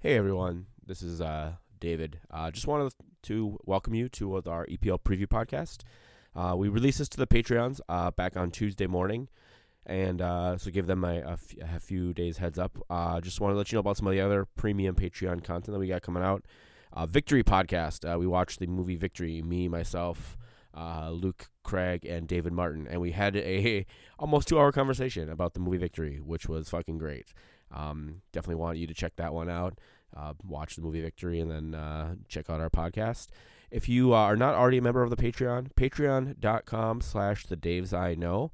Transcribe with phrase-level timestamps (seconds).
[0.00, 2.20] Hey everyone, this is uh, David.
[2.30, 2.92] Uh, just wanted
[3.24, 5.82] to welcome you to our EPL preview podcast.
[6.34, 9.28] Uh, we released this to the Patreons uh, back on Tuesday morning,
[9.86, 12.78] and uh, so give them a, a, f- a few days heads up.
[12.90, 15.72] Uh, just want to let you know about some of the other premium Patreon content
[15.72, 16.44] that we got coming out.
[16.92, 18.18] Uh, Victory podcast.
[18.18, 19.42] We watched the movie Victory.
[19.42, 20.36] Me, myself,
[21.10, 23.86] Luke Craig, and David Martin, and we had a
[24.18, 27.32] almost two hour conversation about the movie Victory, which was fucking great.
[27.76, 29.78] Um, definitely want you to check that one out.
[30.16, 33.28] Uh, watch the movie Victory and then uh, check out our podcast.
[33.70, 38.14] If you are not already a member of the Patreon, patreon.com slash the Daves I
[38.14, 38.52] know.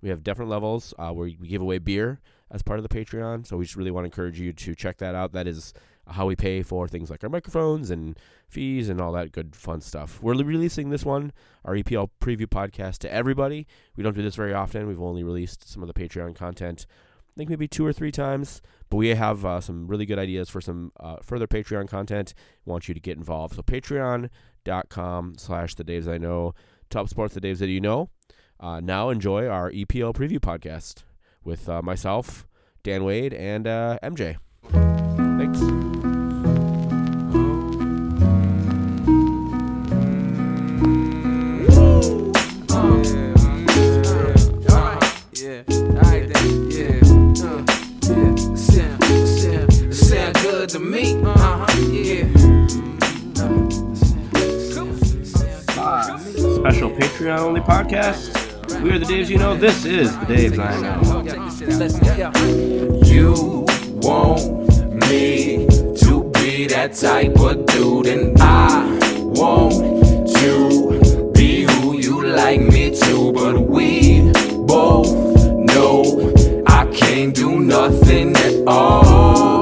[0.00, 3.46] We have different levels uh, where we give away beer as part of the Patreon.
[3.46, 5.32] So we just really want to encourage you to check that out.
[5.32, 5.74] That is
[6.08, 8.18] how we pay for things like our microphones and
[8.48, 10.20] fees and all that good fun stuff.
[10.22, 11.32] We're releasing this one,
[11.64, 13.66] our EPL preview podcast, to everybody.
[13.96, 14.88] We don't do this very often.
[14.88, 16.86] We've only released some of the Patreon content
[17.34, 18.60] I think maybe two or three times.
[18.90, 22.34] But we have uh, some really good ideas for some uh, further Patreon content.
[22.66, 23.56] We want you to get involved.
[23.56, 26.54] So patreon.com slash the Daves I know.
[26.90, 28.10] Top sports the Daves that you know.
[28.60, 31.02] Uh, now enjoy our EPL preview podcast
[31.42, 32.46] with uh, myself,
[32.84, 34.36] Dan Wade, and uh, MJ.
[34.70, 35.91] Thanks.
[50.72, 52.22] To me, uh-huh, yeah.
[56.54, 58.32] special Patreon only podcast.
[58.82, 59.54] We are the Daves you know.
[59.54, 61.22] This is the Daves I know.
[63.04, 63.66] You
[64.00, 69.74] want me to be that type of dude, and I want
[70.36, 74.22] to be who you like me to, but we
[74.66, 75.12] both
[75.54, 76.32] know
[76.66, 79.61] I can't do nothing at all.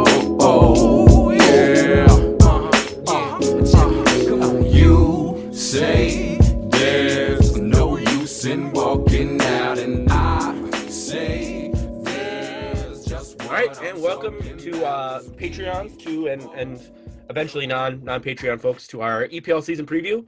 [14.00, 16.90] Welcome to uh, Patreon to and and
[17.28, 20.26] eventually non non Patreon folks to our EPL season preview.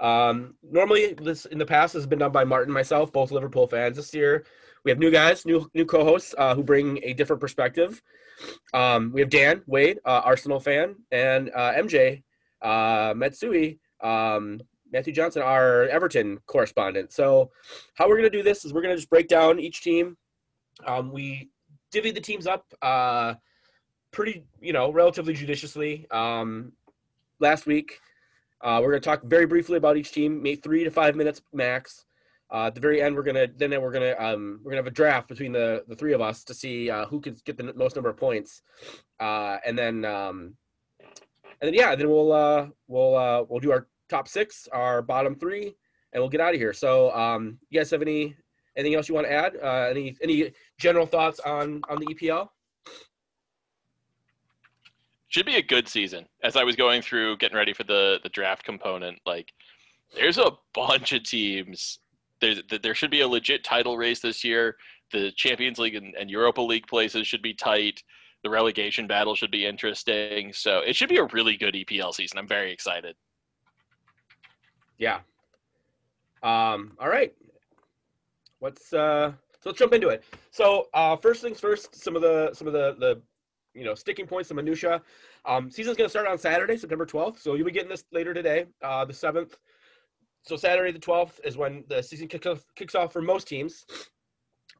[0.00, 3.96] Um, normally, this in the past has been done by Martin myself, both Liverpool fans.
[3.96, 4.44] This year,
[4.84, 8.02] we have new guys, new new co-hosts uh, who bring a different perspective.
[8.74, 12.22] Um, we have Dan Wade, uh, Arsenal fan, and uh, MJ
[12.60, 14.60] uh, Matsui, um,
[14.92, 17.10] Matthew Johnson, our Everton correspondent.
[17.10, 17.50] So,
[17.94, 20.18] how we're gonna do this is we're gonna just break down each team.
[20.86, 21.48] Um, we
[21.94, 23.34] divvy the teams up uh,
[24.10, 26.06] pretty, you know, relatively judiciously.
[26.10, 26.72] Um,
[27.38, 28.00] last week,
[28.60, 31.40] uh, we're going to talk very briefly about each team, maybe three to five minutes
[31.52, 32.04] max.
[32.52, 34.90] Uh, at the very end, we're gonna then we're gonna um, we're gonna have a
[34.90, 37.96] draft between the the three of us to see uh, who can get the most
[37.96, 38.62] number of points,
[39.18, 40.54] uh, and then um,
[41.60, 45.34] and then yeah, then we'll uh, we'll uh, we'll do our top six, our bottom
[45.34, 45.74] three,
[46.12, 46.74] and we'll get out of here.
[46.74, 48.36] So, um, you guys have any
[48.76, 49.56] anything else you want to add?
[49.62, 52.48] Uh, any any general thoughts on on the EPL?
[55.34, 56.24] should be a good season.
[56.44, 59.52] As I was going through getting ready for the the draft component, like
[60.14, 61.98] there's a bunch of teams.
[62.40, 64.76] There's there should be a legit title race this year.
[65.12, 68.00] The Champions League and, and Europa League places should be tight.
[68.44, 70.52] The relegation battle should be interesting.
[70.52, 72.38] So it should be a really good EPL season.
[72.38, 73.16] I'm very excited.
[74.98, 75.16] Yeah.
[76.44, 77.34] Um, all right.
[78.64, 80.24] Let's uh so let's jump into it.
[80.50, 83.20] So uh first things first, some of the some of the the
[83.74, 85.02] you know sticking points, the minutia.
[85.44, 87.38] Um season's gonna start on Saturday, September 12th.
[87.40, 89.58] So you'll be getting this later today, uh the seventh.
[90.46, 93.84] So Saturday the 12th is when the season kicks off, kicks off for most teams.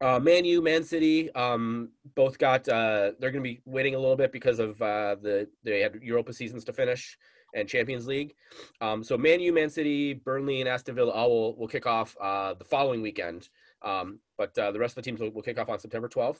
[0.01, 2.67] Uh, Man U, Man City, um, both got.
[2.67, 5.95] Uh, they're going to be waiting a little bit because of uh, the they had
[6.01, 7.17] Europa seasons to finish
[7.55, 8.35] and Champions League.
[8.81, 12.15] Um, so Man U, Man City, Burnley, and Aston Villa all will, will kick off
[12.21, 13.49] uh, the following weekend.
[13.81, 16.39] Um, but uh, the rest of the teams will, will kick off on September 12th.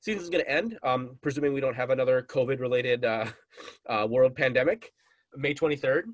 [0.00, 3.26] Season is going to end, um, presuming we don't have another COVID-related uh,
[3.88, 4.92] uh, world pandemic,
[5.36, 6.04] May 23rd.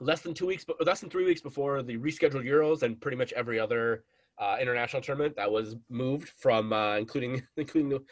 [0.00, 3.32] Less than two weeks, less than three weeks before the rescheduled Euros and pretty much
[3.34, 4.04] every other
[4.38, 8.02] uh, international tournament that was moved from, uh, including including the,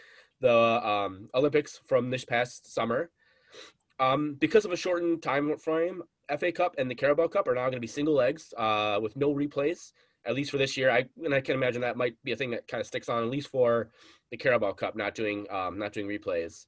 [0.41, 3.11] the um, Olympics from this past summer.
[4.00, 6.03] Um, because of a shortened time frame,
[6.38, 9.17] FA Cup and the Carabao Cup are now going to be single legs uh, with
[9.17, 9.93] no replays,
[10.26, 10.91] at least for this year.
[10.91, 13.23] I and I can imagine that might be a thing that kind of sticks on
[13.23, 13.91] at least for
[14.31, 16.67] the Carabao Cup, not doing um, not doing replays.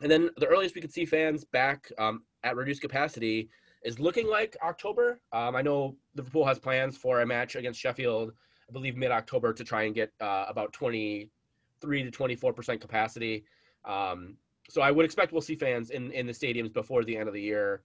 [0.00, 3.50] And then the earliest we could see fans back um, at reduced capacity
[3.84, 5.20] is looking like October.
[5.32, 8.32] Um, I know Liverpool has plans for a match against Sheffield,
[8.68, 13.44] I believe mid October, to try and get uh, about 23 to 24 percent capacity.
[13.84, 14.36] Um,
[14.68, 17.34] so I would expect we'll see fans in in the stadiums before the end of
[17.34, 17.82] the year,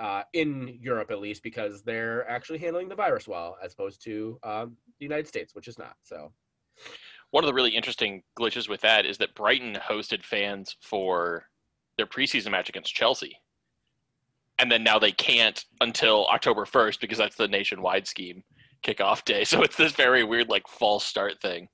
[0.00, 4.38] uh, in Europe at least, because they're actually handling the virus well, as opposed to
[4.42, 5.94] um, the United States, which is not.
[6.02, 6.32] So
[7.30, 11.44] One of the really interesting glitches with that is that Brighton hosted fans for
[11.96, 13.36] their preseason match against Chelsea.
[14.58, 18.42] And then now they can't until October 1st because that's the nationwide scheme
[18.82, 19.44] kickoff day.
[19.50, 21.68] So it's this very weird, like, false start thing.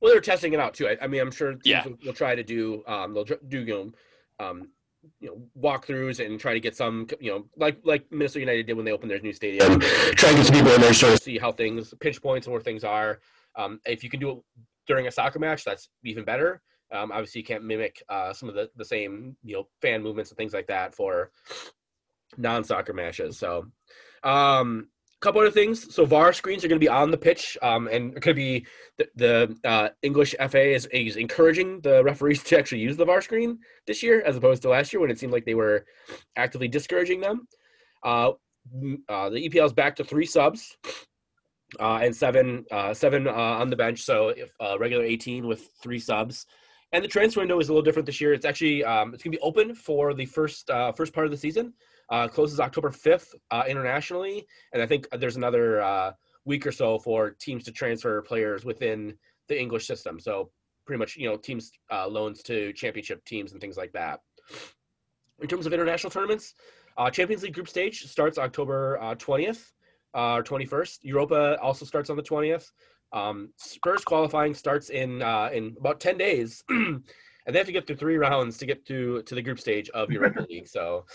[0.00, 0.88] Well, they're testing it out too.
[0.88, 1.84] I, I mean, I'm sure Yeah.
[1.84, 2.82] will, will try to do.
[2.86, 3.92] Um, they'll do you know,
[4.44, 4.68] um,
[5.20, 8.74] you know, walkthroughs and try to get some, you know, like like Minnesota United did
[8.74, 9.80] when they opened their new stadium.
[9.80, 12.62] Try to get some people in there, of see how things, pinch points, and where
[12.62, 13.20] things are.
[13.56, 14.38] Um, if you can do it
[14.86, 16.62] during a soccer match, that's even better.
[16.92, 20.30] Um, obviously, you can't mimic uh, some of the the same, you know, fan movements
[20.30, 21.30] and things like that for
[22.36, 23.38] non-soccer matches.
[23.38, 23.66] So,
[24.22, 24.88] um,
[25.20, 25.92] couple other things.
[25.94, 28.66] So VAR screens are going to be on the pitch, um, and it could be
[28.98, 33.20] the, the uh, English FA is, is encouraging the referees to actually use the VAR
[33.20, 35.84] screen this year, as opposed to last year when it seemed like they were
[36.36, 37.48] actively discouraging them.
[38.04, 38.32] Uh,
[39.08, 40.76] uh, the EPL is back to three subs.
[41.78, 44.00] Uh, and seven, uh, seven uh, on the bench.
[44.00, 44.50] So if
[44.80, 46.46] regular 18 with three subs,
[46.92, 48.32] and the transfer window is a little different this year.
[48.32, 51.74] It's actually um, it's gonna be open for the first first part of the season.
[52.10, 56.12] Uh, closes October 5th uh, internationally, and I think there's another uh,
[56.46, 59.14] week or so for teams to transfer players within
[59.48, 60.18] the English system.
[60.18, 60.50] So
[60.86, 64.20] pretty much, you know, teams uh, loans to championship teams and things like that.
[65.40, 66.54] In terms of international tournaments,
[66.96, 69.72] uh, Champions League group stage starts October uh, 20th
[70.14, 70.98] uh, or 21st.
[71.02, 72.70] Europa also starts on the 20th.
[73.12, 77.02] Um, Spurs qualifying starts in uh, in about 10 days, and
[77.46, 80.10] they have to get through three rounds to get to to the group stage of
[80.10, 80.68] Europa League.
[80.68, 81.06] So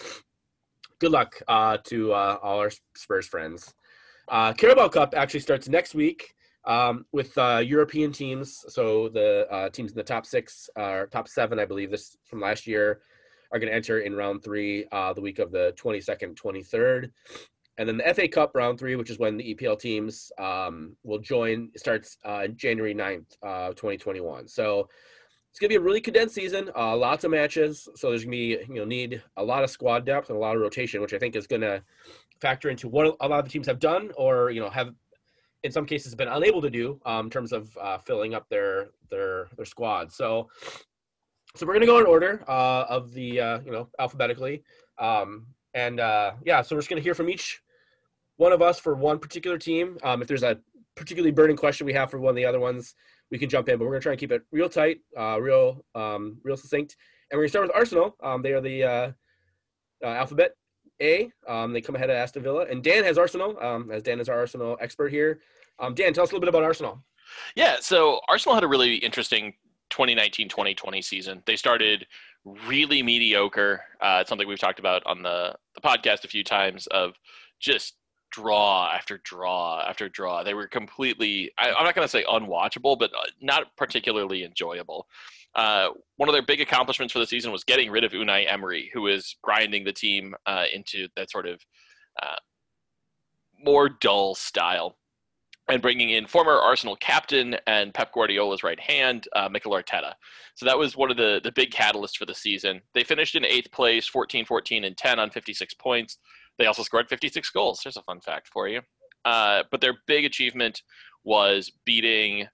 [1.03, 3.73] good luck uh, to uh, all our Spurs friends.
[4.29, 6.33] Uh, Carabao Cup actually starts next week
[6.63, 8.63] um, with uh, European teams.
[8.69, 12.39] So the uh, teams in the top six, uh, top seven, I believe, this from
[12.39, 13.01] last year,
[13.51, 17.11] are going to enter in round three the week of the 22nd, 23rd.
[17.77, 21.19] And then the FA Cup round three, which is when the EPL teams um, will
[21.19, 22.17] join, starts
[22.55, 24.47] January 9th, uh, 2021.
[24.47, 24.87] So
[25.53, 27.87] it's gonna be a really condensed season, uh, lots of matches.
[27.95, 30.55] So there's gonna be you know need a lot of squad depth and a lot
[30.55, 31.83] of rotation, which I think is gonna
[32.41, 34.95] factor into what a lot of the teams have done, or you know have
[35.61, 38.89] in some cases been unable to do um, in terms of uh, filling up their
[39.11, 40.11] their their squad.
[40.11, 40.49] So
[41.55, 44.63] so we're gonna go in order uh, of the uh, you know alphabetically,
[44.97, 45.45] um,
[45.75, 47.61] and uh, yeah, so we're just gonna hear from each
[48.37, 49.99] one of us for one particular team.
[50.01, 50.57] Um, if there's a
[50.95, 52.95] particularly burning question we have for one of the other ones,
[53.33, 53.79] we can jump in.
[53.79, 56.95] But we're gonna try and keep it real tight, uh, real um, real succinct.
[57.31, 58.15] And we're gonna start with Arsenal.
[58.23, 59.11] Um, they are the uh,
[60.03, 60.51] uh, alphabet
[61.01, 61.31] A.
[61.47, 63.57] Um, they come ahead of Aston Villa, and Dan has Arsenal.
[63.59, 65.39] Um, as Dan is our Arsenal expert here.
[65.79, 67.03] Um, Dan, tell us a little bit about Arsenal.
[67.55, 69.55] Yeah, so Arsenal had a really interesting
[69.89, 71.41] 2019-2020 season.
[71.47, 72.05] They started
[72.67, 73.81] really mediocre.
[73.99, 77.15] Uh, it's something we've talked about on the, the podcast a few times of
[77.59, 77.95] just
[78.33, 80.43] draw after draw after draw.
[80.43, 85.07] They were completely, I, I'm not going to say unwatchable, but uh, not particularly enjoyable.
[85.55, 88.89] Uh, one of their big accomplishments for the season was getting rid of Unai Emery,
[88.93, 91.61] who was grinding the team uh, into that sort of
[92.21, 92.35] uh,
[93.63, 94.97] more dull style
[95.69, 100.13] and bringing in former Arsenal captain and Pep Guardiola's right hand, uh, Mikel Arteta.
[100.55, 102.81] So that was one of the, the big catalysts for the season.
[102.93, 106.17] They finished in eighth place, 14, 14, and 10 on 56 points.
[106.57, 107.81] They also scored 56 goals.
[107.83, 108.81] There's a fun fact for you.
[109.25, 110.81] Uh, but their big achievement
[111.23, 112.47] was beating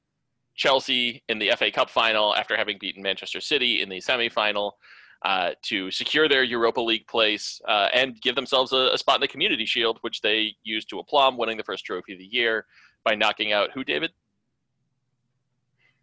[0.56, 4.72] Chelsea in the FA Cup final after having beaten Manchester City in the semifinal.
[5.25, 9.22] Uh, to secure their Europa League place uh, and give themselves a, a spot in
[9.22, 12.65] the Community Shield, which they used to aplomb, winning the first trophy of the year
[13.03, 14.12] by knocking out who, David?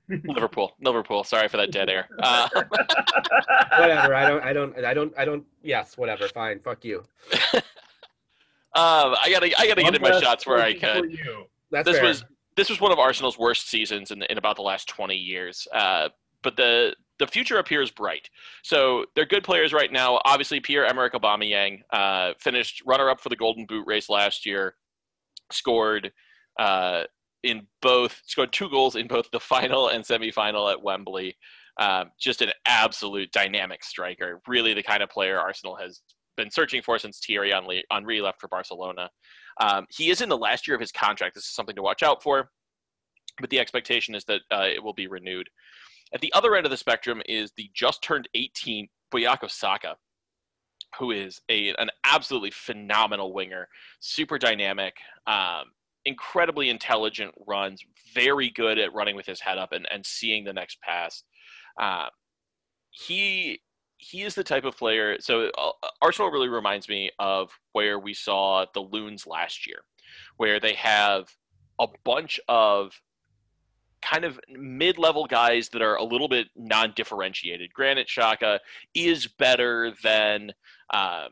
[0.25, 0.73] Liverpool.
[0.81, 1.25] Liverpool.
[1.25, 2.09] Sorry for that dead air.
[2.23, 2.49] Uh,
[3.79, 4.15] whatever.
[4.15, 4.43] I don't.
[4.43, 4.85] I don't.
[4.85, 5.15] I don't.
[5.19, 5.45] I don't.
[5.63, 5.99] Yes.
[5.99, 6.29] Whatever.
[6.29, 6.61] Fine.
[6.61, 7.05] Fuck you.
[8.77, 11.19] um, I gotta, I gotta get in my shots where I could.
[11.71, 12.07] That's This fair.
[12.07, 12.25] was
[12.57, 15.69] this was one of Arsenal's worst seasons in, in about the last 20 years.
[15.73, 16.09] Uh,
[16.43, 18.29] but the the future appears bright.
[18.63, 20.21] So they're good players right now.
[20.25, 24.75] Obviously, Pierre Emerick Aubameyang uh, finished runner up for the Golden Boot race last year.
[25.51, 26.13] Scored
[26.59, 27.05] uh,
[27.43, 31.37] in both scored two goals in both the final and semifinal at Wembley.
[31.79, 34.41] Um, just an absolute dynamic striker.
[34.47, 36.01] Really, the kind of player Arsenal has
[36.37, 39.11] been searching for since Thierry Henry, Henry left for Barcelona.
[39.61, 41.35] Um, he is in the last year of his contract.
[41.35, 42.51] This is something to watch out for.
[43.41, 45.49] But the expectation is that uh, it will be renewed.
[46.15, 49.97] At the other end of the spectrum is the just turned 18 Bukayo Saka,
[50.99, 53.69] who is a, an absolutely phenomenal winger,
[54.01, 54.95] super dynamic,
[55.27, 55.65] um,
[56.05, 57.83] incredibly intelligent runs,
[58.15, 61.25] very good at running with his head up and, and seeing the next pass.
[61.81, 62.09] Um,
[62.91, 63.61] he
[63.99, 65.17] he is the type of player.
[65.21, 65.71] So uh,
[66.03, 69.79] Arsenal really reminds me of where we saw the Loons last year,
[70.37, 71.29] where they have
[71.81, 72.93] a bunch of
[74.03, 77.73] kind of mid-level guys that are a little bit non-differentiated.
[77.73, 78.61] Granit Xhaka
[78.95, 80.53] is better than
[80.95, 81.29] um,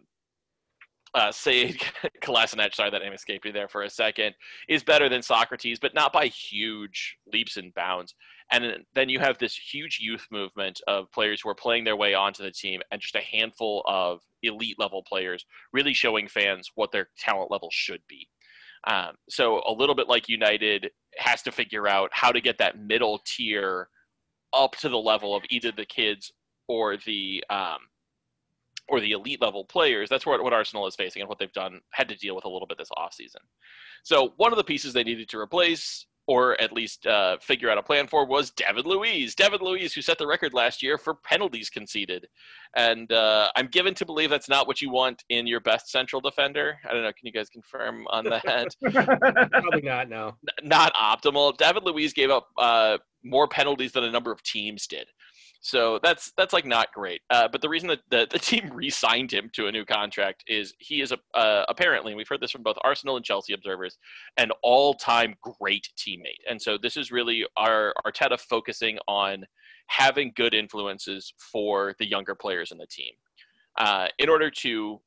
[1.14, 1.80] uh, Sead
[2.22, 4.34] Kolasinac, sorry that name escaped me there for a second,
[4.68, 8.14] is better than Sokratis, but not by huge leaps and bounds.
[8.50, 12.14] And then you have this huge youth movement of players who are playing their way
[12.14, 16.92] onto the team, and just a handful of elite level players really showing fans what
[16.92, 18.28] their talent level should be.
[18.86, 22.78] Um, so a little bit like United has to figure out how to get that
[22.78, 23.88] middle tier
[24.52, 26.30] up to the level of either the kids
[26.68, 27.78] or the um,
[28.88, 30.10] or the elite level players.
[30.10, 32.48] That's what, what Arsenal is facing and what they've done had to deal with a
[32.50, 33.40] little bit this offseason.
[34.02, 37.76] So one of the pieces they needed to replace or at least uh, figure out
[37.76, 39.34] a plan for was David Luiz.
[39.34, 42.26] David Luiz, who set the record last year for penalties conceded.
[42.76, 46.20] And uh, I'm given to believe that's not what you want in your best central
[46.20, 46.78] defender.
[46.88, 47.12] I don't know.
[47.12, 48.74] Can you guys confirm on that?
[49.52, 50.08] Probably not.
[50.08, 50.36] No.
[50.62, 51.56] not optimal.
[51.56, 55.08] David Luiz gave up uh, more penalties than a number of teams did.
[55.64, 57.22] So that's that's like not great.
[57.30, 60.74] Uh, but the reason that the, the team re-signed him to a new contract is
[60.78, 63.96] he is a, uh, apparently and we've heard this from both Arsenal and Chelsea observers,
[64.36, 66.42] an all-time great teammate.
[66.46, 69.46] And so this is really our Arteta focusing on
[69.86, 73.12] having good influences for the younger players in the team.
[73.78, 75.00] Uh, in order to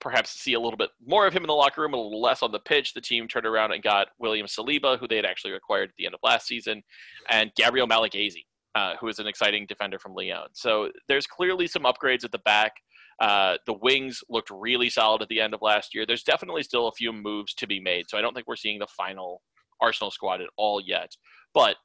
[0.00, 2.42] perhaps see a little bit more of him in the locker room, a little less
[2.42, 5.52] on the pitch, the team turned around and got William Saliba, who they had actually
[5.52, 6.82] acquired at the end of last season,
[7.28, 8.34] and Gabriel Magalhaes,
[8.74, 10.48] uh, who is an exciting defender from Lyon.
[10.52, 12.72] So there's clearly some upgrades at the back.
[13.20, 16.06] Uh, the wings looked really solid at the end of last year.
[16.06, 18.06] There's definitely still a few moves to be made.
[18.08, 19.42] So I don't think we're seeing the final
[19.80, 21.10] Arsenal squad at all yet.
[21.52, 21.76] But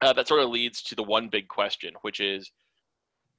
[0.00, 2.50] uh, that sort of leads to the one big question, which is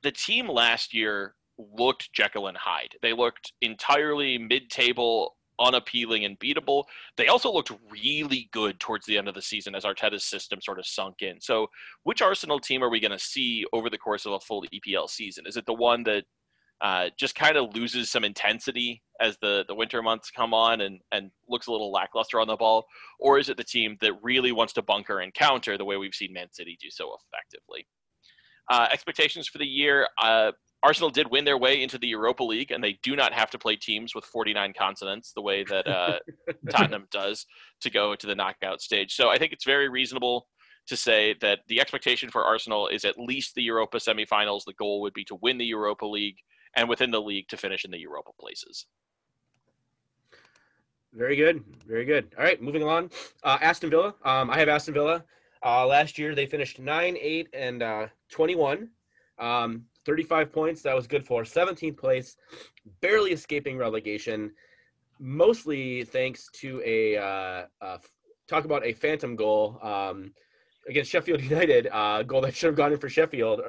[0.04, 2.96] the team last year looked Jekyll and Hyde.
[3.02, 6.86] They looked entirely mid table unappealing and beatable.
[7.18, 10.80] They also looked really good towards the end of the season as Arteta's system sort
[10.80, 11.40] of sunk in.
[11.42, 11.68] So,
[12.04, 15.10] which Arsenal team are we going to see over the course of a full EPL
[15.10, 15.46] season?
[15.48, 16.24] Is it the one that
[16.82, 21.00] uh, just kind of loses some intensity as the, the winter months come on and,
[21.12, 22.86] and looks a little lackluster on the ball?
[23.20, 26.14] Or is it the team that really wants to bunker and counter the way we've
[26.14, 27.86] seen Man City do so effectively?
[28.72, 32.72] Uh, expectations for the year, uh, Arsenal did win their way into the Europa League,
[32.72, 36.20] and they do not have to play teams with 49 consonants the way that uh,
[36.70, 37.46] Tottenham does
[37.82, 39.14] to go to the knockout stage.
[39.14, 40.48] So I think it's very reasonable
[40.88, 44.64] to say that the expectation for Arsenal is at least the Europa semifinals.
[44.66, 46.38] The goal would be to win the Europa League,
[46.76, 48.86] and within the league to finish in the Europa places.
[51.14, 51.64] Very good.
[51.88, 52.34] Very good.
[52.38, 53.12] All right, moving along.
[53.44, 54.14] Uh, Aston Villa.
[54.24, 55.24] Um, I have Aston Villa.
[55.66, 58.90] Uh, last year they finished 9, 8, and uh, 21.
[59.40, 60.82] Um, 35 points.
[60.82, 62.36] That was good for 17th place,
[63.00, 64.52] barely escaping relegation,
[65.20, 67.98] mostly thanks to a uh, uh,
[68.48, 70.34] talk about a phantom goal um,
[70.88, 73.62] against Sheffield United, uh, goal that should have gone in for Sheffield.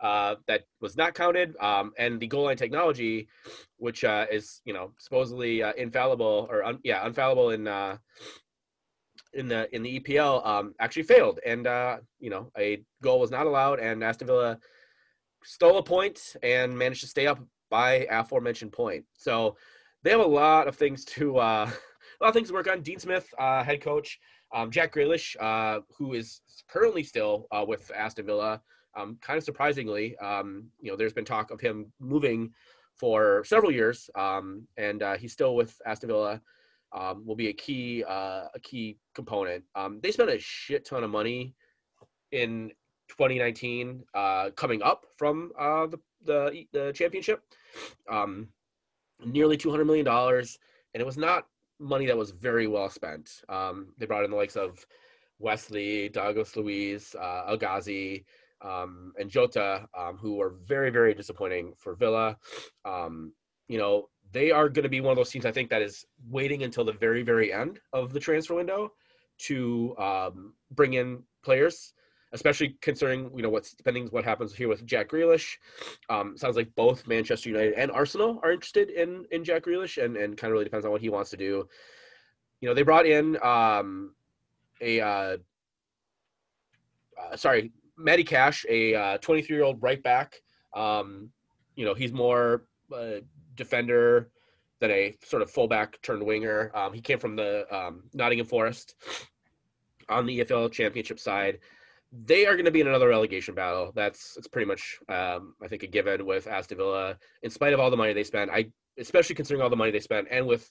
[0.00, 3.26] Uh, that was not counted, um, and the goal line technology,
[3.78, 7.96] which uh, is you know supposedly uh, infallible or un- yeah infallible in uh,
[9.34, 13.32] in the in the EPL, um, actually failed, and uh, you know a goal was
[13.32, 14.60] not allowed, and Aston Villa
[15.44, 17.40] stole a point and managed to stay up
[17.70, 19.04] by aforementioned point.
[19.14, 19.56] So
[20.02, 21.70] they have a lot of things to uh,
[22.20, 22.82] a lot of things to work on.
[22.82, 24.18] Dean Smith, uh, head coach,
[24.54, 28.60] um, Jack Grealish, uh, who is currently still uh, with Aston Villa.
[28.96, 32.50] Um, kind of surprisingly, um, you know, there's been talk of him moving
[32.96, 36.40] for several years, um, and uh, he's still with Aston Villa.
[36.90, 39.62] Um, will be a key uh, a key component.
[39.74, 41.54] Um, they spent a shit ton of money
[42.32, 42.72] in
[43.18, 47.42] 2019 uh, coming up from uh, the, the, the championship.
[48.08, 48.48] Um,
[49.24, 50.58] nearly 200 million dollars,
[50.94, 51.46] and it was not
[51.80, 53.42] money that was very well spent.
[53.48, 54.84] Um, they brought in the likes of
[55.38, 57.56] Wesley, Douglas Luiz, uh,
[58.60, 62.36] um, and Jota, um, who were very, very disappointing for Villa.
[62.84, 63.32] Um,
[63.68, 66.04] you know, they are going to be one of those teams I think that is
[66.28, 68.92] waiting until the very, very end of the transfer window
[69.38, 71.92] to um, bring in players
[72.32, 75.56] especially considering you know what's depending what happens here with Jack Grealish.
[76.08, 80.16] Um, sounds like both Manchester United and Arsenal are interested in in Jack Grealish, and
[80.16, 81.68] and kind of really depends on what he wants to do.
[82.60, 84.14] You know, they brought in um,
[84.80, 85.36] a uh,
[87.18, 90.36] uh, sorry, Matty Cash, a 23 uh, year old right back.
[90.74, 91.30] Um,
[91.74, 93.20] you know, he's more uh,
[93.54, 94.30] defender
[94.80, 96.70] than a sort of fullback turned winger.
[96.74, 98.94] Um, he came from the um, Nottingham Forest
[100.08, 101.58] on the EFL Championship side.
[102.12, 103.92] They are going to be in another relegation battle.
[103.94, 107.18] That's it's pretty much um, I think a given with Aston Villa.
[107.42, 110.00] In spite of all the money they spend, I especially considering all the money they
[110.00, 110.70] spent and with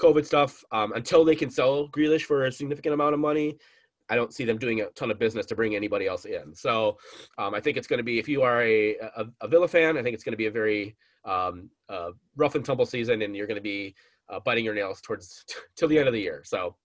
[0.00, 3.56] COVID stuff, um, until they can sell Grealish for a significant amount of money,
[4.08, 6.54] I don't see them doing a ton of business to bring anybody else in.
[6.54, 6.98] So
[7.38, 9.96] um, I think it's going to be if you are a, a, a Villa fan,
[9.96, 11.52] I think it's going to be a very uh,
[12.36, 13.94] rough and tumble season, and you're going to be
[14.28, 15.44] uh, biting your nails towards
[15.76, 16.42] till the end of the year.
[16.44, 16.76] So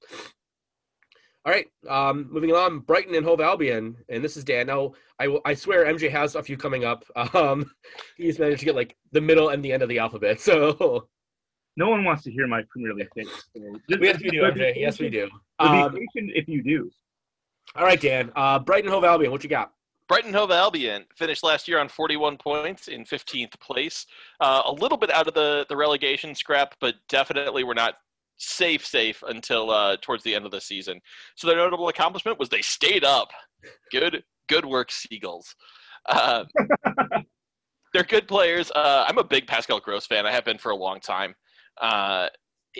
[1.48, 4.68] all right, um, moving on, Brighton and Hove Albion, and this is Dan.
[4.68, 7.06] Now, I, will, I swear MJ has a few coming up.
[7.34, 7.72] Um,
[8.18, 10.42] he's managed to get like the middle and the end of the alphabet.
[10.42, 11.08] So
[11.78, 13.32] No one wants to hear my Premier League takes.
[13.56, 14.74] So just- yes, we do, MJ.
[14.76, 15.30] Yes, we do.
[15.60, 16.92] Um, if you do.
[17.78, 18.30] all right, Dan.
[18.36, 19.72] Uh, Brighton Hove Albion, what you got?
[20.10, 24.06] Brighton Hove Albion finished last year on 41 points in 15th place.
[24.42, 27.96] Uh, a little bit out of the, the relegation scrap, but definitely we're not
[28.38, 31.02] safe, safe until uh, towards the end of the season.
[31.36, 33.30] So their notable accomplishment was they stayed up.
[33.92, 35.56] Good, good work, Seagulls.
[36.08, 36.46] Uh,
[37.94, 38.72] they're good players.
[38.76, 40.26] Uh, I'm a big Pascal Gross fan.
[40.26, 41.36] I have been for a long time.
[41.82, 42.28] Uh,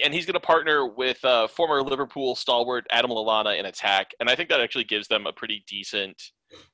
[0.04, 4.12] and he's going to partner with uh, former Liverpool stalwart Adam Lallana in attack.
[4.20, 6.22] And I think that actually gives them a pretty decent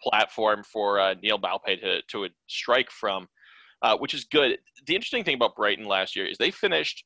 [0.01, 3.27] platform for uh, Neal Maupay to, to strike from,
[3.81, 4.57] uh, which is good.
[4.85, 7.05] The interesting thing about Brighton last year is they finished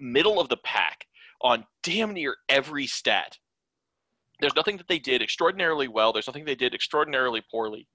[0.00, 1.06] middle of the pack
[1.40, 3.38] on damn near every stat.
[4.40, 6.12] There's nothing that they did extraordinarily well.
[6.12, 7.86] There's nothing they did extraordinarily poorly.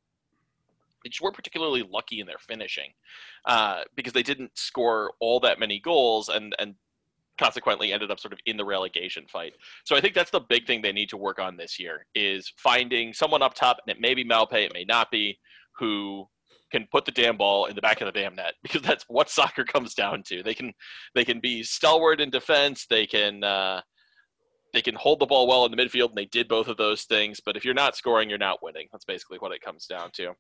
[1.03, 2.91] They just weren't particularly lucky in their finishing
[3.45, 6.75] uh, because they didn't score all that many goals and, and
[7.37, 9.53] consequently ended up sort of in the relegation fight.
[9.85, 12.51] So I think that's the big thing they need to work on this year is
[12.57, 15.39] finding someone up top, and it may be Maupay, it may not be,
[15.77, 16.27] who
[16.71, 19.29] can put the damn ball in the back of the damn net because that's what
[19.29, 20.43] soccer comes down to.
[20.43, 20.73] They can
[21.15, 23.81] they can be stalwart in defense, they can uh,
[24.73, 27.03] they can hold the ball well in the midfield, and they did both of those
[27.03, 27.39] things.
[27.43, 28.87] But if you're not scoring, you're not winning.
[28.91, 30.33] That's basically what it comes down to.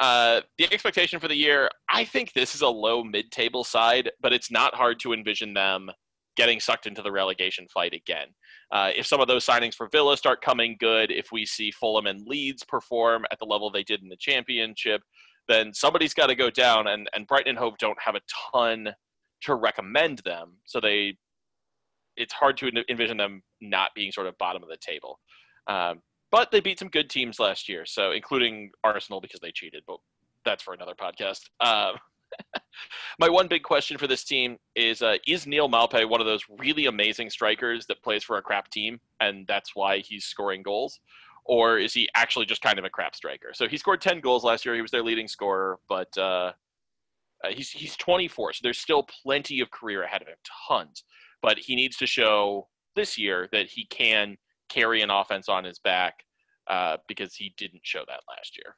[0.00, 4.32] Uh, the expectation for the year, I think this is a low mid-table side, but
[4.32, 5.88] it's not hard to envision them
[6.36, 8.26] getting sucked into the relegation fight again.
[8.72, 12.06] Uh, if some of those signings for Villa start coming good, if we see Fulham
[12.06, 15.02] and Leeds perform at the level they did in the championship,
[15.48, 18.20] then somebody's got to go down, and, and Brighton and Hove don't have a
[18.52, 18.88] ton
[19.42, 20.54] to recommend them.
[20.64, 21.16] So they,
[22.16, 25.20] it's hard to envision them not being sort of bottom of the table.
[25.66, 29.84] Um, but they beat some good teams last year, so including Arsenal because they cheated,
[29.86, 29.98] but
[30.44, 31.42] that's for another podcast.
[31.60, 31.96] Um,
[33.20, 36.42] my one big question for this team is: uh, Is Neal Maupay one of those
[36.58, 40.98] really amazing strikers that plays for a crap team, and that's why he's scoring goals,
[41.44, 43.52] or is he actually just kind of a crap striker?
[43.52, 44.74] So he scored ten goals last year.
[44.74, 46.52] He was their leading scorer, but uh,
[47.44, 50.36] uh, he's he's 24, so there's still plenty of career ahead of him,
[50.68, 51.04] tons.
[51.42, 54.36] But he needs to show this year that he can
[54.68, 56.24] carry an offense on his back
[56.68, 58.76] uh, because he didn't show that last year.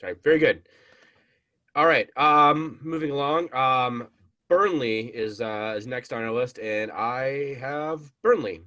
[0.00, 0.62] Sorry, very good.
[1.76, 3.54] All right, um, moving along.
[3.54, 4.08] Um,
[4.50, 8.62] Burnley is uh, is next on our list, and I have Burnley.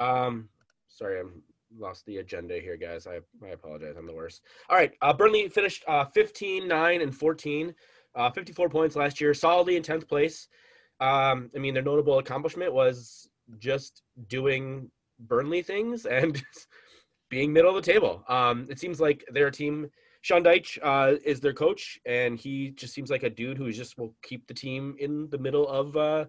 [0.00, 0.48] Um,
[0.88, 1.42] sorry, I'm
[1.78, 3.06] lost the agenda here, guys.
[3.06, 3.94] I I apologize.
[3.96, 4.42] I'm the worst.
[4.68, 7.72] All right, uh, Burnley finished uh, 15, 9, and 14,
[8.16, 10.48] uh, 54 points last year, solidly in 10th place.
[10.98, 13.28] Um, I mean, their notable accomplishment was
[13.60, 14.90] just doing
[15.20, 16.42] Burnley things and
[17.30, 18.24] being middle of the table.
[18.28, 19.88] Um, it seems like their team.
[20.28, 23.96] Sean Dyche uh, is their coach, and he just seems like a dude who just
[23.96, 26.26] will keep the team in the middle of uh,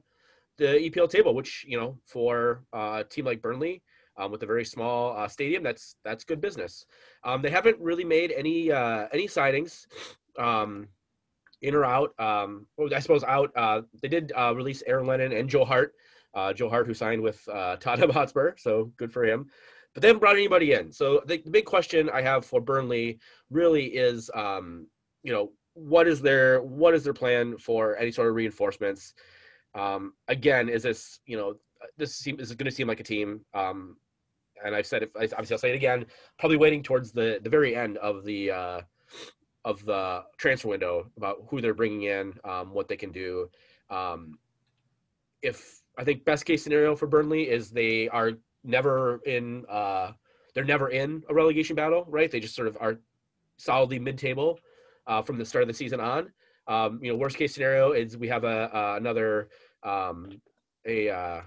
[0.58, 1.36] the EPL table.
[1.36, 3.82] Which you know, for uh, a team like Burnley,
[4.16, 6.86] um, with a very small uh, stadium, that's that's good business.
[7.26, 9.86] Um, they haven't really made any uh, any signings,
[10.38, 10.88] um,
[11.62, 12.18] in or out.
[12.18, 13.52] Um, well, I suppose out.
[13.54, 15.94] Uh, they did release Aaron Lennon and Joe Hart.
[16.56, 17.44] Joe Hart, who signed with
[17.82, 19.50] Tottenham Hotspur, so good for him.
[19.94, 20.92] But they haven't brought anybody in.
[20.92, 24.88] So the, the big question I have for Burnley really is, um,
[25.24, 29.14] you know, what is their what is their plan for any sort of reinforcements?
[29.76, 31.56] Um, again, is this you know
[31.98, 33.96] this seem is going to seem like a team um,
[34.64, 35.12] and I've said it.
[35.16, 36.06] Obviously, I'll say it again.
[36.38, 38.82] Probably waiting towards the the very end of the uh,
[39.66, 43.50] of the transfer window about who they're bringing in, um, what they can do.
[43.90, 44.38] Um,
[45.42, 49.66] if I think best case scenario for Burnley is they are never in.
[49.70, 50.12] Uh,
[50.56, 52.30] they're never in a relegation battle, right?
[52.30, 53.00] They just sort of are
[53.58, 54.60] solidly mid-table
[55.08, 56.32] uh, from the start of the season on.
[56.68, 59.50] Um, you know, worst case scenario is we have a uh, another
[59.84, 60.42] um,
[60.86, 61.42] a uh,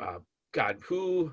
[0.00, 0.18] uh,
[0.52, 1.32] God who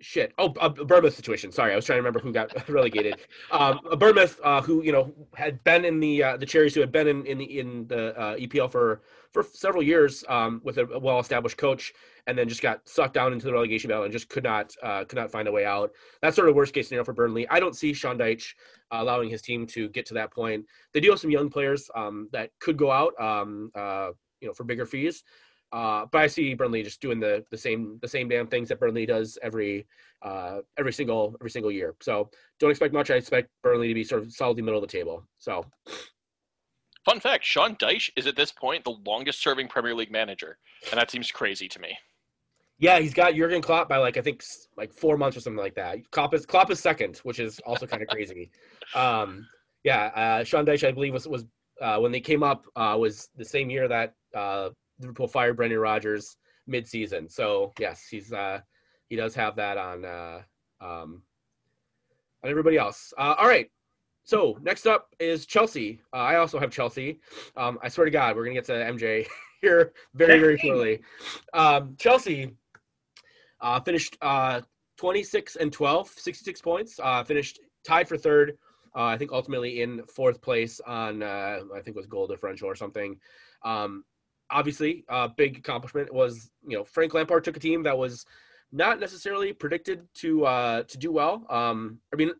[0.00, 0.32] shit.
[0.38, 1.52] Oh, a Bournemouth situation.
[1.52, 3.16] Sorry, I was trying to remember who got relegated.
[3.50, 6.92] Um, Bournemouth, uh, who you know had been in the uh, the Cherries, who had
[6.92, 10.98] been in in the in the uh, EPL for for several years um, with a
[10.98, 11.92] well established coach,
[12.26, 15.04] and then just got sucked down into the relegation battle and just could not uh,
[15.04, 15.92] could not find a way out.
[16.22, 17.48] That's sort of worst case scenario for Burnley.
[17.48, 18.54] I don't see Sean Dyche
[18.92, 20.66] uh, allowing his team to get to that point.
[20.92, 24.54] They do have some young players um, that could go out, um, uh, you know,
[24.54, 25.22] for bigger fees.
[25.72, 28.80] Uh, but I see Burnley just doing the the same the same damn things that
[28.80, 29.86] Burnley does every
[30.22, 31.94] uh, every single every single year.
[32.00, 33.10] So don't expect much.
[33.10, 35.24] I expect Burnley to be sort of solidly middle of the table.
[35.38, 35.64] So
[37.04, 40.58] Fun fact: Sean Dyche is at this point the longest-serving Premier League manager,
[40.90, 41.96] and that seems crazy to me.
[42.78, 44.42] yeah, he's got Jurgen Klopp by like I think
[44.76, 45.98] like four months or something like that.
[46.10, 48.50] Klopp is Klopp is second, which is also kind of crazy.
[48.94, 49.46] Um,
[49.84, 51.44] yeah, uh, Sean Dyche I believe was was
[51.80, 55.78] uh, when they came up uh, was the same year that uh, Liverpool fired Brendan
[55.78, 57.28] Rodgers mid-season.
[57.28, 58.60] So yes, he's uh,
[59.08, 60.42] he does have that on uh,
[60.80, 61.22] um,
[62.42, 63.12] on everybody else.
[63.18, 63.70] Uh, all right.
[64.24, 66.00] So next up is Chelsea.
[66.12, 67.20] Uh, I also have Chelsea.
[67.56, 69.26] Um, I swear to God, we're gonna get to MJ
[69.62, 71.00] here very very shortly.
[71.54, 72.56] Um, Chelsea
[73.60, 74.62] uh, finished uh,
[74.96, 77.00] 26 and 12, 66 points.
[77.02, 78.58] Uh, finished tied for third.
[78.96, 82.68] Uh, I think ultimately in fourth place on uh, I think it was goal differential
[82.68, 83.18] or something.
[83.62, 84.04] Um,
[84.50, 88.24] obviously, a big accomplishment was you know Frank Lampard took a team that was
[88.72, 91.46] not necessarily predicted to uh, to do well.
[91.48, 92.30] Um, I mean,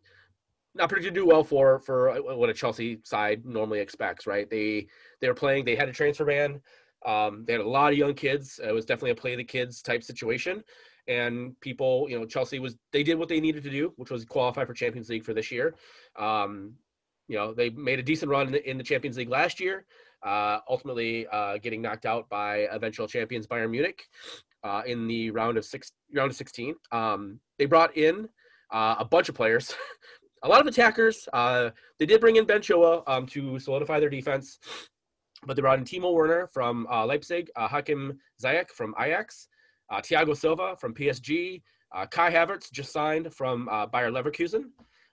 [0.75, 4.49] not predicted to do well for for what a Chelsea side normally expects, right?
[4.49, 4.87] They
[5.21, 5.65] they were playing.
[5.65, 6.61] They had a transfer ban.
[7.05, 8.59] Um, they had a lot of young kids.
[8.63, 10.63] It was definitely a play the kids type situation.
[11.07, 14.25] And people, you know, Chelsea was they did what they needed to do, which was
[14.25, 15.75] qualify for Champions League for this year.
[16.17, 16.73] Um,
[17.27, 19.85] you know, they made a decent run in the, in the Champions League last year,
[20.23, 24.03] uh, ultimately uh, getting knocked out by eventual champions Bayern Munich
[24.63, 26.75] uh, in the round of six, round of 16.
[26.91, 28.27] Um, they brought in
[28.71, 29.73] uh, a bunch of players,
[30.43, 31.27] a lot of attackers.
[31.33, 34.59] Uh, they did bring in Ben Chilwell um, to solidify their defense,
[35.45, 39.47] but they brought in Timo Werner from Leipzig, Hakim Ziyech from Ajax,
[39.91, 41.61] Thiago Silva from PSG,
[42.09, 44.65] Kai Havertz just signed from Bayer Leverkusen.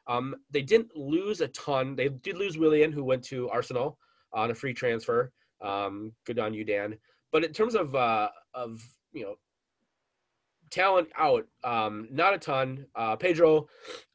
[0.06, 1.96] Um, they didn't lose a ton.
[1.96, 3.98] They did lose Willian, who went to Arsenal
[4.34, 5.32] on a free transfer.
[5.60, 6.96] Um, good on you, Dan.
[7.32, 8.80] But in terms of uh, of
[9.12, 9.36] you know
[10.70, 12.86] talent out, um, not a ton.
[12.94, 13.68] Uh, Pedro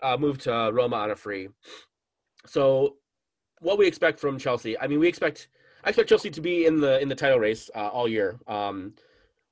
[0.04, 1.50] uh, moved to Roma on a free.
[2.46, 2.96] So
[3.60, 4.78] what we expect from Chelsea?
[4.80, 5.48] I mean, we expect
[5.84, 8.40] I expect Chelsea to be in the in the title race uh, all year.
[8.48, 8.94] Um,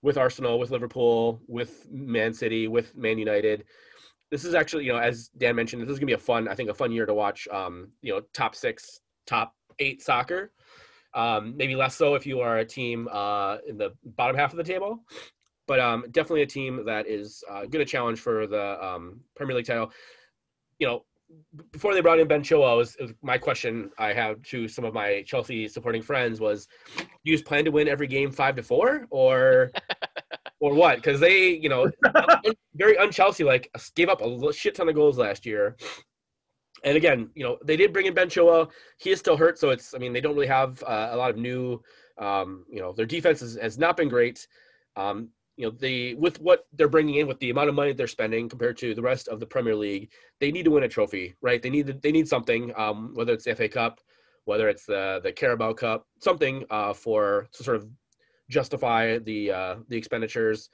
[0.03, 3.65] with Arsenal, with Liverpool, with Man City, with Man United.
[4.29, 6.55] This is actually, you know, as Dan mentioned, this is gonna be a fun, I
[6.55, 7.47] think, a fun year to watch.
[7.49, 10.51] Um, you know, top six, top eight soccer.
[11.13, 14.57] Um, maybe less so if you are a team uh, in the bottom half of
[14.57, 15.03] the table,
[15.67, 19.55] but um, definitely a team that is uh, going to challenge for the um, Premier
[19.55, 19.91] League title.
[20.79, 21.05] You know,
[21.71, 24.93] before they brought in Ben Chilwell, was, was my question I have to some of
[24.93, 28.63] my Chelsea supporting friends was, do you just plan to win every game five to
[28.63, 29.71] four, or
[30.59, 30.97] or what?
[30.97, 31.89] Because they, you know,
[32.75, 35.75] very un Chelsea like gave up a shit ton of goals last year.
[36.87, 38.71] And again, you know, they did bring in Ben Chilwell.
[38.97, 39.93] He is still hurt, so it's.
[39.93, 41.81] I mean, they don't really have uh, a lot of new.
[42.17, 44.47] Um, you know, their defense is, has not been great.
[44.95, 48.07] Um, you know, they with what they're bringing in, with the amount of money they're
[48.07, 51.35] spending compared to the rest of the Premier League, they need to win a trophy,
[51.41, 51.61] right?
[51.61, 53.99] They need they need something, um, whether it's the FA Cup,
[54.45, 57.89] whether it's the the Carabao Cup, something uh, for to sort of
[58.49, 60.69] justify the uh, the expenditures.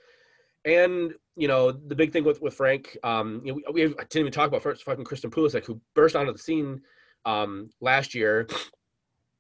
[0.66, 3.94] And you know the big thing with with Frank, um, you know, we, we have,
[4.00, 6.82] I didn't even talk about first fucking Christian Pulisic, who burst onto the scene
[7.26, 8.48] um, last year.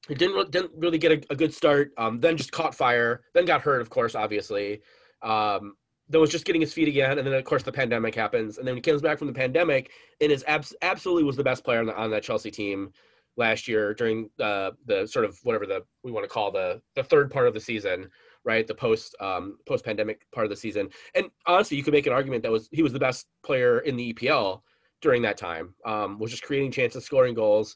[0.08, 1.92] He didn't re- didn't really get a, a good start.
[1.98, 3.22] Um, then just caught fire.
[3.34, 4.82] Then got hurt, of course, obviously.
[5.22, 5.76] Um,
[6.10, 8.68] then was just getting his feet again, and then of course the pandemic happens, and
[8.68, 11.80] then he comes back from the pandemic and is abs- absolutely was the best player
[11.80, 12.92] on, the, on that Chelsea team
[13.38, 17.04] last year during uh, the sort of whatever the we want to call the the
[17.04, 18.10] third part of the season,
[18.46, 18.68] right?
[18.68, 20.90] The post um, post pandemic part of the season.
[21.16, 23.96] And honestly, you could make an argument that was he was the best player in
[23.96, 24.62] the EPL
[25.02, 25.76] during that time.
[25.86, 27.76] Um, was just creating chances, scoring goals,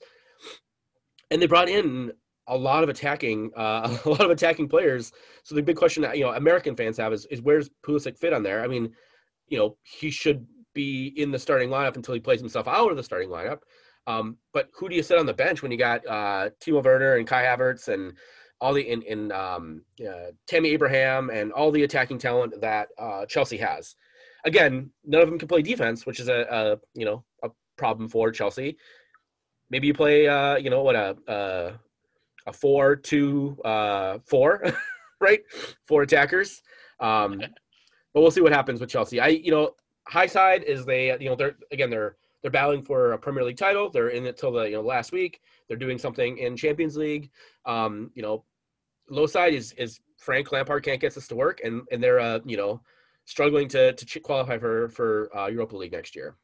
[1.32, 2.12] and they brought in
[2.48, 5.12] a lot of attacking uh, a lot of attacking players.
[5.44, 8.34] So the big question that you know American fans have is is where's Pulisic fit
[8.34, 8.64] on there?
[8.64, 8.94] I mean,
[9.48, 12.98] you know he should be in the starting lineup until he plays himself out of
[12.98, 13.60] the starting lineup.
[14.06, 17.16] Um, but who do you sit on the bench when you got uh, Timo Werner
[17.16, 18.14] and Kai Havertz and
[18.60, 23.26] all the in, in um, uh, Tammy Abraham and all the attacking talent that uh,
[23.26, 23.96] Chelsea has?
[24.46, 28.10] Again, none of them can play defense, which is a, a you know a problem
[28.10, 28.78] for Chelsea.
[29.70, 31.74] Maybe you play uh, you know what a a,
[32.48, 34.64] a four two uh, four,
[35.22, 35.42] right?
[35.88, 36.62] Four attackers.
[37.00, 37.40] Um,
[38.14, 39.20] but we'll see what happens with Chelsea.
[39.20, 39.72] I you know
[40.08, 43.58] high side is they you know they're again they're they're battling for a Premier League
[43.58, 43.90] title.
[43.90, 45.42] They're in it till the you know last week.
[45.68, 47.30] They're doing something in Champions League.
[47.66, 48.44] Um, you know,
[49.10, 52.40] low side is is Frank Lampard can't get this to work, and and they're uh
[52.46, 52.82] you know
[53.26, 56.36] struggling to to qualify for for uh, Europa League next year.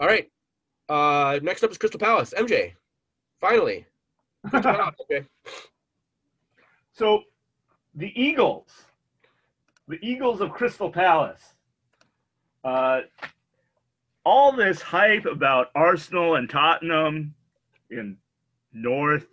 [0.00, 0.30] All right,
[0.88, 2.34] uh, next up is Crystal Palace.
[2.36, 2.72] MJ,
[3.40, 3.86] finally.
[4.50, 5.26] Palace, okay.
[6.92, 7.22] So,
[7.94, 8.70] the Eagles,
[9.86, 11.54] the Eagles of Crystal Palace.
[12.64, 13.02] Uh,
[14.24, 17.34] all this hype about Arsenal and Tottenham
[17.90, 18.16] in
[18.72, 19.26] North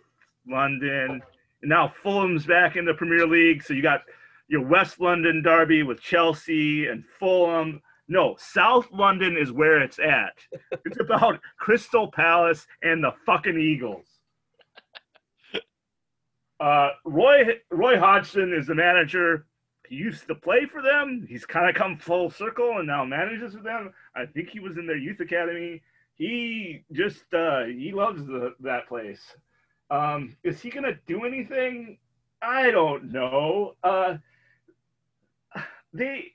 [0.48, 1.22] London,
[1.62, 3.62] and now Fulham's back in the Premier League.
[3.62, 4.02] So you got
[4.48, 7.80] your West London derby with Chelsea and Fulham.
[8.08, 10.36] No, South London is where it's at.
[10.84, 14.06] It's about Crystal Palace and the fucking Eagles.
[16.60, 19.46] Uh, Roy Roy Hodgson is the manager.
[19.88, 21.26] He used to play for them.
[21.28, 23.92] He's kind of come full circle and now manages for them.
[24.14, 25.82] I think he was in their youth academy.
[26.16, 29.20] He just uh, he loves the, that place.
[29.90, 31.98] Um, is he gonna do anything?
[32.42, 33.74] I don't know.
[33.84, 34.16] Uh,
[35.92, 36.32] they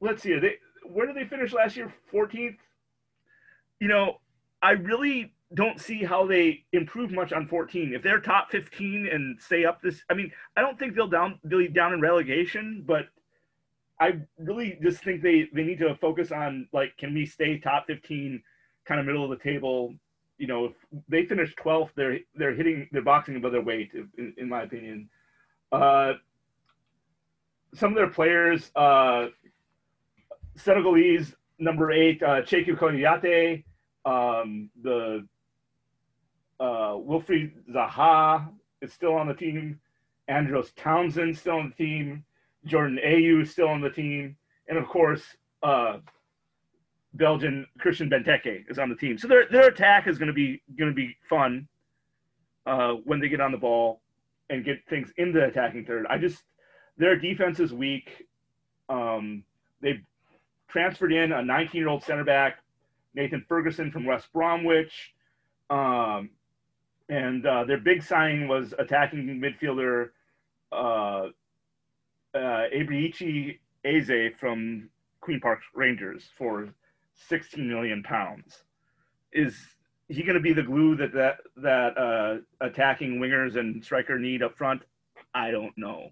[0.00, 0.38] let's see.
[0.38, 1.92] They where did they finish last year?
[2.12, 2.56] 14th.
[3.80, 4.20] You know,
[4.62, 7.94] I really don't see how they improve much on 14.
[7.94, 11.38] If they're top 15 and stay up this, I mean, I don't think they'll down
[11.44, 13.06] they'll be down in relegation, but
[14.00, 17.86] I really just think they they need to focus on like, can we stay top
[17.86, 18.42] 15,
[18.86, 19.94] kind of middle of the table?
[20.38, 20.72] You know, if
[21.08, 25.08] they finish 12th, they're they're hitting they're boxing above their weight, in, in my opinion.
[25.70, 26.14] Uh,
[27.74, 29.26] some of their players, uh,
[30.56, 33.64] Senegalese number eight, uh, Cheikhou Kouyaté,
[34.04, 35.26] um, the
[36.58, 38.48] uh, Wilfried Zaha
[38.80, 39.78] is still on the team.
[40.28, 42.24] Andros Townsend still on the team.
[42.64, 44.36] Jordan Ayew still on the team,
[44.68, 45.22] and of course,
[45.62, 45.98] uh,
[47.14, 49.18] Belgian Christian Benteke is on the team.
[49.18, 51.66] So their their attack is going to be going to be fun
[52.66, 54.00] uh, when they get on the ball
[54.48, 56.06] and get things in the attacking third.
[56.08, 56.42] I just
[56.96, 58.26] their defense is weak.
[58.88, 59.44] Um,
[59.80, 60.00] they
[60.68, 62.58] transferred in a 19 year old center back,
[63.14, 65.14] Nathan Ferguson from West Bromwich.
[65.68, 66.30] Um,
[67.08, 70.10] and uh, their big signing was attacking midfielder
[70.70, 71.28] uh,
[72.34, 72.64] uh,
[73.84, 74.88] Eze from
[75.20, 76.68] Queen Park Rangers for
[77.28, 78.64] 16 million pounds.
[79.32, 79.56] Is
[80.08, 84.42] he going to be the glue that that that uh, attacking wingers and striker need
[84.42, 84.82] up front?
[85.34, 86.10] I don't know.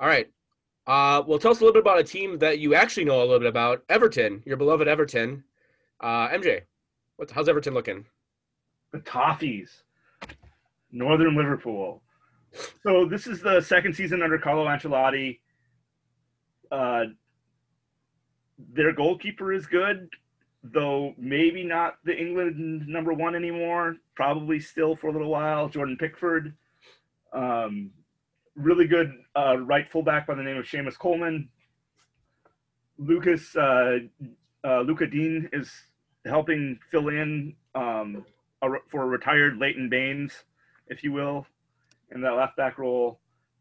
[0.00, 0.28] All right.
[0.84, 3.22] Uh, well, tell us a little bit about a team that you actually know a
[3.22, 5.44] little bit about, Everton, your beloved Everton.
[6.00, 6.62] Uh, MJ,
[7.32, 8.04] how's Everton looking?
[8.92, 9.82] The Toffees,
[10.90, 12.02] Northern Liverpool.
[12.82, 15.40] So this is the second season under Carlo Ancelotti.
[16.70, 17.04] Uh,
[18.74, 20.08] their goalkeeper is good,
[20.62, 23.96] though maybe not the England number one anymore.
[24.14, 25.68] Probably still for a little while.
[25.68, 26.54] Jordan Pickford,
[27.32, 27.90] um,
[28.54, 31.48] really good uh, right fullback by the name of Seamus Coleman.
[32.98, 33.98] Lucas uh,
[34.64, 35.70] uh, Luca Dean is
[36.24, 38.24] helping fill in um,
[38.62, 40.44] a, for a retired Leighton Baines,
[40.86, 41.46] if you will,
[42.14, 43.20] in that left back role.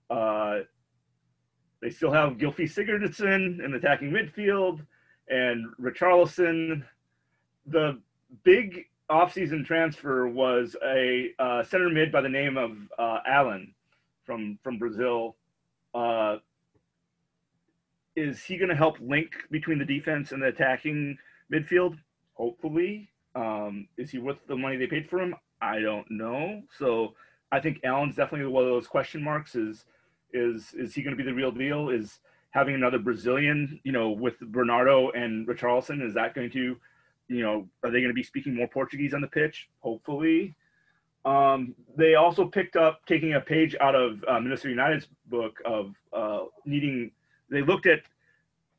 [0.10, 0.60] Uh,
[1.82, 4.86] they still have Gylfi Sigurdsson in attacking midfield
[5.30, 6.84] and Richarlison.
[7.66, 8.00] The
[8.44, 13.74] big offseason transfer was a uh, center mid by the name of uh, Allan
[14.26, 15.36] from from Brazil.
[15.94, 16.38] Uh,
[18.16, 21.18] is he going to help link between the defense and the attacking
[21.52, 21.98] midfield?
[22.34, 23.10] Hopefully.
[23.36, 25.36] Um, is he worth the money they paid for him?
[25.62, 26.62] I don't know.
[26.78, 27.16] So
[27.52, 29.56] I think Allan's definitely one of those question marks.
[29.56, 29.86] Is
[30.34, 31.90] is is he going to be the real deal?
[31.90, 32.20] Is
[32.52, 36.76] having another Brazilian, you know, with Bernardo and Richarlison, is that going to,
[37.30, 39.70] you know, are they going to be speaking more Portuguese on the pitch?
[39.80, 40.56] Hopefully.
[41.24, 45.94] Um, they also picked up taking a page out of uh, Minnesota United's book of
[46.12, 47.12] uh, needing.
[47.50, 48.02] They looked at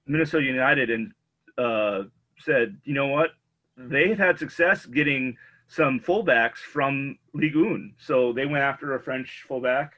[0.07, 1.13] Minnesota United and
[1.57, 2.03] uh,
[2.39, 3.31] said, you know what,
[3.77, 5.37] they've had success getting
[5.69, 7.95] some fullbacks from Ligue 1.
[7.99, 9.95] So they went after a French fullback,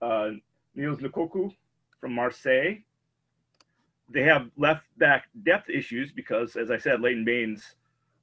[0.00, 0.30] uh,
[0.74, 1.52] Niels Nkounkou
[2.00, 2.76] from Marseille.
[4.08, 7.76] They have left back depth issues because, as I said, Leighton Baines,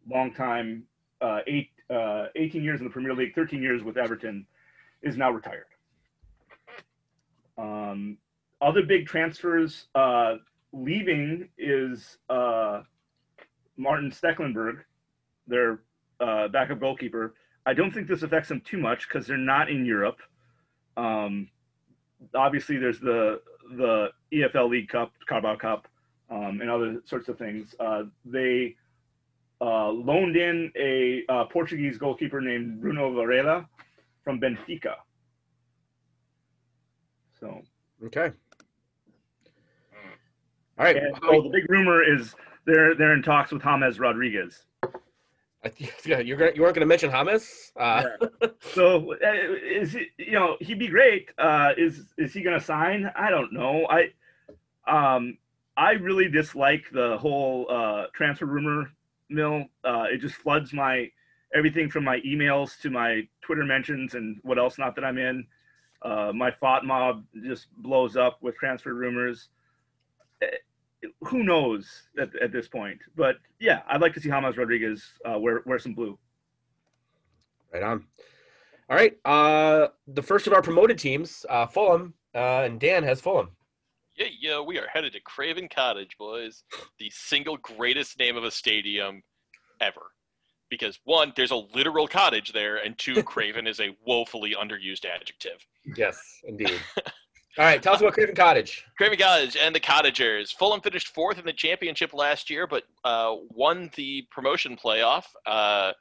[0.10, 0.83] long time,
[1.21, 4.45] uh, eight, uh, 18 years in the Premier League, 13 years with Everton,
[5.01, 5.65] is now retired.
[7.57, 8.17] Um,
[8.60, 10.36] other big transfers uh,
[10.73, 12.81] leaving is uh,
[13.77, 14.79] Martin Stekelenburg,
[15.47, 15.81] their
[16.19, 17.35] uh, backup goalkeeper.
[17.65, 20.19] I don't think this affects them too much because they're not in Europe.
[20.95, 21.49] Um, Um,
[22.33, 23.41] obviously, there's the
[23.75, 25.87] the EFL League Cup, Carabao Cup,
[26.29, 27.75] um, and other sorts of things.
[27.79, 28.75] Uh, they
[29.61, 33.67] uh, loaned in a uh, Portuguese goalkeeper named Bruno Varela
[34.23, 34.95] from Benfica.
[37.39, 37.61] So,
[38.05, 38.31] Okay.
[40.79, 40.95] All right.
[40.95, 42.35] and, oh, the big rumor is
[42.67, 44.63] they're they're in talks with James Rodriguez.
[46.06, 47.71] Yeah, you're gonna you weren't gonna mention Hamas.
[47.75, 48.03] Uh,
[48.73, 51.30] So uh, is it, you know he'd be great.
[51.38, 53.12] Uh, is is he going to sign?
[53.15, 53.86] I don't know.
[53.89, 54.12] I
[54.88, 55.38] um
[55.75, 58.91] I really dislike the whole uh, transfer rumor
[59.30, 59.65] mill.
[59.84, 61.10] Uh, it just floods my
[61.53, 65.45] everything from my emails to my Twitter mentions and what else not that I'm in.
[66.01, 69.49] Uh, my thought mob just blows up with transfer rumors.
[71.21, 71.88] Who knows
[72.19, 72.99] at, at this point?
[73.15, 76.17] But yeah, I'd like to see James Rodriguez uh, wear wear some blue.
[77.73, 78.05] Right on.
[78.89, 79.17] All right.
[79.25, 83.49] Uh, the first of our promoted teams, uh, Fulham, uh, and Dan has Fulham.
[84.15, 86.63] Yeah, yeah, we are headed to Craven Cottage, boys.
[86.97, 89.21] The single greatest name of a stadium
[89.79, 90.01] ever.
[90.69, 95.65] Because one, there's a literal cottage there, and two, Craven is a woefully underused adjective.
[95.95, 96.79] Yes, indeed.
[97.58, 97.82] All right.
[97.82, 98.86] Tell us about Craven Cottage.
[98.98, 100.52] Craven Cottage and the Cottagers.
[100.52, 105.91] Fulham finished fourth in the championship last year, but uh, won the promotion playoff uh,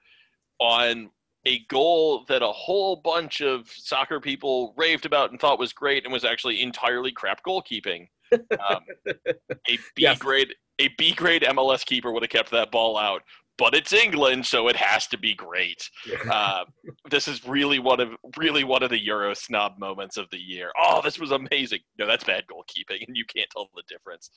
[0.59, 1.11] on
[1.47, 6.05] a goal that a whole bunch of soccer people raved about and thought was great,
[6.05, 8.09] and was actually entirely crap goalkeeping.
[8.33, 9.15] Um, a
[9.67, 10.19] B Yes.
[10.19, 13.23] grade, a B grade MLS keeper would have kept that ball out,
[13.59, 15.91] but it's England, so it has to be great.
[16.31, 16.65] Uh,
[17.11, 20.71] this is really one of really one of the Euro snob moments of the year.
[20.81, 21.81] Oh, this was amazing.
[21.99, 24.31] No, that's bad goalkeeping, and you can't tell the difference.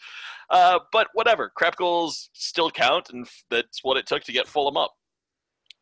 [0.50, 4.78] Uh, but whatever, crap goals still count, and that's what it took to get Fulham
[4.78, 4.94] up.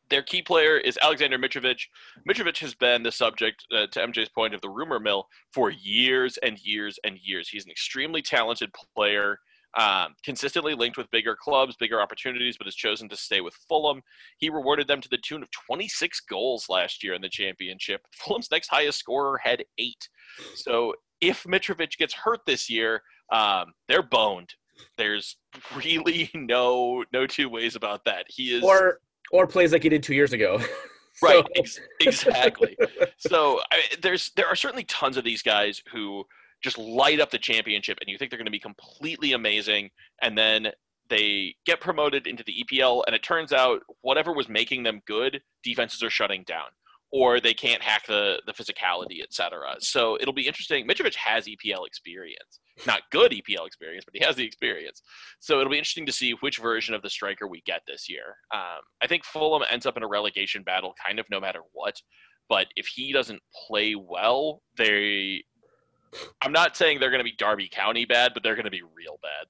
[0.09, 1.81] Their key player is Alexander Mitrovic.
[2.27, 6.37] Mitrovic has been the subject, uh, to MJ's point, of the rumor mill for years
[6.43, 7.49] and years and years.
[7.49, 9.39] He's an extremely talented player
[9.77, 14.01] um, consistently linked with bigger clubs, bigger opportunities, but has chosen to stay with Fulham.
[14.39, 18.01] He rewarded them to the tune of 26 goals last year in the championship.
[18.15, 20.09] Fulham's next highest scorer had eight.
[20.55, 24.49] So if Mitrovic gets hurt this year, um, they're boned.
[24.97, 25.37] There's
[25.75, 28.25] really no no two ways about that.
[28.27, 28.99] He is Or
[29.31, 30.59] or plays like he did two years ago.
[31.21, 32.77] right, ex- exactly.
[33.17, 36.23] so I, there's there are certainly tons of these guys who
[36.63, 39.89] just light up the championship, and you think they're going to be completely amazing,
[40.21, 40.69] and then
[41.09, 45.41] they get promoted into the EPL, and it turns out whatever was making them good,
[45.63, 46.67] defenses are shutting down,
[47.11, 49.75] or they can't hack the the physicality, etc.
[49.79, 50.87] So it'll be interesting.
[50.87, 55.01] Mitrovic has EPL experience, not good EPL experience, but he has the experience.
[55.39, 58.35] So it'll be interesting to see which version of the striker we get this year.
[58.53, 61.95] Um, I think Fulham ends up in a relegation battle, kind of no matter what.
[62.49, 65.43] But if he doesn't play well, they.
[66.41, 68.81] I'm not saying they're going to be Derby County bad, but they're going to be
[68.81, 69.47] real bad.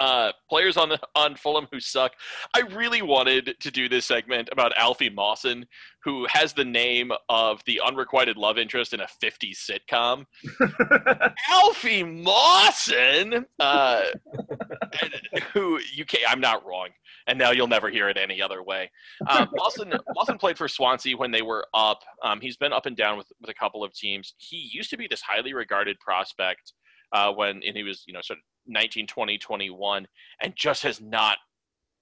[0.00, 2.12] Uh, players on the, on Fulham who suck.
[2.54, 5.66] I really wanted to do this segment about Alfie Mawson,
[6.02, 10.24] who has the name of the unrequited love interest in a 50s sitcom.
[11.50, 14.04] Alfie Mawson, uh,
[15.52, 16.24] who you can't.
[16.32, 16.88] I'm not wrong,
[17.26, 18.90] and now you'll never hear it any other way.
[19.28, 22.00] Um, Mawson, Mawson played for Swansea when they were up.
[22.22, 24.34] Um, he's been up and down with, with a couple of teams.
[24.38, 26.72] He used to be this highly regarded prospect
[27.12, 30.06] uh, when and he was you know sort of 19, 20, 21,
[30.42, 31.38] and just has not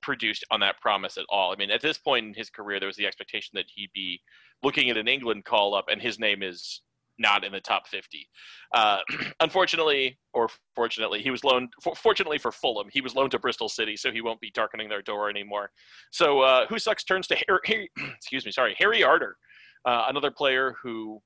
[0.03, 1.53] produced on that promise at all.
[1.53, 4.21] I mean, at this point in his career, there was the expectation that he'd be
[4.63, 6.83] looking at an England call up, and his name is
[7.19, 8.29] not in the top 50.
[8.75, 8.99] Uh,
[9.41, 11.73] unfortunately, or fortunately, he was loaned.
[11.83, 14.89] For, fortunately for Fulham, he was loaned to Bristol City, so he won't be darkening
[14.89, 15.71] their door anymore.
[16.11, 19.37] So, uh, who sucks turns to Harry, Harry excuse me, sorry, Harry Arter,
[19.85, 21.21] uh, another player who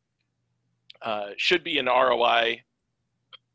[1.03, 2.63] uh, should be an ROI.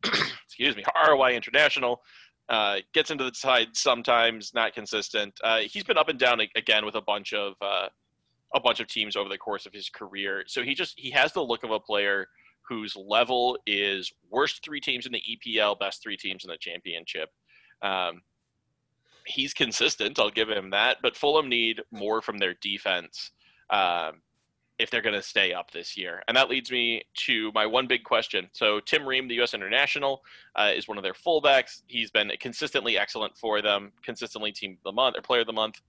[0.45, 2.01] excuse me, ROI international.
[2.49, 5.37] Uh, gets into the side sometimes, not consistent.
[5.43, 7.87] Uh, he's been up and down again with a bunch of uh,
[8.55, 10.43] a bunch of teams over the course of his career.
[10.47, 12.27] So he just he has the look of a player
[12.67, 17.29] whose level is worst three teams in the EPL, best three teams in the championship.
[17.81, 18.21] Um,
[19.25, 23.31] he's consistent, I'll give him that, but Fulham need more from their defense
[23.69, 24.21] um,
[24.79, 26.23] if they're going to stay up this year.
[26.27, 28.49] And that leads me to my one big question.
[28.53, 29.53] So Tim Ream, the U.S.
[29.53, 30.21] international,
[30.55, 31.81] uh, is one of their fullbacks.
[31.87, 35.53] He's been consistently excellent for them, consistently team of the month or player of the
[35.53, 35.81] month,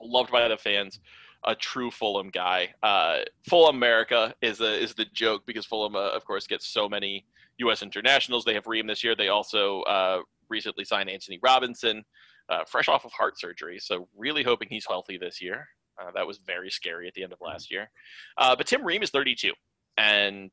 [0.00, 1.00] loved by the fans
[1.46, 2.74] a true Fulham guy.
[2.82, 3.18] Uh,
[3.48, 7.24] Fulham America is a, is the joke because Fulham, uh, of course, gets so many
[7.58, 7.82] U.S.
[7.82, 8.44] internationals.
[8.44, 9.14] They have Ream this year.
[9.14, 12.04] They also uh, recently signed Anthony Robinson,
[12.48, 13.78] uh, fresh off of heart surgery.
[13.78, 15.68] So really hoping he's healthy this year.
[16.00, 17.90] Uh, that was very scary at the end of last year.
[18.36, 19.52] Uh, but Tim Ream is 32.
[19.96, 20.52] and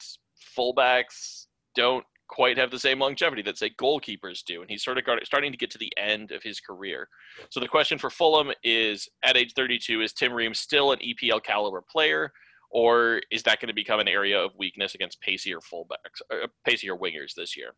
[0.58, 5.04] fullbacks don't quite have the same longevity that say goalkeepers do, and he's sort of
[5.24, 7.08] starting to get to the end of his career.
[7.52, 11.44] So the question for Fulham is: At age 32, is Tim Ream still an EPL
[11.44, 12.34] caliber player,
[12.72, 16.98] or is that going to become an area of weakness against pacier fullbacks, uh, pacier
[16.98, 17.76] wingers this year?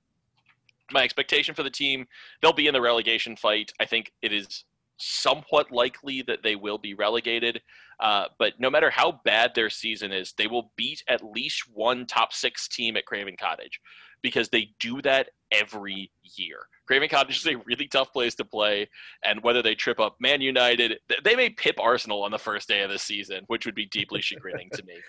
[0.91, 2.06] My expectation for the team,
[2.41, 3.74] they'll be in the relegation fight.
[3.82, 4.64] I think it is
[4.97, 7.62] somewhat likely that they will be relegated.
[7.99, 12.06] Uh, but no matter how bad their season is, they will beat at least one
[12.06, 13.82] top six team at Craven Cottage
[14.26, 16.57] because they do that every year.
[16.88, 18.89] Craven Cottage is a really tough place to play,
[19.23, 22.82] and whether they trip up Man United, they may pip Arsenal on the first day
[22.82, 24.95] of the season, which would be deeply chagrining to me.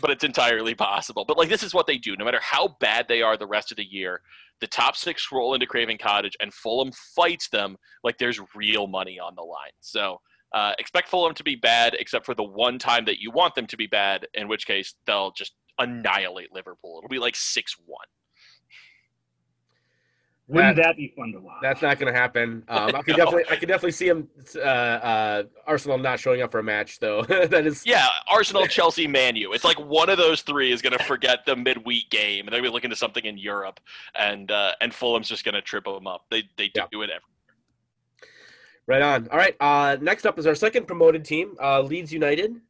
[0.00, 1.26] But it's entirely possible.
[1.28, 2.16] But like this is what they do.
[2.16, 4.22] No matter how bad they are the rest of the year,
[4.60, 9.20] the top six roll into Craven Cottage, and Fulham fights them like there's real money
[9.20, 9.70] on the line.
[9.82, 10.18] So
[10.52, 13.66] uh, expect Fulham to be bad, except for the one time that you want them
[13.66, 16.98] to be bad, in which case they'll just annihilate Liverpool.
[16.98, 18.06] It'll be like six one.
[20.48, 21.56] Wouldn't that, be fun to watch?
[21.60, 22.62] That's not going to happen.
[22.76, 26.50] Um, I could definitely, I could definitely see him, uh, uh, Arsenal not showing up
[26.50, 27.22] for a match though.
[27.28, 29.52] that is, yeah, Arsenal, Chelsea, Manu.
[29.52, 32.62] It's like one of those three is going to forget the midweek game, and they'll
[32.62, 33.80] be looking to something in Europe,
[34.18, 36.26] and uh, and Fulham's just going to trip them up.
[36.30, 37.04] They they do yeah.
[37.04, 37.20] it every.
[38.86, 39.28] Right on.
[39.28, 39.56] All right.
[39.58, 42.60] Uh, next up is our second promoted team, uh, Leeds United.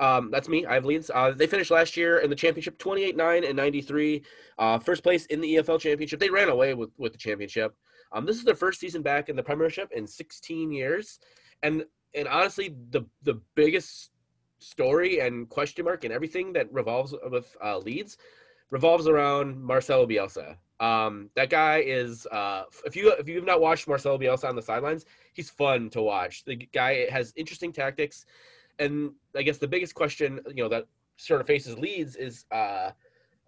[0.00, 0.64] Um, that's me.
[0.64, 1.10] I have Leeds.
[1.14, 4.22] Uh, they finished last year in the championship 28 9 and 93.
[4.58, 6.18] Uh, first place in the EFL championship.
[6.18, 7.74] They ran away with, with the championship.
[8.12, 11.20] Um, this is their first season back in the Premiership in 16 years.
[11.62, 11.84] And
[12.14, 14.10] and honestly, the the biggest
[14.58, 18.16] story and question mark and everything that revolves with uh, Leeds
[18.70, 20.56] revolves around Marcelo Bielsa.
[20.80, 24.62] Um, that guy is uh, if you if you've not watched Marcelo Bielsa on the
[24.62, 26.44] sidelines, he's fun to watch.
[26.44, 28.24] The guy has interesting tactics
[28.80, 32.90] and I guess the biggest question, you know, that sort of faces Leeds is, uh,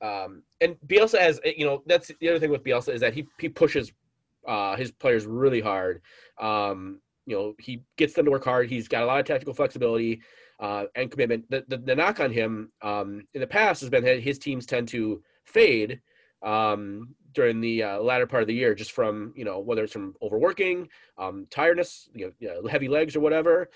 [0.00, 3.26] um, and Bielsa has, you know, that's the other thing with Bielsa is that he
[3.38, 3.92] he pushes
[4.46, 6.02] uh, his players really hard.
[6.40, 8.68] Um, you know, he gets them to work hard.
[8.68, 10.20] He's got a lot of tactical flexibility
[10.58, 11.48] uh, and commitment.
[11.50, 14.66] The, the, the knock on him um, in the past has been that his teams
[14.66, 16.00] tend to fade
[16.42, 19.92] um, during the uh, latter part of the year, just from you know whether it's
[19.92, 23.70] from overworking, um, tiredness, you know, you know, heavy legs or whatever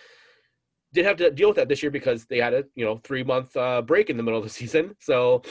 [0.97, 3.23] did have to deal with that this year because they had a you know three
[3.23, 5.43] month uh, break in the middle of the season, so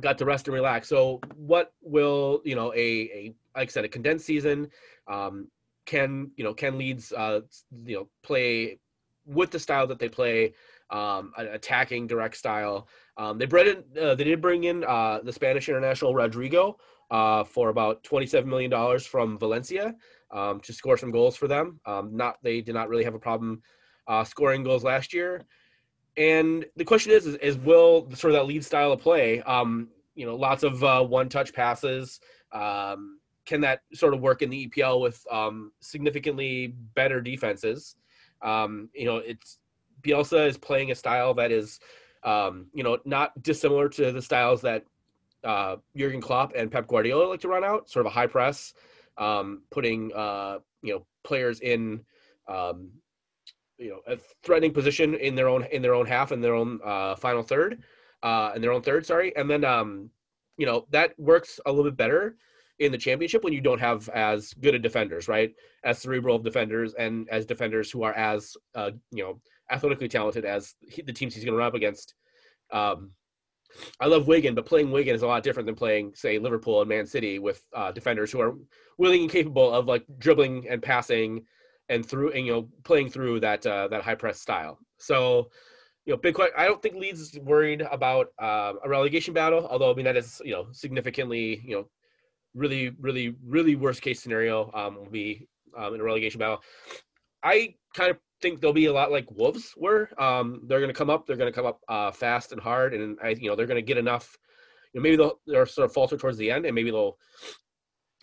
[0.00, 0.88] got to rest and relax.
[0.88, 2.88] So what will you know a
[3.20, 4.68] a like I said a condensed season
[5.08, 5.48] um,
[5.86, 7.40] can you know can Leeds uh,
[7.86, 8.78] you know play
[9.24, 10.54] with the style that they play
[10.90, 12.88] um, attacking direct style.
[13.16, 16.78] Um, they bred in, uh, they did bring in uh, the Spanish international Rodrigo
[17.10, 19.94] uh, for about twenty seven million dollars from Valencia
[20.32, 21.80] um, to score some goals for them.
[21.86, 23.62] Um, not they did not really have a problem
[24.10, 25.42] uh, scoring goals last year.
[26.16, 29.88] And the question is, is, is will sort of that lead style of play, um,
[30.16, 32.20] you know, lots of uh, one-touch passes,
[32.52, 37.94] um, can that sort of work in the EPL with um, significantly better defenses?
[38.42, 39.58] Um, you know, it's
[40.02, 41.78] Bielsa is playing a style that is,
[42.24, 44.84] um, you know, not dissimilar to the styles that
[45.44, 48.74] uh, Jurgen Klopp and Pep Guardiola like to run out, sort of a high press,
[49.18, 52.00] um, putting uh, you know players in
[52.48, 52.90] um,
[53.80, 56.78] you know a threatening position in their own in their own half in their own
[56.84, 57.82] uh, final third,
[58.22, 59.04] uh, in their own third.
[59.06, 60.10] Sorry, and then um,
[60.56, 62.36] you know that works a little bit better
[62.78, 65.54] in the championship when you don't have as good a defenders, right?
[65.84, 70.74] As cerebral defenders and as defenders who are as uh, you know athletically talented as
[70.86, 72.14] he, the teams he's going to run up against.
[72.70, 73.12] Um,
[74.00, 76.88] I love Wigan, but playing Wigan is a lot different than playing, say, Liverpool and
[76.88, 78.56] Man City with uh, defenders who are
[78.98, 81.46] willing and capable of like dribbling and passing
[81.90, 84.78] and through and, you know playing through that uh, that high press style.
[84.98, 85.50] So
[86.06, 86.38] you know, big.
[86.56, 89.66] I don't think Leeds is worried about uh, a relegation battle.
[89.70, 91.88] Although I mean that is you know significantly you know
[92.54, 96.62] really really really worst case scenario um, will be um, in a relegation battle.
[97.42, 100.08] I kind of think they'll be a lot like Wolves were.
[100.18, 101.26] Um, they're going to come up.
[101.26, 103.76] They're going to come up uh, fast and hard, and I you know they're going
[103.76, 104.36] to get enough.
[104.92, 107.18] You know, maybe they'll they'll sort of falter towards the end, and maybe they'll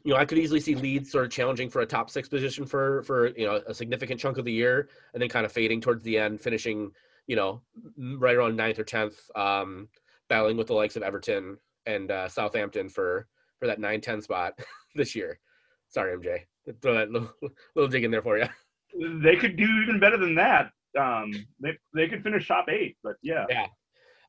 [0.08, 2.66] you know, I could easily see Leeds sort of challenging for a top six position
[2.66, 5.82] for for you know a significant chunk of the year, and then kind of fading
[5.82, 6.93] towards the end, finishing
[7.28, 7.62] you know
[7.97, 9.89] right around ninth or tenth, um,
[10.30, 13.28] battling with the likes of Everton and uh, Southampton for
[13.60, 14.53] for that 9-10 spot
[14.95, 15.41] this year.
[15.89, 16.39] Sorry, MJ,
[16.82, 17.34] throw that little,
[17.76, 18.47] little dig in there for you.
[19.22, 20.72] They could do even better than that.
[20.97, 23.45] Um, they they could finish top eight, but yeah.
[23.49, 23.68] Yeah.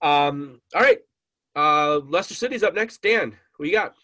[0.02, 0.60] Um.
[0.74, 0.98] All right.
[1.54, 3.00] Uh, Leicester City's up next.
[3.00, 3.94] Dan, who you got?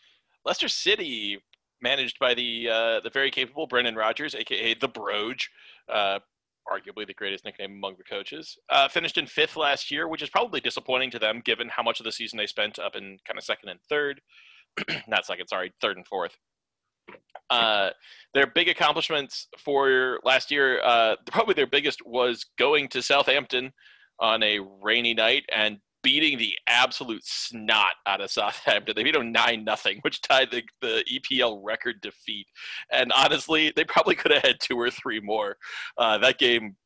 [0.44, 1.40] Leicester City
[1.84, 5.46] managed by the uh, the very capable Brendan Rodgers, aka the Broge.
[5.88, 6.18] Uh,
[6.66, 8.56] arguably the greatest nickname among the coaches.
[8.70, 12.00] Uh, finished in fifth last year, which is probably disappointing to them given how much
[12.00, 14.20] of the season they spent up in kind of second and third.
[15.06, 16.36] Not second, sorry, third and fourth.
[17.50, 17.90] Uh,
[18.32, 23.72] their big accomplishments for last year, uh, probably their biggest was going to Southampton
[24.18, 28.94] on a rainy night and beating the absolute snot out of Southampton.
[28.94, 32.46] They beat them nine nothing, which tied the, the EPL record defeat.
[32.92, 35.56] And honestly, they probably could have had two or three more.
[35.98, 36.76] Uh, that game,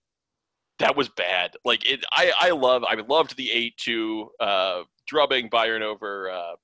[0.79, 1.51] that was bad.
[1.65, 6.31] Like it, I, I love, I loved the eight two uh, drubbing Bayern over.
[6.31, 6.55] Uh,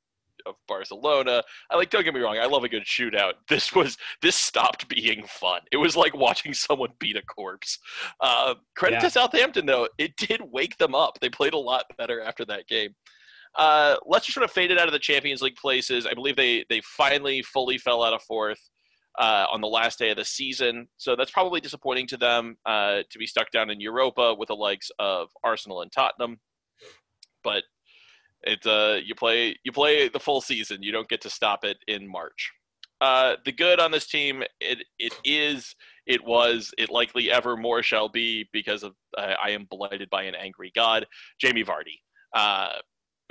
[0.46, 1.42] of Barcelona.
[1.70, 3.34] I like don't get me wrong, I love a good shootout.
[3.48, 5.60] This was this stopped being fun.
[5.72, 7.78] It was like watching someone beat a corpse.
[8.20, 9.00] Uh, credit Yeah.
[9.00, 11.18] to Southampton though, it did wake them up.
[11.20, 12.94] They played a lot better after that game.
[13.56, 16.06] Uh, Leicester sort of faded out of the Champions League places.
[16.06, 18.58] I believe they they finally fully fell out of fourth
[19.18, 20.88] uh, on the last day of the season.
[20.96, 24.56] So that's probably disappointing to them uh, to be stuck down in Europa with the
[24.56, 26.40] likes of Arsenal and Tottenham.
[27.44, 27.62] But
[28.44, 30.82] it's uh, you play you play the full season.
[30.82, 32.52] You don't get to stop it in March.
[33.00, 35.74] Uh, the good on this team, it it is,
[36.06, 40.22] it was, it likely ever more shall be because of uh, I am blighted by
[40.22, 41.06] an angry god,
[41.40, 42.00] Jamie Vardy.
[42.34, 42.76] Uh,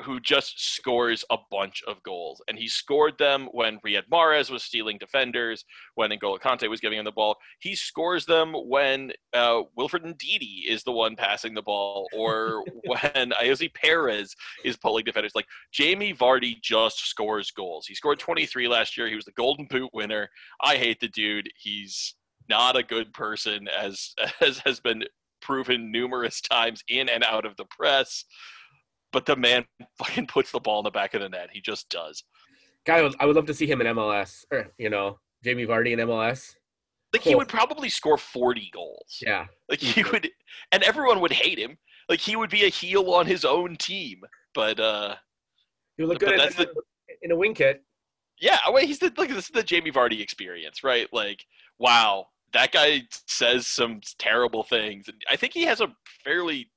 [0.01, 2.41] who just scores a bunch of goals.
[2.47, 5.65] And he scored them when Riyad Mahrez was stealing defenders,
[5.95, 7.35] when N'Golo Kante was giving him the ball.
[7.59, 13.31] He scores them when uh, Wilfred Ndidi is the one passing the ball, or when
[13.41, 14.35] Ayoze Perez
[14.65, 15.33] is pulling defenders.
[15.35, 17.85] Like Jamie Vardy just scores goals.
[17.85, 19.07] He scored 23 last year.
[19.07, 20.29] He was the Golden Boot winner.
[20.61, 21.49] I hate the dude.
[21.55, 22.15] He's
[22.49, 25.03] not a good person, as as has been
[25.41, 28.23] proven numerous times in and out of the press
[29.13, 29.63] but the man
[29.97, 31.49] fucking puts the ball in the back of the net.
[31.53, 32.23] He just does.
[32.85, 35.99] Guy, I would, love to see him in MLS, or you know, Jamie Vardy in
[35.99, 36.53] MLS.
[37.13, 39.19] Like he would probably score 40 goals.
[39.21, 40.29] Yeah, Like he would
[40.71, 41.77] and everyone would hate him.
[42.09, 44.21] Like he would be a heel on his own team.
[44.55, 45.15] But uh
[45.95, 46.65] he would look good in, that's in,
[47.21, 47.83] in a wing kit.
[48.41, 51.07] yeah, well, he's the like this is the Jamie Vardy experience, right?
[51.13, 51.45] Like
[51.77, 55.07] wow, that guy says some terrible things.
[55.07, 55.93] And I think he has a
[56.23, 56.71] fairly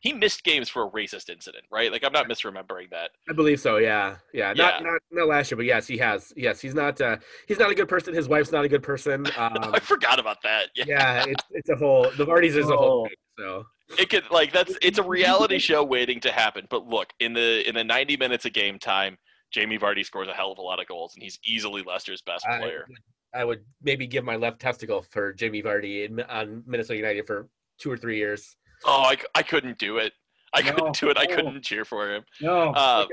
[0.00, 1.90] he, he missed games for a racist incident, right?
[1.90, 3.10] Like I'm not misremembering that.
[3.28, 3.76] I believe so.
[3.76, 4.52] Yeah, yeah.
[4.52, 4.90] Not Yeah.
[4.90, 6.32] not not last year, but yes, he has.
[6.36, 7.00] Yes, he's not.
[7.00, 7.16] Uh,
[7.48, 8.14] he's not a good person.
[8.14, 9.26] His wife's not a good person.
[9.36, 10.70] Um, I forgot about that.
[10.74, 10.84] Yeah.
[10.88, 12.10] yeah, it's it's a whole.
[12.16, 13.02] The Vardys is a whole.
[13.02, 13.06] Oh.
[13.06, 13.66] Thing, so
[13.98, 16.66] it could like that's it's a reality show waiting to happen.
[16.70, 19.18] But look, in the in the 90 minutes of game time,
[19.50, 22.46] Jamie Vardy scores a hell of a lot of goals, and he's easily Leicester's best
[22.46, 22.86] I, player.
[23.34, 27.48] I would maybe give my left testicle for Jamie Vardy in, on Minnesota United for
[27.78, 28.56] two or three years.
[28.84, 30.12] Oh, I, I couldn't do it.
[30.54, 30.72] I No.
[30.72, 31.18] couldn't do it.
[31.18, 32.22] I couldn't cheer for him.
[32.40, 33.06] No, Uh,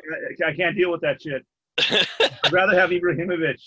[0.46, 1.44] I, I can't deal with that shit.
[2.44, 3.60] I'd rather have Ibrahimovic.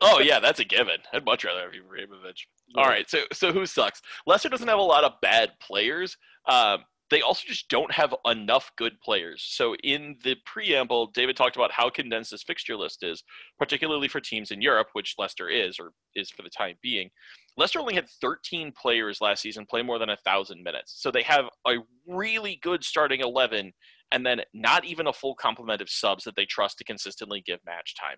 [0.00, 0.96] oh yeah, that's a given.
[1.12, 2.34] I'd much rather have Ibrahimovic.
[2.76, 4.00] All right, so so who sucks?
[4.26, 6.16] Leicester doesn't have a lot of bad players.
[6.48, 9.44] Um, they also just don't have enough good players.
[9.46, 13.22] So in the preamble, David talked about how condensed this fixture list is,
[13.58, 17.10] particularly for teams in Europe, which Leicester is or is for the time being.
[17.56, 20.94] Leicester only had 13 players last season play more than a thousand minutes.
[20.98, 21.76] So they have a
[22.06, 23.72] really good starting 11,
[24.12, 27.60] and then not even a full complement of subs that they trust to consistently give
[27.66, 28.16] match time.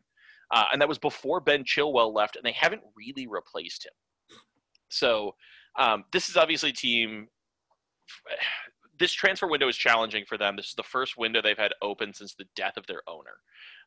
[0.53, 3.93] Uh, and that was before Ben Chilwell left, and they haven't really replaced him.
[4.89, 5.35] So
[5.78, 7.28] um, this is obviously a team.
[8.97, 10.55] This transfer window is challenging for them.
[10.55, 13.35] This is the first window they've had open since the death of their owner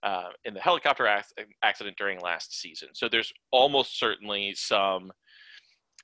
[0.04, 2.89] uh, in the helicopter ac- accident during last season.
[2.91, 5.14] So there's almost certainly some,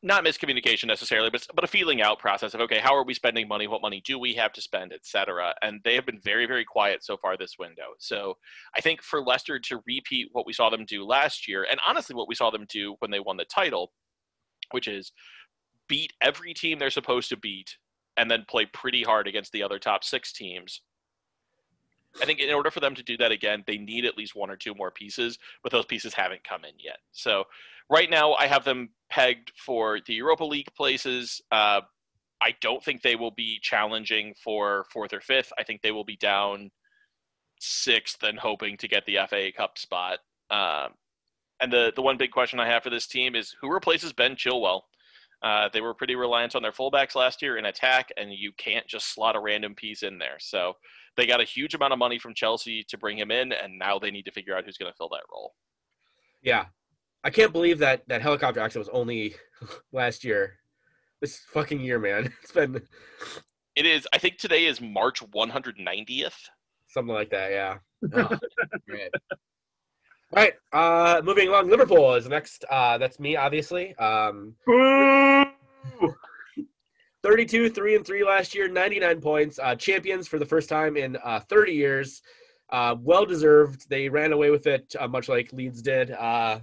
[0.03, 3.47] not miscommunication necessarily, but but a feeling out process of okay, how are we spending
[3.47, 3.67] money?
[3.67, 5.53] What money do we have to spend, etc.
[5.61, 7.93] And they have been very very quiet so far this window.
[7.99, 8.35] So
[8.75, 12.15] I think for Leicester to repeat what we saw them do last year, and honestly
[12.15, 13.93] what we saw them do when they won the title,
[14.71, 15.13] which is
[15.87, 17.77] beat every team they're supposed to beat
[18.17, 20.81] and then play pretty hard against the other top six teams.
[22.21, 24.49] I think in order for them to do that again, they need at least one
[24.49, 26.97] or two more pieces, but those pieces haven't come in yet.
[27.11, 27.45] So
[27.89, 31.41] right now, I have them pegged for the Europa League places.
[31.51, 31.81] Uh,
[32.41, 35.51] I don't think they will be challenging for fourth or fifth.
[35.57, 36.71] I think they will be down
[37.59, 40.19] sixth and hoping to get the FA Cup spot.
[40.51, 40.93] Um,
[41.61, 44.35] and the the one big question I have for this team is who replaces Ben
[44.35, 44.81] Chilwell?
[45.41, 48.87] Uh, they were pretty reliant on their fullbacks last year in attack, and you can't
[48.87, 50.37] just slot a random piece in there.
[50.39, 50.73] So
[51.17, 53.99] they got a huge amount of money from Chelsea to bring him in, and now
[53.99, 55.53] they need to figure out who's going to fill that role.
[56.41, 56.65] Yeah,
[57.23, 59.35] I can't believe that that helicopter accident was only
[59.91, 60.57] last year.
[61.21, 62.33] This fucking year, man.
[62.43, 62.81] It's been
[63.75, 64.07] It is.
[64.13, 66.33] I think today is March 190th.
[66.89, 67.51] something like that.
[67.51, 67.77] Yeah.
[68.13, 68.37] Oh.
[70.35, 70.53] All right.
[70.73, 71.69] Uh, moving along.
[71.69, 72.65] Liverpool is next.
[72.69, 73.95] Uh, that's me, obviously.
[73.97, 75.45] Um, Boo!
[77.23, 79.59] 32, 3 and 3 last year, 99 points.
[79.59, 82.21] Uh, champions for the first time in uh, 30 years.
[82.69, 83.89] Uh, well deserved.
[83.89, 86.11] They ran away with it, uh, much like Leeds did.
[86.11, 86.59] Uh,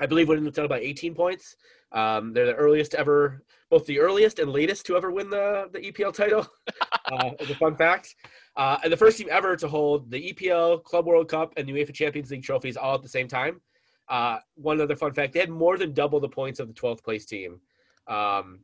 [0.00, 1.56] I believe winning the title by 18 points.
[1.92, 5.80] Um, they're the earliest ever, both the earliest and latest to ever win the, the
[5.80, 6.46] EPL title.
[7.12, 8.14] uh, as a fun fact.
[8.56, 11.72] Uh, and the first team ever to hold the EPL, Club World Cup, and the
[11.72, 13.60] UEFA Champions League trophies all at the same time.
[14.08, 17.02] Uh, one other fun fact: they had more than double the points of the 12th
[17.02, 17.60] place team.
[18.08, 18.60] Um,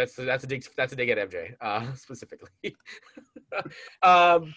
[0.00, 2.76] that's that's a dig that's a dig at MJ uh, specifically.
[4.02, 4.54] um,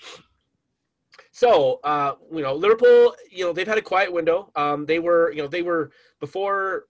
[1.31, 4.51] so uh, you know Liverpool, you know they've had a quiet window.
[4.55, 6.85] Um, they were you know they were before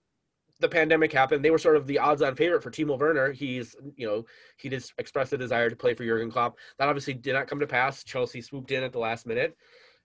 [0.60, 1.44] the pandemic happened.
[1.44, 3.32] They were sort of the odds-on favorite for Timo Werner.
[3.32, 4.24] He's you know
[4.56, 6.56] he just expressed a desire to play for Jurgen Klopp.
[6.78, 8.04] That obviously did not come to pass.
[8.04, 9.56] Chelsea swooped in at the last minute.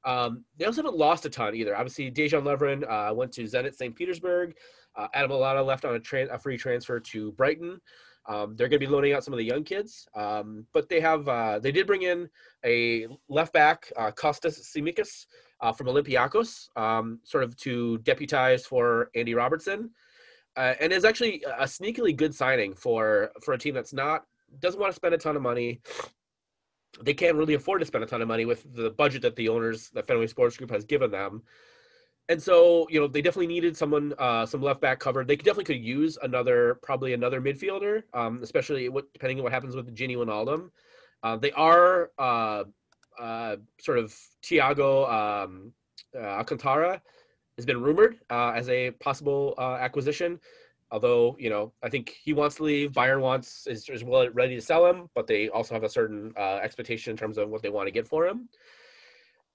[0.05, 1.75] Um, they also haven't lost a ton either.
[1.75, 3.95] Obviously, Dejan Lovren uh, went to Zenit St.
[3.95, 4.55] Petersburg.
[4.95, 7.79] Uh, Adam Lallana left on a, tra- a free transfer to Brighton.
[8.27, 11.01] Um, they're going to be loaning out some of the young kids, um, but they
[11.01, 12.29] have uh, they did bring in
[12.65, 15.25] a left back, uh, Kostas Tsimikas
[15.61, 19.89] uh, from Olympiacos, um, sort of to deputize for Andy Robertson,
[20.55, 24.25] uh, and is actually a sneakily good signing for for a team that's not
[24.59, 25.81] doesn't want to spend a ton of money.
[27.01, 29.49] They can't really afford to spend a ton of money with the budget that the
[29.49, 31.41] owners, the Fenway Sports Group, has given them
[32.29, 35.65] and so you know they definitely needed someone uh, some left back cover They definitely
[35.65, 40.15] could use another probably another midfielder, um, especially what, depending on what happens with Gini
[40.15, 40.69] Wijnaldum.
[41.21, 42.63] Uh, they are uh,
[43.19, 45.73] uh, sort of Thiago um,
[46.15, 47.01] uh, Alcantara
[47.57, 50.39] has been rumored uh, as a possible uh, acquisition.
[50.91, 52.91] Although you know, I think he wants to leave.
[52.91, 57.11] Bayern wants is, is ready to sell him, but they also have a certain expectation
[57.11, 58.47] in terms of what they want to get for him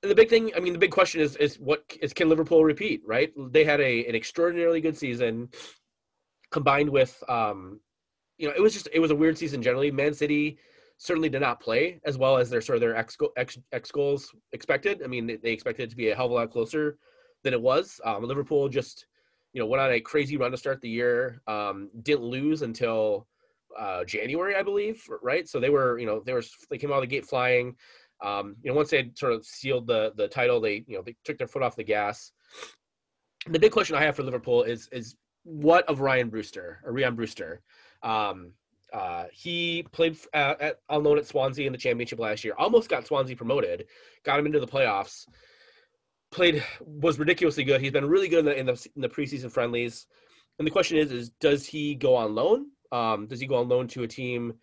[0.02, 3.02] the big thing, I mean, the big question is is what is can Liverpool repeat?
[3.06, 3.32] Right?
[3.50, 5.48] They had a an extraordinarily good season,
[6.50, 7.80] combined with, um,
[8.36, 9.90] you know, it was just it was a weird season generally.
[9.90, 10.58] Man City
[10.98, 14.32] certainly did not play as well as their sort of their ex X, X goals
[14.52, 15.02] expected.
[15.02, 16.98] I mean, they, they, expected it to be a hell of a lot closer
[17.44, 18.00] than it was.
[18.04, 19.06] Um, Liverpool just,
[19.52, 21.40] you know, went on a crazy run to start the year.
[21.46, 23.28] Um, didn't lose until
[23.78, 25.48] uh, January, I believe, right?
[25.48, 27.76] So they were, you know, they were they came out of the gate flying.
[28.24, 31.16] Um, you know, once they sort of sealed the the title, they you know they
[31.24, 32.32] took their foot off the gas.
[33.46, 37.14] The big question I have for Liverpool is is what of Ryan Brewster or Ryan
[37.14, 37.62] Brewster?
[38.02, 38.52] Um,
[38.92, 42.54] uh, he played uh, at, on loan at Swansea in the championship last year.
[42.58, 43.86] Almost got Swansea promoted,
[44.24, 45.26] got him into the playoffs.
[46.30, 47.80] Played was ridiculously good.
[47.80, 50.06] He's been really good in the in the, in the preseason friendlies.
[50.58, 52.66] And the question is, is does he go on loan?
[52.90, 54.54] Um, does he go on loan to a team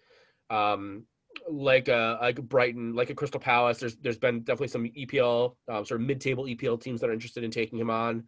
[0.49, 1.05] um,
[1.49, 3.79] like a like Brighton, like a Crystal Palace.
[3.79, 7.43] There's there's been definitely some EPL um, sort of mid-table EPL teams that are interested
[7.43, 8.23] in taking him on.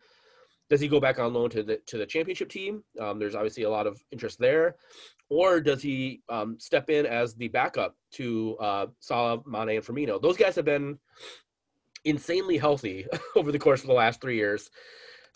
[0.70, 2.84] Does he go back on loan to the to the championship team?
[3.00, 4.76] Um, there's obviously a lot of interest there,
[5.30, 10.22] or does he um, step in as the backup to uh, Salah, Mane, and Firmino?
[10.22, 11.00] Those guys have been
[12.06, 13.06] insanely healthy
[13.36, 14.70] over the course of the last three years.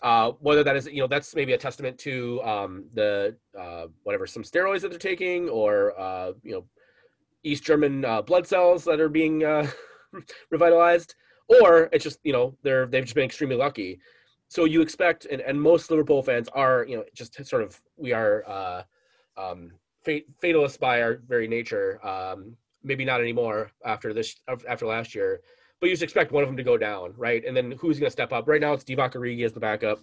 [0.02, 4.26] Uh, whether that is, you know, that's maybe a testament to um, the uh, whatever
[4.26, 6.64] some steroids that they're taking, or uh, you know,
[7.44, 9.68] East German uh, blood cells that are being uh,
[10.50, 11.14] revitalized,
[11.48, 14.00] or it's just you know they're they've just been extremely lucky.
[14.48, 18.12] So you expect, and, and most Liverpool fans are you know just sort of we
[18.12, 18.82] are uh,
[19.36, 19.72] um,
[20.40, 22.04] fatalists by our very nature.
[22.06, 24.36] Um, maybe not anymore after this
[24.68, 25.40] after last year,
[25.80, 27.44] but you just expect one of them to go down, right?
[27.44, 28.48] And then who's going to step up?
[28.48, 29.98] Right now it's Divock Origi as the backup.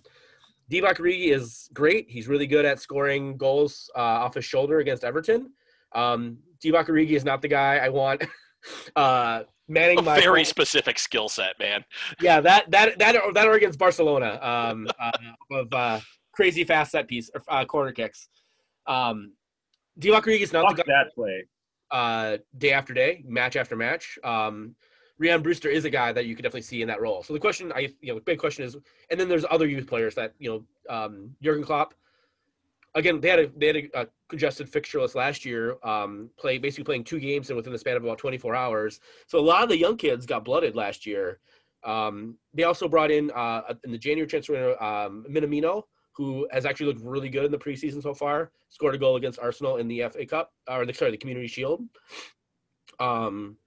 [0.72, 2.10] Divock Origi is great.
[2.10, 5.52] He's really good at scoring goals uh, off his shoulder against Everton.
[5.94, 8.24] Um, Divock Origi is not the guy I want.
[8.96, 11.84] uh, manning a my very specific skill set, man.
[12.20, 15.12] Yeah, that that that that or against Barcelona um, uh,
[15.52, 16.00] of uh,
[16.34, 18.28] crazy fast set piece uh, corner kicks.
[18.88, 19.34] Um,
[20.00, 21.04] Divock Origi is not Fuck the guy.
[21.04, 21.46] that play.
[21.92, 24.18] Uh, day after day, match after match.
[24.24, 24.76] Um,
[25.20, 27.24] Ryan Brewster is a guy that you could definitely see in that role.
[27.24, 28.78] So the question, I you know, the big question is,
[29.10, 30.50] and then there's other youth players that you
[30.90, 31.94] know, um, Jurgen Klopp
[32.96, 35.78] again, they had a they had a, a congested fixture list last year.
[35.84, 39.00] Um, play basically playing two games and within the span of about 24 hours.
[39.28, 41.40] So a lot of the young kids got blooded last year.
[41.84, 45.84] Um, they also brought in uh, in the January transfer um, Minamino,
[46.14, 48.52] who has actually looked really good in the preseason so far.
[48.70, 51.82] Scored a goal against Arsenal in the FA Cup or the sorry the Community Shield.
[53.00, 53.58] Um,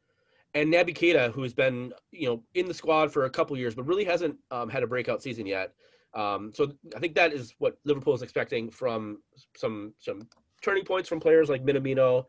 [0.55, 3.87] and Naby Keita, who's been you know in the squad for a couple years, but
[3.87, 5.73] really hasn't um, had a breakout season yet.
[6.15, 9.23] Um, so I think that is what Liverpool is expecting from
[9.57, 10.29] some some
[10.61, 12.25] turning points from players like Minamino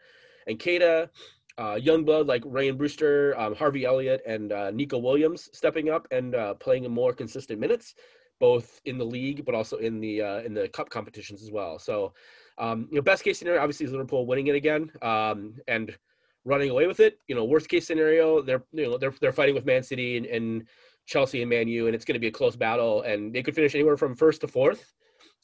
[0.47, 1.09] and Keita,
[1.57, 6.07] uh, young blood like Ryan Brewster, um, Harvey Elliott, and uh, Neco Williams stepping up
[6.11, 7.95] and uh, playing in more consistent minutes,
[8.39, 11.79] both in the league but also in the uh, in the cup competitions as well.
[11.79, 12.13] So
[12.59, 15.97] Um, you know, best case scenario obviously is Liverpool winning it again um, and
[16.45, 17.17] running away with it.
[17.27, 20.25] You know, worst case scenario they're you know they're they're fighting with Man City and,
[20.27, 20.67] and
[21.06, 23.56] Chelsea and Man U, and it's going to be a close battle, and they could
[23.56, 24.93] finish anywhere from first to fourth,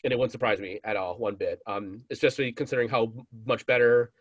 [0.03, 1.59] and it wouldn't surprise me at all one bit.
[1.67, 3.13] Um, especially considering how
[3.45, 4.11] much better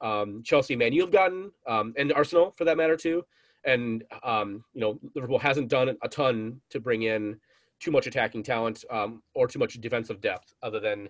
[0.00, 3.24] um, Chelsea and Man U have gotten, um, and Arsenal for that matter too.
[3.64, 7.38] And um, you know, Liverpool hasn't done a ton to bring in
[7.80, 11.08] too much attacking talent um, or too much defensive depth, other than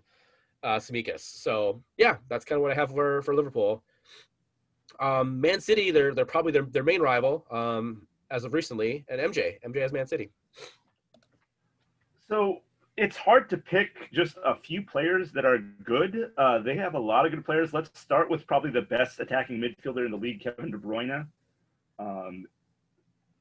[0.62, 1.20] uh, Tsimikas.
[1.20, 3.82] So yeah, that's kind of what I have for for Liverpool.
[5.00, 9.20] Um, Man City, they're they're probably their their main rival um, as of recently, and
[9.20, 10.30] MJ, MJ has Man City.
[12.28, 12.60] So
[12.96, 16.32] it's hard to pick just a few players that are good.
[16.36, 17.72] Uh, they have a lot of good players.
[17.72, 21.26] Let's start with probably the best attacking midfielder in the league, Kevin De Bruyne.
[21.98, 22.46] Um,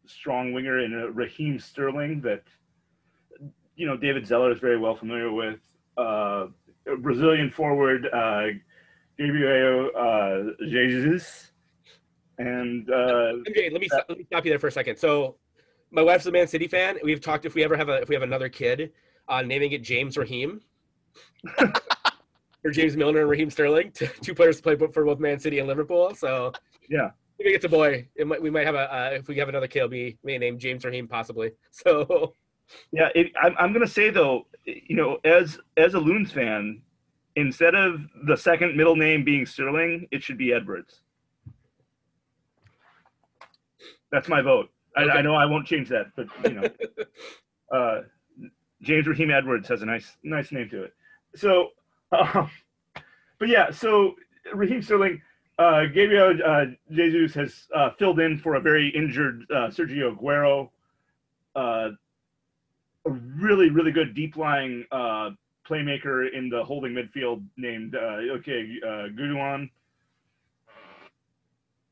[0.06, 2.44] strong winger in uh, Raheem Sterling that
[3.76, 5.60] you know David Zeller is very well familiar with.
[5.98, 6.48] Uh,
[7.00, 8.48] Brazilian forward uh,
[9.18, 11.52] Gabriel uh, Jesus,
[12.38, 14.98] and uh, MJ, let me stop, let me stop you there for a second.
[14.98, 15.36] So,
[15.92, 16.98] my wife's a Man City fan.
[17.04, 18.92] We've talked if we ever have a if we have another kid,
[19.28, 20.62] uh, naming it James Raheem.
[22.64, 25.60] or James Milner and Raheem Sterling, t- two players to play for both Man City
[25.60, 26.14] and Liverpool.
[26.16, 26.52] So
[26.90, 27.12] Yeah.
[27.40, 29.68] if it's a boy, it might, we might have a uh, if we have another
[29.68, 31.52] kid, it'll be may name James Raheem possibly.
[31.72, 32.34] So
[32.92, 36.82] Yeah, it, I'm, I'm gonna say though, you know, as as a Loons fan,
[37.36, 41.02] instead of the second middle name being Sterling, it should be Edwards.
[44.12, 44.70] That's my vote.
[44.96, 45.12] I, Okay.
[45.12, 46.70] I know I won't change that, but you know,
[47.78, 48.02] uh,
[48.82, 50.94] James Raheem Edwards has a nice nice name to it.
[51.36, 51.70] So,
[52.12, 52.50] um,
[53.40, 54.16] but yeah, so
[54.54, 55.22] Raheem Sterling,
[55.60, 60.70] uh, Gabriel uh, Jesus has uh, filled in for a very injured uh, Sergio Aguero.
[61.56, 61.90] Uh,
[63.06, 65.32] a really, really good deep lying uh,
[65.68, 68.88] playmaker in the holding midfield named uh, Ilkay uh,
[69.18, 69.70] Gundogan.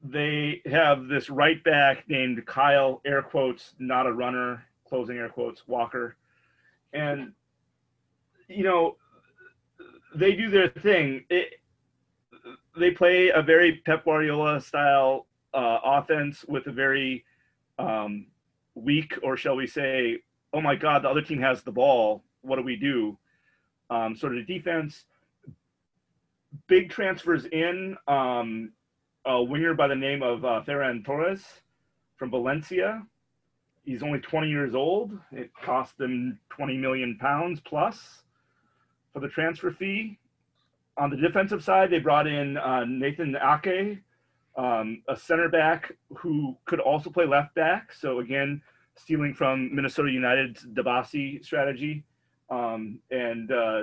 [0.08, 5.68] They have this right back named Kyle, air quotes, not a runner, closing air quotes,
[5.68, 6.16] Walker,
[6.94, 7.32] and
[8.48, 8.98] you know
[10.14, 11.26] they do their thing.
[11.30, 11.56] It,
[12.78, 17.26] they play a very Pep Guardiola style uh, offense with a very
[17.80, 18.28] um,
[18.76, 20.20] weak, or shall we say,
[20.54, 22.24] oh my God, the other team has the ball.
[22.42, 23.18] What do we do?
[23.90, 25.06] Um, sort of defense.
[26.68, 27.98] Big transfers in.
[28.08, 28.72] Um,
[29.26, 31.44] a winger by the name of uh, Ferran Torres
[32.18, 33.02] from Valencia.
[33.84, 35.12] He's only 20 years old.
[35.32, 38.24] It cost them 20 million pounds plus
[39.14, 40.20] for the transfer fee.
[40.98, 44.00] On the defensive side, they brought in uh, Nathan Ake,
[44.58, 47.92] um, a center back who could also play left back.
[47.94, 48.62] So again,
[48.96, 52.04] stealing from Minnesota United's Dabasi strategy,
[52.50, 53.82] um, and uh,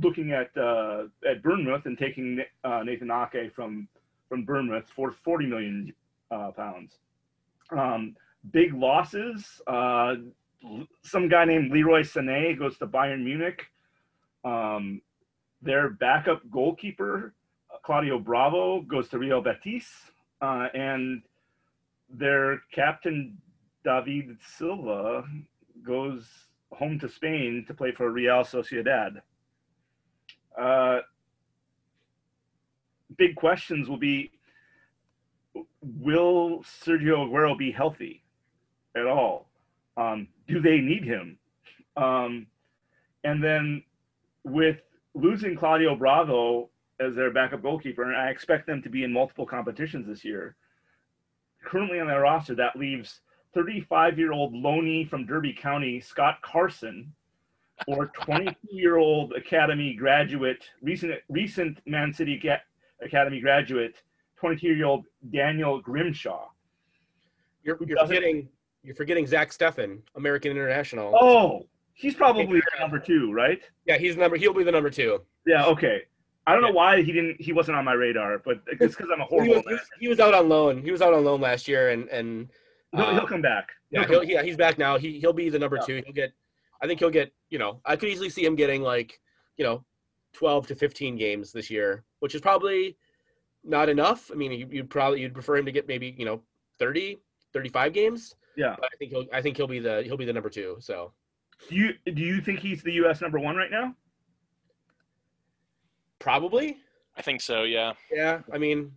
[0.00, 3.88] looking at uh, at Bournemouth and taking uh, Nathan Ake from
[4.28, 5.92] from Bournemouth for 40 million
[6.30, 6.98] uh, pounds.
[7.70, 8.16] Um,
[8.50, 9.60] big losses.
[9.66, 10.14] Uh,
[11.02, 13.66] some guy named Leroy Sané goes to Bayern Munich.
[14.44, 15.00] Um,
[15.62, 17.34] their backup goalkeeper,
[17.84, 19.86] Claudio Bravo, goes to Real Betis.
[20.40, 21.22] Uh, and
[22.08, 23.38] their captain,
[23.84, 25.24] David Silva,
[25.84, 26.26] goes
[26.72, 29.20] home to Spain to play for Real Sociedad.
[33.18, 34.30] Big questions will be
[35.82, 38.22] Will Sergio Aguero be healthy
[38.96, 39.48] at all?
[39.96, 41.38] Um, do they need him?
[41.96, 42.46] Um,
[43.24, 43.82] and then
[44.44, 44.78] with
[45.14, 49.46] losing Claudio Bravo as their backup goalkeeper, and I expect them to be in multiple
[49.46, 50.56] competitions this year.
[51.64, 53.20] Currently on their roster, that leaves
[53.56, 57.12] 35-year-old Loney from Derby County, Scott Carson,
[57.86, 62.36] or 22-year-old Academy graduate, recent recent Man City
[63.02, 63.94] Academy graduate,
[64.42, 66.48] 22-year-old Daniel Grimshaw.
[67.62, 68.48] you're, you're forgetting
[68.82, 71.12] you're forgetting Zach Steffen, American international.
[71.20, 73.60] Oh, he's probably number two, right?
[73.86, 74.36] Yeah, he's number.
[74.36, 75.20] He'll be the number two.
[75.46, 75.64] Yeah.
[75.66, 76.02] Okay.
[76.46, 77.40] I don't know why he didn't.
[77.40, 79.54] He wasn't on my radar, but it's because I'm a He horrible.
[79.56, 80.82] was, he, was, he was out on loan.
[80.82, 82.48] He was out on loan last year, and and
[82.92, 83.68] he'll, uh, he'll come back.
[83.90, 84.96] Yeah, He'll he'll, yeah, he's back now.
[84.96, 85.86] He he'll be the number Yeah.
[85.86, 86.02] two.
[86.06, 86.32] He'll get,
[86.80, 87.32] I think he'll get.
[87.50, 89.20] You know, I could easily see him getting like,
[89.58, 89.84] you know,
[90.38, 92.96] twelve to fifteen games this year, which is probably
[93.64, 94.30] not enough.
[94.30, 96.40] I mean, you, you'd probably you'd prefer him to get maybe you know
[96.78, 97.18] 30,
[97.52, 98.36] 35 games.
[98.56, 98.76] Yeah.
[98.78, 100.76] But I think he'll I think he'll be the he'll be the number two.
[100.78, 101.12] So
[101.68, 103.20] Do you do you think he's the U.S.
[103.20, 103.96] number one right now?
[106.20, 106.78] probably,
[107.16, 107.62] I think so.
[107.62, 107.92] Yeah.
[108.12, 108.40] yeah.
[108.52, 108.92] I mean,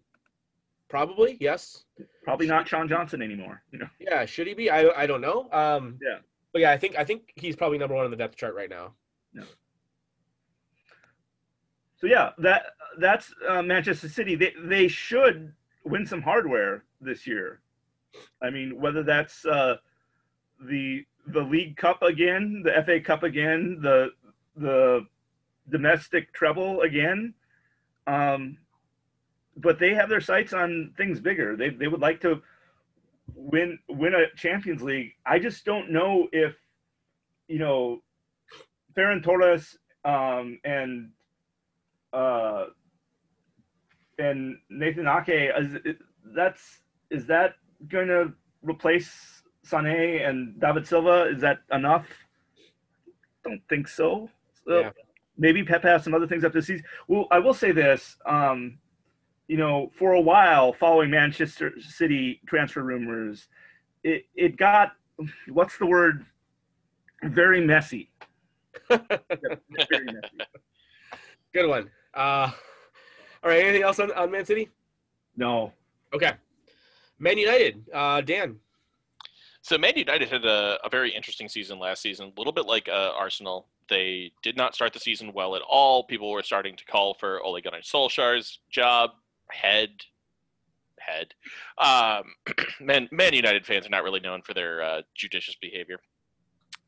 [0.89, 1.85] probably yes.
[2.23, 3.63] Probably not Sean Johnson anymore.
[3.71, 3.87] You know.
[3.99, 4.69] Yeah, should he be?
[4.69, 5.49] I I don't know.
[5.51, 6.19] Um, Yeah.
[6.53, 8.69] But yeah, I think I think he's probably number one on the depth chart right
[8.69, 8.93] now.
[12.01, 12.63] So yeah, that
[12.97, 14.35] that's uh, Manchester City.
[14.35, 15.53] They they should
[15.85, 17.61] win some hardware this year.
[18.41, 19.75] I mean, whether that's uh,
[20.67, 24.09] the the League Cup again, the FA Cup again, the
[24.55, 25.05] the
[25.69, 27.35] domestic treble again.
[28.07, 28.57] Um,
[29.57, 31.55] but they have their sights on things bigger.
[31.55, 32.41] They they would like to
[33.35, 35.11] win win a Champions League.
[35.23, 36.55] I just don't know if
[37.47, 38.01] you know
[38.97, 41.11] Ferran Torres um, and
[42.13, 42.65] uh,
[44.17, 45.51] and Nathan Ake.
[45.57, 45.95] Is,
[46.35, 47.55] that's is that
[47.87, 51.29] going to replace Sané and David Silva?
[51.33, 52.07] Is that enough?
[53.43, 54.29] Don't think so.
[54.65, 54.91] so Yeah.
[55.37, 56.85] Maybe Pep has some other things up this season.
[57.07, 58.17] Well, I will say this.
[58.25, 58.77] Um,
[59.47, 63.47] you know, for a while, following Manchester City transfer rumors,
[64.03, 64.93] it it got
[65.49, 66.25] what's the word?
[67.23, 68.11] Very messy.
[68.89, 70.37] Very messy.
[71.53, 71.89] Good one.
[72.13, 72.51] Uh,
[73.43, 73.63] all right.
[73.63, 74.69] Anything else on, on Man City?
[75.35, 75.73] No.
[76.13, 76.33] Okay.
[77.19, 77.83] Man United.
[77.93, 78.57] Uh, Dan.
[79.61, 82.89] So Man United had a, a very interesting season last season, a little bit like
[82.89, 83.67] uh, Arsenal.
[83.89, 86.03] They did not start the season well at all.
[86.05, 89.11] People were starting to call for Ole Gunnar Solskjaer's job,
[89.49, 89.89] head,
[90.97, 91.33] head.
[91.77, 92.33] Um,
[92.79, 95.99] Man, Man United fans are not really known for their uh, judicious behavior,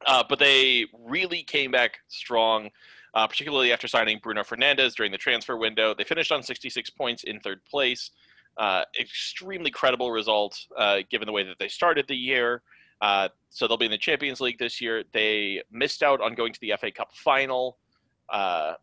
[0.07, 2.69] uh, but they really came back strong.
[3.14, 7.24] Uh, particularly after signing Bruno Fernandes during the transfer window, they finished on 66 points
[7.24, 8.11] in third place.
[8.57, 12.61] Uh, extremely credible result uh, given the way that they started the year.
[13.01, 15.03] Uh, so they'll be in the Champions League this year.
[15.11, 17.78] They missed out on going to the FA Cup final,
[18.30, 18.76] uh,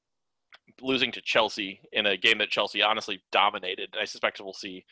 [0.80, 3.94] losing to Chelsea in a game that Chelsea honestly dominated.
[4.00, 4.84] I suspect we'll see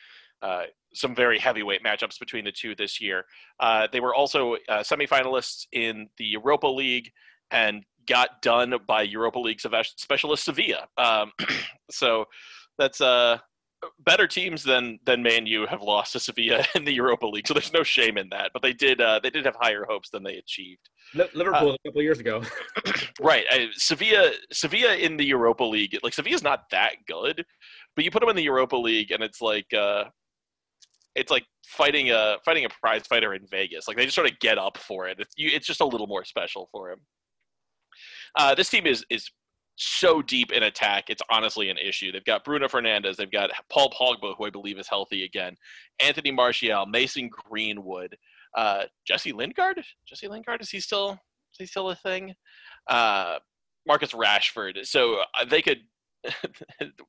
[0.43, 3.25] uh, some very heavyweight matchups between the two this year.
[3.61, 7.13] Uh, they were also uh, semifinalists in the Europa League
[7.51, 10.89] and got done by Europa League specialist Sevilla.
[10.97, 11.33] Um,
[11.91, 12.25] so
[12.79, 13.39] that's uh,
[14.01, 17.47] better teams than than Man U have lost to Sevilla in the Europa League.
[17.47, 18.51] So there's no shame in that.
[18.53, 20.89] But they did uh, they did have higher hopes than they achieved.
[21.15, 22.43] Li- Liverpool a couple years ago.
[23.21, 25.99] Right, I, Sevilla Sevilla in the Europa League.
[26.03, 27.45] Like Sevilla's not that good,
[27.97, 29.73] but you put them in the Europa League and it's like.
[29.75, 30.05] Uh,
[31.15, 33.89] it's like fighting a fighting a prize fighter in Vegas.
[33.89, 35.19] Like they just sort of get up for it.
[35.19, 37.01] It's, you, it's just a little more special for him.
[38.37, 39.31] Uh, this team is is
[39.77, 41.05] so deep in attack.
[41.09, 42.11] It's honestly an issue.
[42.11, 43.17] They've got Bruno Fernandes.
[43.17, 45.57] They've got Paul Pogba, who I believe is healthy again.
[46.01, 48.17] Anthony Martial, Mason Greenwood,
[48.57, 49.81] uh, Jesse Lingard.
[50.07, 52.35] Jesse Lingard is he still is he still a thing?
[52.89, 53.39] Uh,
[53.87, 54.85] Marcus Rashford.
[54.85, 55.79] So uh, they could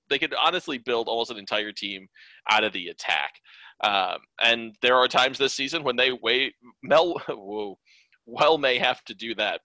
[0.09, 2.07] they could honestly build almost an entire team
[2.49, 3.33] out of the attack.
[3.83, 6.53] Um, and there are times this season when they wait.
[6.83, 7.77] Mel, whoa,
[8.25, 9.61] well may have to do that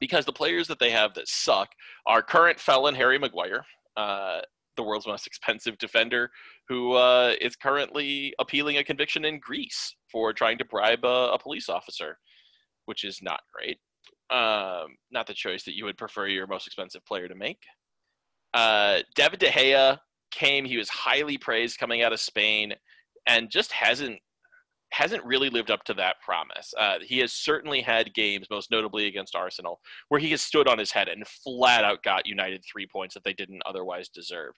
[0.00, 1.68] because the players that they have that suck
[2.06, 3.64] are current felon Harry Maguire,
[3.96, 4.40] uh,
[4.76, 6.30] the world's most expensive defender,
[6.68, 11.38] who uh, is currently appealing a conviction in Greece for trying to bribe a, a
[11.38, 12.18] police officer,
[12.86, 13.78] which is not great.
[14.30, 17.58] Um, not the choice that you would prefer your most expensive player to make.
[18.54, 19.98] Uh, David De Gea
[20.30, 22.74] came; he was highly praised coming out of Spain,
[23.26, 24.18] and just hasn't
[24.90, 26.72] hasn't really lived up to that promise.
[26.78, 30.78] Uh, he has certainly had games, most notably against Arsenal, where he has stood on
[30.78, 34.54] his head and flat out got United three points that they didn't otherwise deserve.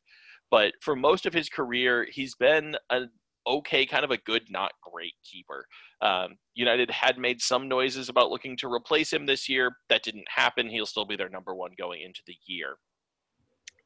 [0.50, 3.10] But for most of his career, he's been an
[3.46, 5.64] okay, kind of a good, not great keeper.
[6.02, 9.72] Um, United had made some noises about looking to replace him this year.
[9.88, 10.68] That didn't happen.
[10.68, 12.76] He'll still be their number one going into the year.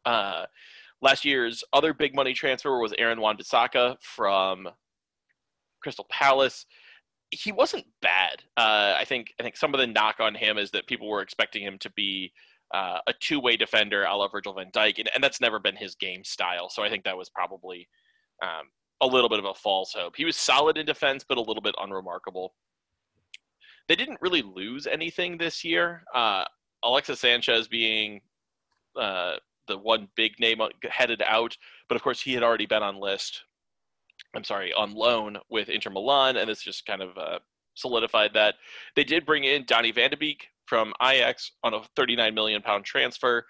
[0.04, 0.44] Uh,
[1.00, 4.68] last year's other big money transfer was Aaron Wan-Bissaka from
[5.84, 6.66] Crystal Palace.
[7.30, 8.42] He wasn't bad.
[8.56, 11.20] Uh, I think I think some of the knock on him is that people were
[11.20, 12.32] expecting him to be
[12.72, 15.94] uh, a two-way defender, a la Virgil van Dijk, and, and, that's never been his
[15.94, 16.68] game style.
[16.68, 17.86] So I think that was probably
[18.42, 18.68] um,
[19.00, 20.14] a little bit of a false hope.
[20.16, 22.54] He was solid in defense, but a little bit unremarkable.
[23.86, 26.02] They didn't really lose anything this year.
[26.14, 26.44] Uh,
[26.82, 28.22] Alexis Sanchez being
[28.98, 29.34] uh,
[29.68, 31.56] the one big name headed out,
[31.88, 33.44] but of course he had already been on list
[34.34, 37.38] I'm sorry, on loan with Inter Milan, and this just kind of uh,
[37.74, 38.56] solidified that.
[38.96, 42.84] They did bring in Donny van de Beek from Ajax on a 39 million pound
[42.84, 43.44] transfer.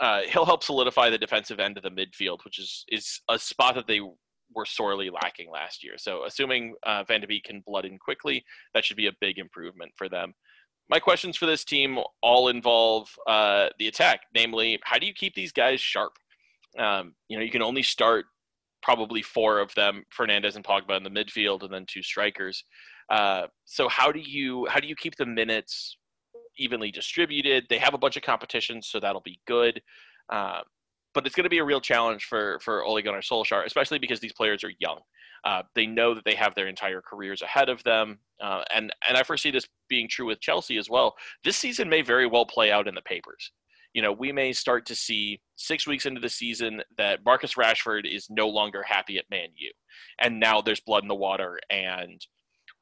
[0.00, 3.74] Uh, he'll help solidify the defensive end of the midfield, which is is a spot
[3.74, 4.00] that they
[4.54, 5.94] were sorely lacking last year.
[5.96, 9.38] So, assuming uh, Van de Beek can blood in quickly, that should be a big
[9.38, 10.34] improvement for them.
[10.88, 15.34] My questions for this team all involve uh, the attack, namely, how do you keep
[15.34, 16.12] these guys sharp?
[16.78, 18.26] Um, you know, you can only start
[18.82, 22.64] probably four of them, Fernandes and Pogba in the midfield, and then two strikers.
[23.10, 25.96] Uh, so how do you how do you keep the minutes
[26.58, 27.66] evenly distributed?
[27.68, 29.82] They have a bunch of competitions, so that'll be good.
[30.30, 30.60] Uh,
[31.12, 34.20] but it's going to be a real challenge for for Ole Gunnar Solskjaer, especially because
[34.20, 35.00] these players are young.
[35.44, 39.16] Uh, they know that they have their entire careers ahead of them, uh, and and
[39.16, 41.14] I foresee this being true with Chelsea as well.
[41.44, 43.50] This season may very well play out in the papers.
[43.92, 48.04] You know, we may start to see six weeks into the season that Marcus Rashford
[48.04, 49.72] is no longer happy at Man U,
[50.20, 52.24] and now there's blood in the water, and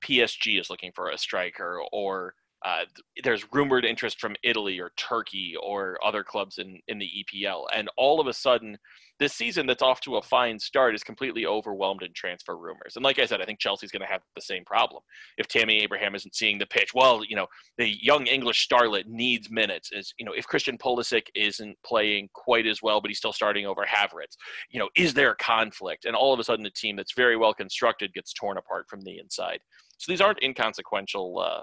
[0.04, 2.34] PSG is looking for a striker, or
[2.64, 2.84] uh,
[3.22, 7.66] there's rumored interest from Italy or Turkey or other clubs in, in the EPL.
[7.74, 8.76] And all of a sudden,
[9.20, 12.96] this season that's off to a fine start is completely overwhelmed in transfer rumors.
[12.96, 15.02] And like I said, I think Chelsea's going to have the same problem.
[15.38, 17.46] If Tammy Abraham isn't seeing the pitch, well, you know,
[17.78, 19.90] the young English starlet needs minutes.
[19.92, 23.66] Is you know, if Christian Pulisic isn't playing quite as well, but he's still starting
[23.66, 24.36] over Havertz,
[24.70, 26.04] you know, is there a conflict?
[26.04, 29.00] And all of a sudden, a team that's very well constructed gets torn apart from
[29.02, 29.60] the inside.
[29.98, 31.38] So these aren't inconsequential.
[31.38, 31.62] Uh,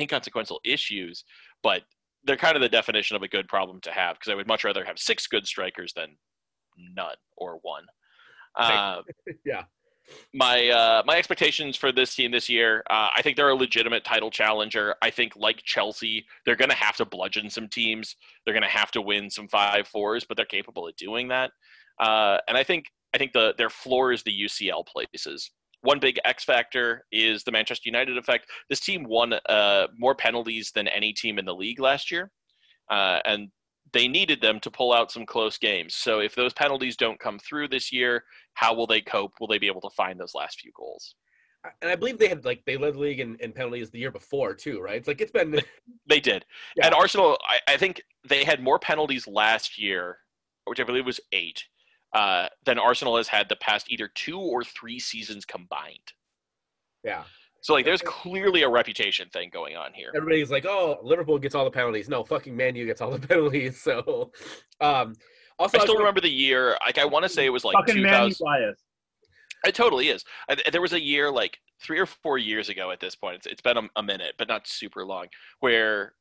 [0.00, 1.24] inconsequential issues,
[1.62, 1.82] but
[2.24, 4.64] they're kind of the definition of a good problem to have because I would much
[4.64, 6.16] rather have six good strikers than
[6.94, 7.84] none or one.
[8.56, 9.02] Uh,
[9.44, 9.64] yeah.
[10.34, 14.04] My uh, my expectations for this team this year, uh, I think they're a legitimate
[14.04, 14.94] title challenger.
[15.00, 18.16] I think, like Chelsea, they're going to have to bludgeon some teams.
[18.44, 21.52] They're going to have to win some five fours, but they're capable of doing that.
[21.98, 22.84] Uh, and I think
[23.14, 25.50] I think the their floor is the UCL places
[25.84, 28.46] one big X factor is the Manchester United effect.
[28.70, 32.30] This team won uh, more penalties than any team in the league last year,
[32.90, 33.50] uh, and
[33.92, 35.94] they needed them to pull out some close games.
[35.94, 38.24] So if those penalties don't come through this year,
[38.54, 39.32] how will they cope?
[39.38, 41.14] Will they be able to find those last few goals?
[41.82, 44.10] And I believe they had like they led the league in, in penalties the year
[44.10, 44.96] before too, right?
[44.96, 45.60] It's like it's been
[46.08, 46.46] they did.
[46.76, 46.86] Yeah.
[46.86, 50.18] And Arsenal, I, I think they had more penalties last year,
[50.64, 51.64] which I believe was eight,
[52.14, 56.12] uh, than Arsenal has had the past either two or three seasons combined.
[57.02, 57.24] yeah.
[57.60, 60.12] So like, there's clearly a reputation thing going on here.
[60.14, 62.10] Everybody's like, oh, Liverpool gets all the penalties.
[62.10, 63.80] No, fucking Man U gets all the penalties.
[63.80, 64.32] So,
[64.82, 65.14] um,
[65.58, 66.76] also I still remember the year.
[66.84, 68.44] Like, I want to say it was like Fucking man 2000.
[68.44, 68.82] bias.
[69.66, 70.24] It totally is.
[70.50, 73.36] I, there was a year like three or four years ago at this point.
[73.36, 75.28] It's, it's been a, a minute, but not super long,
[75.60, 76.12] where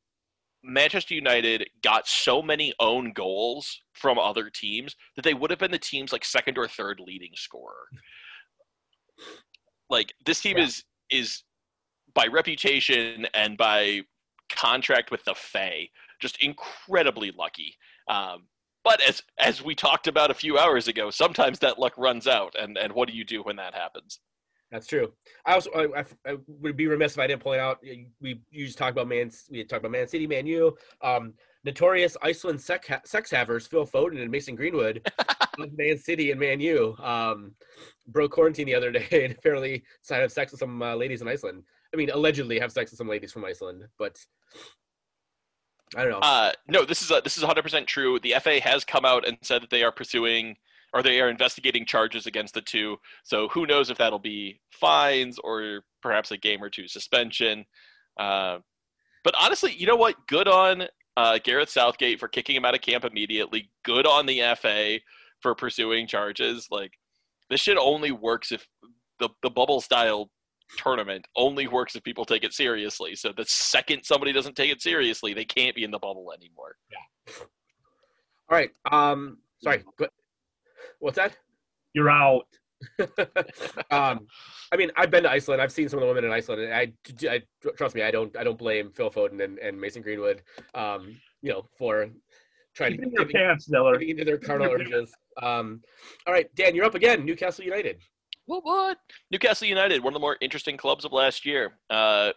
[0.64, 5.72] Manchester United got so many own goals from other teams that they would have been
[5.72, 7.88] the team's like second or third leading scorer.
[9.90, 10.66] Like this team Yeah.
[10.66, 11.44] is is
[12.16, 14.02] by reputation and by
[14.50, 15.90] contract with the Fae
[16.22, 17.76] just incredibly lucky.
[18.08, 18.48] Um,
[18.84, 22.56] but as as we talked about a few hours ago, sometimes that luck runs out,
[22.60, 24.20] and and what do you do when that happens?
[24.74, 25.14] That's true.
[25.46, 27.78] I also I, I, I would be remiss if I didn't point out
[28.20, 32.18] we you just talked about Man we talked about Man City, Man U, um, notorious
[32.24, 35.08] Iceland sex, sex havers Phil Foden and Mason Greenwood
[35.60, 37.54] of Man City and Man U um,
[38.08, 41.22] broke quarantine the other day and apparently decided to have sex with some uh, ladies
[41.22, 41.62] in Iceland.
[41.94, 44.18] I mean, allegedly have sex with some ladies from Iceland, but
[45.96, 46.20] I don't know.
[46.20, 48.20] Uh, no, this is a, this is 100% true.
[48.20, 50.56] The FA has come out and said that they are pursuing
[50.94, 52.98] or they are investigating charges against the two.
[53.24, 57.66] So who knows if that'll be fines or perhaps a game or two suspension.
[58.20, 58.60] Uh,
[59.24, 60.16] but honestly, you know what?
[60.28, 60.84] Good on
[61.18, 63.70] uh, Gareth Southgate for kicking him out of camp immediately.
[63.84, 65.00] Good on the FA
[65.42, 66.68] for pursuing charges.
[66.70, 66.92] Like
[67.50, 68.68] this shit only works if
[69.20, 70.30] the the bubble style
[70.78, 73.16] tournament only works if people take it seriously.
[73.16, 76.76] So the second somebody doesn't take it seriously, they can't be in the bubble anymore.
[76.92, 77.34] Yeah.
[78.50, 78.72] All right.
[78.92, 79.84] Um, sorry.
[79.98, 80.08] Go,
[81.00, 81.36] what's that?
[81.94, 82.46] You're out.
[83.92, 84.28] um,
[84.72, 85.62] I mean, I've been to Iceland.
[85.62, 86.92] I've seen some of the women in Iceland, and I,
[87.30, 87.42] I
[87.78, 90.42] trust me, I don't, I don't blame Phil Foden and, and Mason Greenwood,
[90.74, 92.10] um, you know, for
[92.76, 94.00] trying Keep to in your pants, Diller.
[94.00, 95.12] into their carnal urges.
[95.42, 95.82] Um,
[96.28, 97.26] all right, Dan, you're up again.
[97.26, 97.98] Newcastle United.
[98.46, 98.66] What?
[98.66, 98.98] What?
[99.32, 101.74] Newcastle United, one of the more interesting clubs of last year.
[101.90, 102.32] Uh,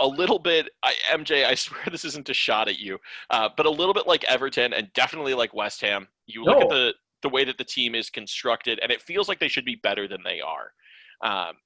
[0.00, 1.44] a little bit, I, MJ.
[1.44, 2.98] I swear this isn't a shot at you,
[3.30, 6.08] uh, but a little bit like Everton and definitely like West Ham.
[6.26, 6.94] You look at the
[7.26, 10.06] the way that the team is constructed, and it feels like they should be better
[10.06, 10.70] than they are.
[11.24, 11.56] Um,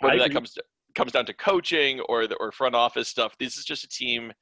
[0.00, 0.62] whether that comes to,
[0.94, 4.32] comes down to coaching or the or front office stuff, this is just a team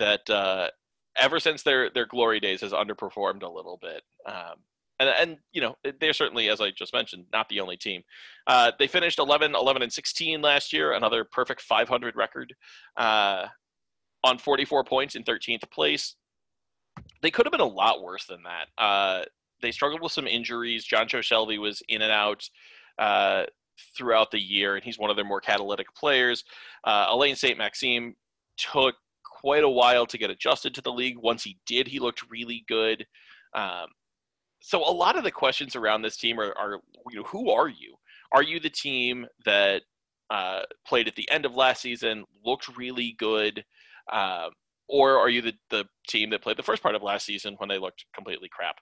[0.00, 0.68] that uh,
[1.16, 4.02] ever since their their glory days has underperformed a little bit.
[4.26, 4.56] Um,
[4.98, 8.02] and, and you know they're certainly, as I just mentioned, not the only team.
[8.48, 12.52] Uh, they finished 11, 11 and 16 last year, another perfect 500 record
[12.96, 13.46] uh,
[14.24, 16.16] on 44 points in 13th place.
[17.22, 18.82] They could have been a lot worse than that.
[18.82, 19.22] Uh,
[19.62, 20.86] they struggled with some injuries.
[20.86, 22.48] Jonjo Shelvey was in and out
[22.98, 23.44] uh,
[23.96, 26.44] throughout the year, and he's one of their more catalytic players.
[26.86, 28.14] Uh, Allan Saint-Maximin
[28.56, 28.94] took
[29.24, 31.16] quite a while to get adjusted to the league.
[31.18, 33.06] Once he did, he looked really good.
[33.54, 33.86] Um,
[34.60, 36.80] so a lot of the questions around this team are, are
[37.10, 37.96] you know, who are you?
[38.32, 39.82] Are you the team that
[40.28, 43.64] uh, played at the end of last season, looked really good,
[44.12, 44.48] uh,
[44.88, 47.68] or are you the, the team that played the first part of last season when
[47.68, 48.76] they looked completely crap?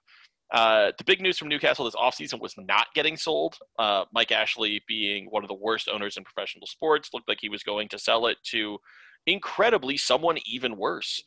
[0.51, 3.57] Uh, the big news from Newcastle this offseason was not getting sold.
[3.77, 7.49] Uh, Mike Ashley, being one of the worst owners in professional sports, looked like he
[7.49, 8.79] was going to sell it to
[9.27, 11.21] incredibly someone even worse.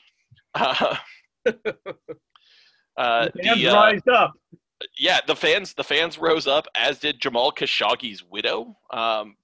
[0.55, 0.97] Uh,
[2.97, 4.33] uh, The uh, rised up.
[4.99, 9.37] yeah, the fans the fans rose up, as did Jamal Khashoggi's widow, um,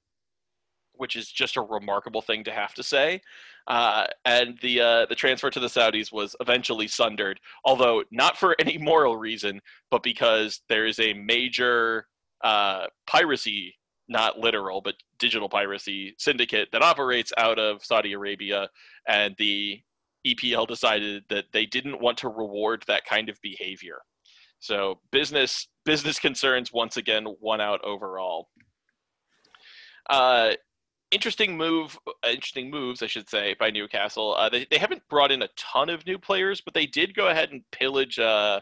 [0.98, 3.20] which is just a remarkable thing to have to say.
[3.66, 8.54] Uh, and the uh, the transfer to the Saudis was eventually sundered, although not for
[8.58, 12.06] any moral reason, but because there is a major
[12.44, 13.74] uh, piracy,
[14.08, 18.68] not literal, but digital piracy syndicate that operates out of Saudi Arabia,
[19.06, 19.80] and the
[20.26, 23.98] EPL decided that they didn't want to reward that kind of behavior.
[24.60, 28.48] So business business concerns once again won out overall.
[30.10, 30.52] Uh,
[31.10, 34.34] interesting move, uh, interesting moves, I should say, by Newcastle.
[34.34, 37.28] Uh, they they haven't brought in a ton of new players, but they did go
[37.28, 38.60] ahead and pillage uh,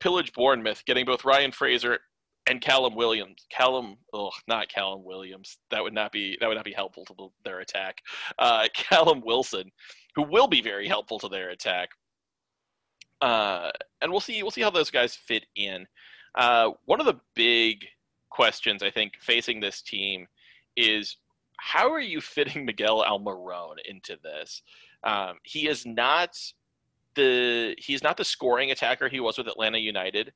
[0.00, 1.98] pillage Bournemouth, getting both Ryan Fraser
[2.46, 3.46] and Callum Williams.
[3.50, 5.58] Callum, oh, not Callum Williams.
[5.70, 7.98] That would not be that would not be helpful to the, their attack.
[8.38, 9.70] Uh, Callum Wilson,
[10.14, 11.90] who will be very helpful to their attack.
[13.22, 13.70] Uh,
[14.02, 15.86] and we'll see we'll see how those guys fit in.
[16.36, 17.84] Uh, one of the big
[18.30, 20.26] questions I think facing this team
[20.76, 21.16] is
[21.58, 24.62] how are you fitting Miguel Almiron into this?
[25.04, 26.36] Um, he is not
[27.14, 30.32] the he is not the scoring attacker he was with Atlanta United.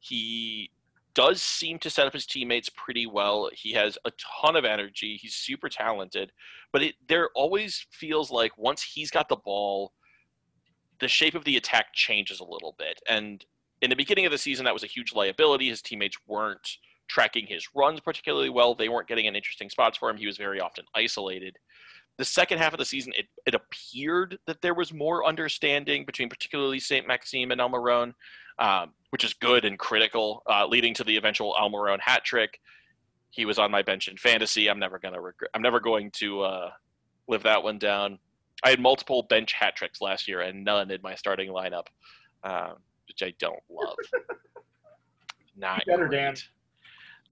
[0.00, 0.70] He
[1.14, 3.50] does seem to set up his teammates pretty well.
[3.52, 4.12] He has a
[4.42, 5.18] ton of energy.
[5.20, 6.32] He's super talented,
[6.72, 9.92] but it there always feels like once he's got the ball,
[11.00, 13.00] the shape of the attack changes a little bit.
[13.08, 13.44] And
[13.82, 15.68] in the beginning of the season, that was a huge liability.
[15.68, 16.78] His teammates weren't
[17.12, 18.74] tracking his runs particularly well.
[18.74, 20.16] They weren't getting in interesting spots for him.
[20.16, 21.58] He was very often isolated.
[22.16, 26.30] The second half of the season, it, it appeared that there was more understanding between
[26.30, 28.14] particularly Saint-Maximin and Almiron,
[28.58, 32.58] um, which is good and critical, uh, leading to the eventual Almiron hat trick.
[33.30, 34.68] He was on my bench in fantasy.
[34.68, 35.50] I'm never gonna regret.
[35.54, 36.70] I'm never going to uh,
[37.28, 38.18] live that one down.
[38.64, 41.86] I had multiple bench hat tricks last year and none in my starting lineup,
[42.44, 42.74] um,
[43.08, 43.96] which I don't love.
[45.56, 46.18] Not Better, great.
[46.18, 46.34] Dan.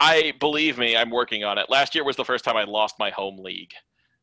[0.00, 1.68] I believe me, I'm working on it.
[1.68, 3.72] Last year was the first time I lost my home league,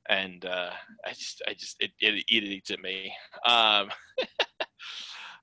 [0.09, 0.71] and uh,
[1.05, 3.13] I just, I just, it, it, it eats at me.
[3.45, 3.89] Um,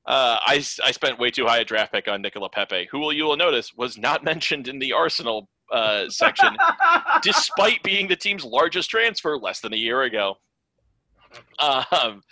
[0.06, 3.12] uh, I, I spent way too high a draft pick on Nicola Pepe, who will
[3.12, 6.56] you will notice was not mentioned in the Arsenal uh, section,
[7.22, 10.34] despite being the team's largest transfer less than a year ago.
[11.58, 12.22] Um,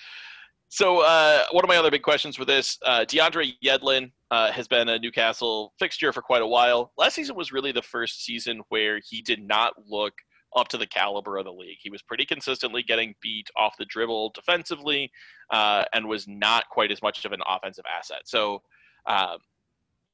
[0.68, 4.66] so uh, one of my other big questions for this, uh, DeAndre Yedlin uh, has
[4.66, 6.90] been a Newcastle fixture for quite a while.
[6.96, 10.14] Last season was really the first season where he did not look
[10.56, 11.76] up to the caliber of the league.
[11.82, 15.10] He was pretty consistently getting beat off the dribble defensively,
[15.50, 18.22] uh, and was not quite as much of an offensive asset.
[18.24, 18.62] So.
[19.06, 19.38] Um,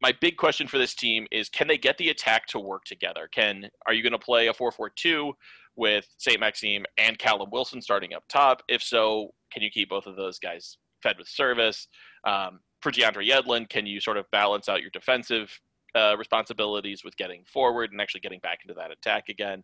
[0.00, 3.28] my big question for this team is can they get the attack to work together?
[3.32, 5.32] Can are you going to play a 4-4-2
[5.74, 8.62] with Saint-Maximin and Callum Wilson starting up top?
[8.68, 11.88] If so, can you keep both of those guys fed with service?
[12.24, 15.60] Um, for DeAndre Yedlin, can you sort of balance out your defensive
[15.94, 19.62] uh, responsibilities with getting forward and actually getting back into that attack again?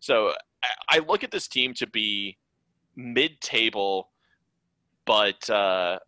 [0.00, 2.36] So I, I look at this team to be
[2.94, 4.10] mid-table,
[5.06, 5.98] but uh,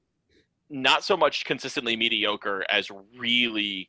[0.68, 3.88] not so much consistently mediocre as really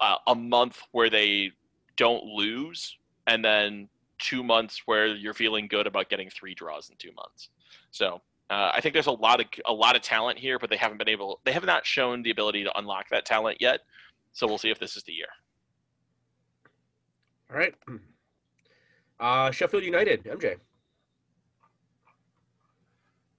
[0.00, 1.50] uh, a month where they
[1.96, 2.96] don't lose,
[3.26, 3.88] and then
[4.18, 7.48] two months where you're feeling good about getting three draws in two months.
[7.90, 10.76] So uh, I think there's a lot of a lot of talent here, but they
[10.76, 11.40] haven't been able.
[11.44, 13.80] They have not shown the ability to unlock that talent yet.
[14.32, 15.28] So we'll see if this is the year.
[17.50, 17.74] All right.
[19.20, 20.56] Uh, Sheffield United, MJ.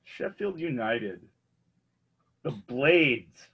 [0.06, 1.20] Sheffield United,
[2.44, 3.50] the Blades.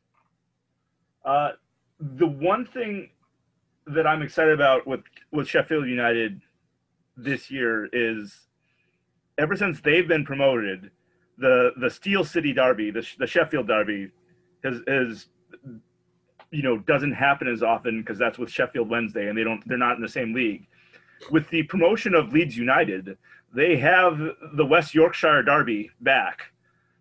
[1.26, 1.54] Uh,
[2.00, 3.10] the one thing
[3.88, 5.02] that I'm excited about with
[5.32, 6.42] with Sheffield United
[7.18, 8.48] this year is
[9.38, 10.92] ever since they've been promoted,
[11.42, 14.12] the the Steel City Derby, the, the Sheffield Derby,
[14.64, 15.28] has is
[16.52, 19.78] you know doesn't happen as often because that's with Sheffield Wednesday and they don't they're
[19.78, 20.68] not in the same league.
[21.30, 23.18] With the promotion of Leeds United,
[23.54, 24.20] they have
[24.54, 26.42] the West Yorkshire Derby back.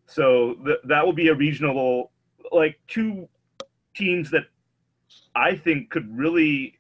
[0.07, 2.11] So th- that will be a regional,
[2.51, 3.29] like two
[3.95, 4.45] teams that
[5.35, 6.79] I think could really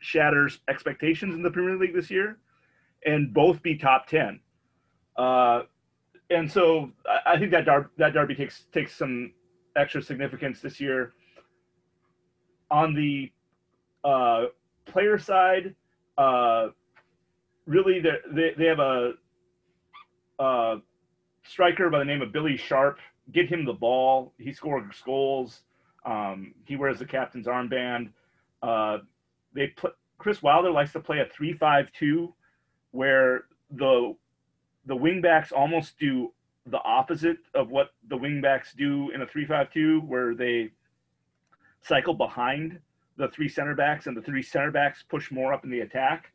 [0.00, 2.38] shatter expectations in the Premier League this year
[3.04, 4.40] and both be top 10.
[5.16, 5.62] Uh,
[6.30, 6.90] and so
[7.26, 9.32] I, think that, dar- that derby takes, takes some
[9.76, 11.12] extra significance this year.
[12.70, 13.30] On the
[14.04, 14.46] uh,
[14.86, 15.74] player side,
[16.18, 16.68] uh,
[17.66, 19.12] really they they have a
[20.38, 20.76] uh,
[21.44, 22.98] striker by the name of Billy Sharp.
[23.32, 24.32] Get him the ball.
[24.38, 25.62] He scores goals.
[26.04, 28.10] Um, he wears the captain's armband.
[28.62, 28.98] Uh,
[29.54, 29.74] they
[30.18, 32.32] Chris Wilder likes to play a three-five-two,
[32.92, 34.14] where the
[34.86, 36.32] the wingbacks almost do
[36.66, 40.70] the opposite of what the wingbacks do in a three-five-two, where they
[41.82, 42.78] cycle behind
[43.16, 46.32] the three center backs and the three center backs push more up in the attack.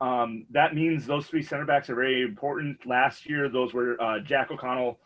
[0.00, 2.86] Um, that means those three center backs are very important.
[2.86, 4.98] Last year, those were uh, Jack O'Connell,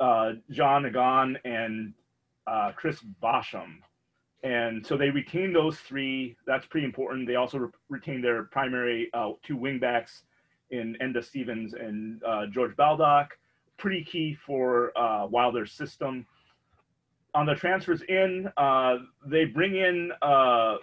[0.00, 1.92] uh, John Egan, and
[2.46, 3.76] uh, Chris Basham.
[4.42, 6.36] And so they retain those three.
[6.46, 7.28] That's pretty important.
[7.28, 10.22] They also re- retained their primary uh, two wingbacks
[10.72, 13.38] in Enda Stevens and uh, George Baldock.
[13.76, 16.26] Pretty key for uh, Wilder's system.
[17.34, 18.96] On the transfers in, uh,
[19.26, 20.76] they bring in, uh,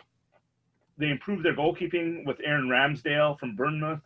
[0.98, 4.02] they improve their goalkeeping with Aaron Ramsdale from Bournemouth.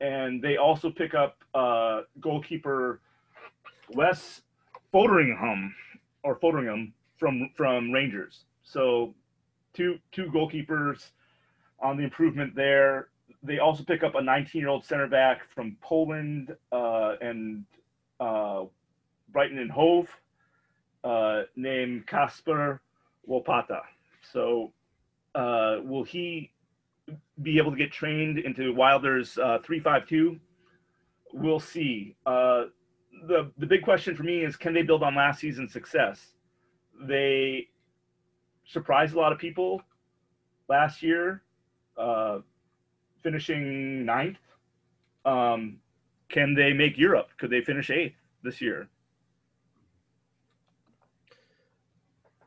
[0.00, 3.00] And they also pick up uh, goalkeeper
[3.94, 4.42] Wes
[4.92, 5.70] Foderingham
[6.24, 8.44] or Foderingham from from Rangers.
[8.64, 9.14] So
[9.74, 11.10] two two goalkeepers
[11.80, 13.08] on the improvement there.
[13.42, 17.64] They also pick up a 19 year old center back from Poland uh, and
[18.20, 18.64] uh,
[19.32, 20.08] Brighton and Hove
[21.04, 22.78] uh, named Kacper
[23.28, 23.80] Łopata.
[24.32, 24.72] So
[25.34, 26.52] uh, will he
[27.42, 30.38] be able to get trained into Wilder's uh, 352?
[31.32, 32.14] We'll see.
[32.26, 32.64] Uh,
[33.26, 36.34] the the big question for me is can they build on last season's success?
[37.06, 37.68] They
[38.66, 39.82] surprised a lot of people
[40.68, 41.42] last year,
[41.98, 42.38] uh,
[43.22, 44.38] finishing ninth.
[45.24, 45.78] Um,
[46.28, 47.28] can they make Europe?
[47.38, 48.88] Could they finish eighth this year?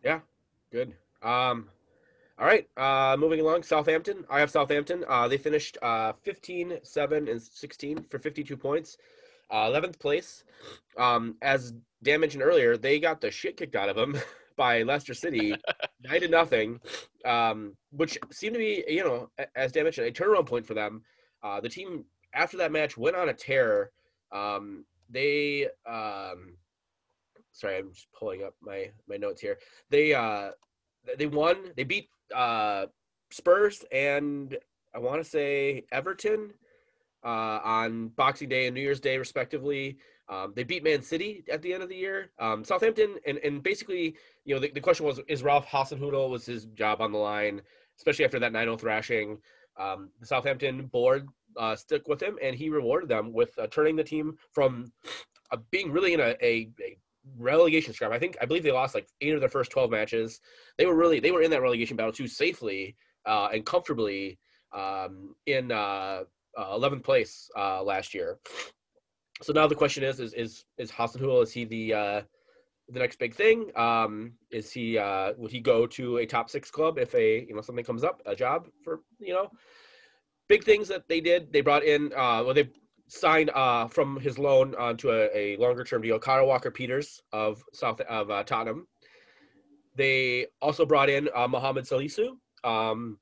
[0.03, 0.19] Yeah,
[0.71, 0.93] good.
[1.21, 1.69] Um,
[2.37, 2.67] all right.
[2.75, 4.25] Uh, moving along, Southampton.
[4.29, 5.05] I have Southampton.
[5.07, 8.97] Uh, they finished uh, 15, 7, and 16 for 52 points.
[9.49, 10.43] Uh, 11th place.
[10.97, 11.73] Um, as
[12.03, 14.17] Dan mentioned earlier, they got the shit kicked out of them
[14.55, 15.55] by Leicester City,
[16.03, 16.79] nine to nothing,
[17.25, 21.03] um, which seemed to be, you know, as Dan mentioned, a turnaround point for them.
[21.43, 23.91] Uh, the team after that match went on a tear.
[24.31, 26.57] Um, they, um,
[27.51, 29.57] sorry, I'm just pulling up my my notes here.
[29.89, 30.51] They uh,
[31.17, 31.71] they won.
[31.75, 32.87] They beat uh,
[33.31, 34.57] Spurs and
[34.95, 36.53] I want to say Everton
[37.23, 39.97] uh, on Boxing Day and New Year's Day, respectively.
[40.27, 42.31] Um, they beat Man City at the end of the year.
[42.39, 46.45] Um, Southampton, and, and basically, you know, the, the question was, is Ralph Hasenhüttl, was
[46.45, 47.61] his job on the line,
[47.97, 49.37] especially after that 9-0 thrashing.
[49.77, 51.27] Um, the Southampton board
[51.57, 54.91] uh, stuck with him, and he rewarded them with uh, turning the team from
[55.51, 56.97] uh, being really in a, a, a
[57.37, 58.11] relegation scrap.
[58.11, 60.39] I think I believe they lost like eight of their first twelve matches.
[60.77, 62.95] They were really they were in that relegation battle too safely
[63.25, 64.39] uh, and comfortably
[64.73, 66.23] um, in uh,
[66.57, 68.39] uh, 11th place uh, last year.
[69.41, 72.21] So now the question is: Is is is Hasenhüttl is he the uh,
[72.89, 73.71] the next big thing?
[73.75, 77.55] Um, is he uh, would he go to a top six club if a you
[77.55, 79.51] know something comes up, a job for you know?
[80.47, 81.51] Big things that they did.
[81.51, 82.69] They brought in uh, well they
[83.07, 87.63] signed uh, from his loan onto a, a longer term deal, Kyle Walker Peters of
[87.73, 88.87] South of uh, Tottenham.
[89.95, 93.17] They also brought in uh, Mohamed Salisu um,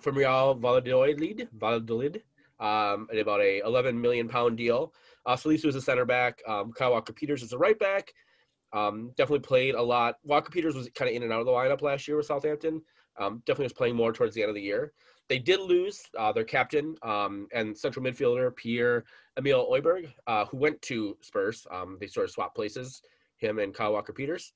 [0.00, 2.22] from Real Valladolid, Valladolid
[2.60, 4.92] um, at about a 11 million pound deal.
[5.24, 6.40] Uh, Salisu is a center back.
[6.46, 8.12] Um, Kyle Walker Peters is a right back.
[8.72, 10.16] Um, definitely played a lot.
[10.24, 12.82] Walker Peters was kind of in and out of the lineup last year with Southampton.
[13.18, 14.92] Um, definitely was playing more towards the end of the year.
[15.28, 19.04] They did lose uh, their captain um, and central midfielder Pierre
[19.38, 21.66] Emile Højbjerg, uh, who went to Spurs.
[21.70, 23.02] Um, they sort of swapped places,
[23.38, 24.52] him and Kyle Walker Peters.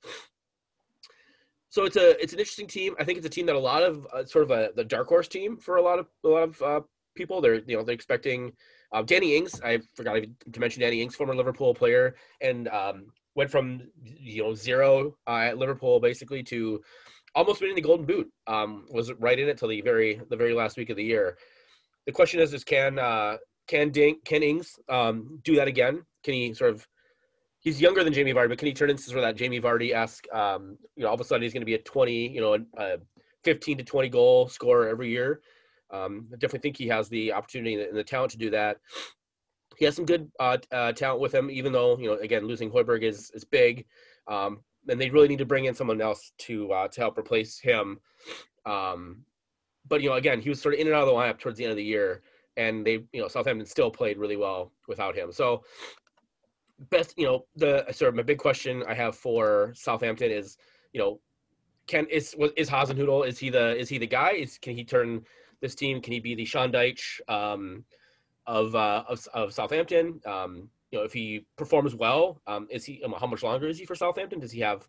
[1.69, 2.95] So it's a it's an interesting team.
[2.99, 5.07] I think it's a team that a lot of uh, sort of a the dark
[5.07, 6.81] horse team for a lot of a lot of uh,
[7.15, 7.41] people.
[7.41, 8.53] They're you know they're expecting
[8.91, 9.59] uh, Danny Ings.
[9.61, 10.15] I forgot
[10.53, 13.05] to mention Danny Ings, former Liverpool player, and um,
[13.35, 16.81] went from you know zero uh, at Liverpool basically to
[17.35, 18.29] almost winning the Golden Boot.
[18.47, 21.37] Um, was right in it till the very the very last week of the year.
[22.05, 26.03] The question is, is can uh, can can Ings um, do that again?
[26.23, 26.87] Can he sort of
[27.59, 29.93] he's younger than Jamie Vardy, but can he turn into sort of that Jamie Vardy
[29.93, 30.25] esque?
[30.33, 32.57] Um, you know, all of a sudden he's going to be a twenty, you know,
[32.77, 32.97] a
[33.43, 35.41] fifteen to twenty goal scorer every year.
[35.91, 38.77] Um, I definitely think he has the opportunity and the talent to do that.
[39.77, 42.71] He has some good uh, uh, talent with him, even though you know, again, losing
[42.71, 43.85] Højbjerg is is big.
[44.27, 47.59] Um, and they really need to bring in someone else to uh, to help replace
[47.59, 47.99] him.
[48.65, 49.23] Um,
[49.87, 51.57] but you know, again, he was sort of in and out of the lineup towards
[51.57, 52.21] the end of the year,
[52.57, 55.31] and they, you know, Southampton still played really well without him.
[55.31, 55.63] So,
[56.89, 60.57] best, you know, the sort of my big question I have for Southampton is,
[60.93, 61.19] you know,
[61.87, 64.31] can is is Hasenhüttl is he the is he the guy?
[64.31, 65.23] Is can he turn
[65.61, 66.01] this team?
[66.01, 67.85] Can he be the Sean Dyche um,
[68.45, 70.19] of, uh, of of Southampton?
[70.25, 73.79] Um, you know if he performs well, um, is he um, how much longer is
[73.79, 74.39] he for Southampton?
[74.39, 74.85] Does he have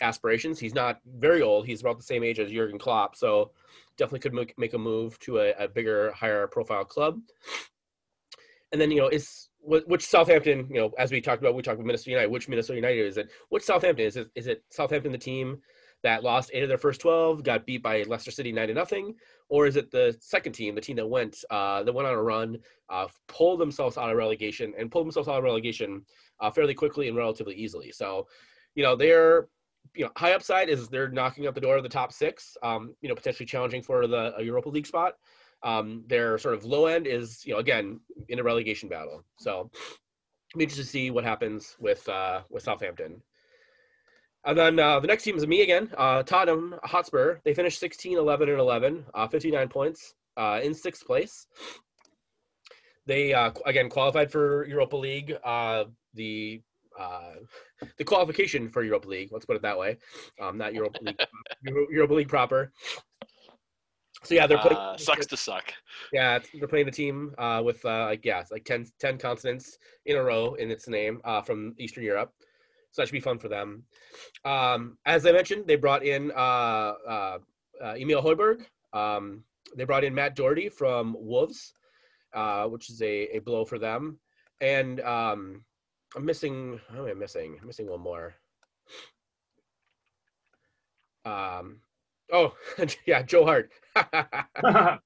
[0.00, 0.58] aspirations?
[0.58, 1.66] He's not very old.
[1.66, 3.52] He's about the same age as Jurgen Klopp, so
[3.96, 7.20] definitely could make, make a move to a, a bigger, higher profile club.
[8.72, 11.76] And then you know is which Southampton, you know, as we talked about, we talked
[11.76, 12.30] about Minnesota United.
[12.30, 13.30] Which Minnesota United is it?
[13.48, 14.30] Which Southampton is it?
[14.34, 15.60] Is it Southampton the team
[16.02, 19.14] that lost eight of their first twelve, got beat by Leicester City nine to nothing,
[19.48, 22.22] or is it the second team, the team that went uh, that went on a
[22.22, 22.58] run,
[22.88, 26.04] uh, pulled themselves out of relegation and pulled themselves out of relegation
[26.40, 27.90] uh, fairly quickly and relatively easily?
[27.90, 28.28] So,
[28.74, 29.48] you know, they're
[29.94, 32.94] you know high upside is they're knocking at the door of the top six, um,
[33.00, 35.14] you know, potentially challenging for the Europa League spot.
[35.64, 37.98] Um, their sort of low end is, you know, again
[38.28, 39.24] in a relegation battle.
[39.38, 39.70] So,
[40.54, 43.20] I'm interested to see what happens with uh, with Southampton.
[44.48, 47.36] And then uh, the next team is me again, uh, Tottenham Hotspur.
[47.44, 51.46] They finished 16, 11, and 11, uh, 59 points uh, in sixth place.
[53.04, 55.36] They uh, again qualified for Europa League.
[55.44, 55.84] Uh,
[56.14, 56.62] the
[56.98, 57.34] uh,
[57.98, 59.98] the qualification for Europa League, let's put it that way,
[60.40, 61.20] um, not Europa League,
[61.90, 62.72] Europa League proper.
[64.24, 64.78] So yeah, they're playing.
[64.78, 65.74] Uh, sucks to suck.
[66.12, 69.78] Yeah, they're playing a team uh, with uh, like yeah, it's like 10, 10 consonants
[70.06, 72.32] in a row in its name uh, from Eastern Europe.
[72.98, 73.84] So that should be fun for them.
[74.44, 77.38] Um, as I mentioned, they brought in uh, uh,
[77.80, 78.64] uh, Emile Højbjerg.
[78.92, 79.44] Um,
[79.76, 81.74] they brought in Matt Doherty from Wolves,
[82.34, 84.18] uh, which is a, a blow for them.
[84.60, 85.64] And um,
[86.16, 86.80] I'm missing.
[86.92, 87.56] How am I missing?
[87.60, 88.34] I'm missing one more.
[91.24, 91.78] Um,
[92.32, 92.52] oh
[93.06, 93.70] yeah, Joe Hart.
[93.94, 95.00] Hart.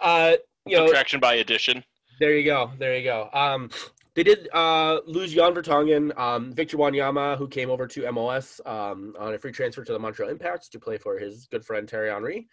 [0.00, 0.36] Uh,
[0.66, 1.82] you know, Subtraction by addition.
[2.20, 2.70] there you go.
[2.78, 3.28] There you go.
[3.32, 3.70] Um,
[4.16, 9.14] they did uh, lose Jan Vertonghen, um, Victor Wanyama, who came over to MLS um,
[9.18, 12.08] on a free transfer to the Montreal Impact to play for his good friend Thierry
[12.08, 12.48] Henry.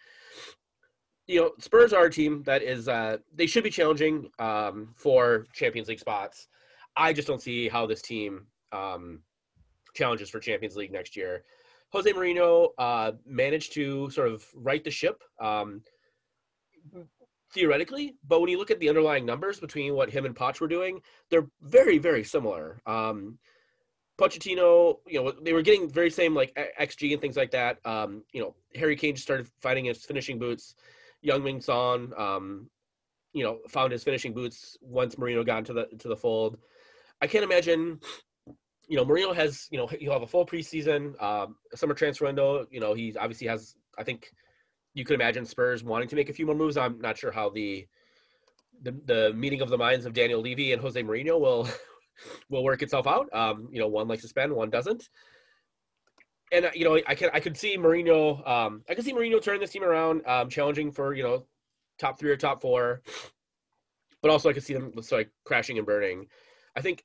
[1.26, 5.46] You know, Spurs are a team that is uh, they should be challenging um, for
[5.54, 6.48] Champions League spots.
[6.96, 9.22] I just don't see how this team um,
[9.94, 11.44] challenges for Champions League next year.
[11.92, 15.24] Jose Mourinho uh, managed to sort of right the ship.
[17.54, 20.66] Theoretically, but when you look at the underlying numbers between what him and Poch were
[20.66, 21.00] doing,
[21.30, 22.80] they're very, very similar.
[22.84, 23.38] Um,
[24.18, 27.78] Pochettino, you know, they were getting very same like XG and things like that.
[27.84, 30.74] Um, you know, Harry Kane just started finding his finishing boots.
[31.24, 32.70] Heung-min Son, um,
[33.32, 36.58] you know, found his finishing boots once Mourinho got into the into the fold.
[37.20, 38.00] I can't imagine.
[38.86, 42.66] You know, Mourinho has you know he'll have a full preseason, um, summer transfer window.
[42.70, 43.74] You know, he obviously has.
[43.98, 44.30] I think
[44.94, 46.76] you could imagine Spurs wanting to make a few more moves.
[46.76, 47.86] I'm not sure how the
[48.82, 51.68] the, the meeting of the minds of Daniel Levy and Jose Mourinho will
[52.48, 53.28] will work itself out.
[53.32, 55.08] Um, you know, one likes to spend, one doesn't.
[56.52, 58.46] And uh, you know, I can I could see Mourinho.
[58.48, 61.46] Um, I could see Mourinho turning this team around, um, challenging for you know
[61.98, 63.02] top three or top four.
[64.22, 66.26] But also, I could see them like crashing and burning.
[66.76, 67.04] I think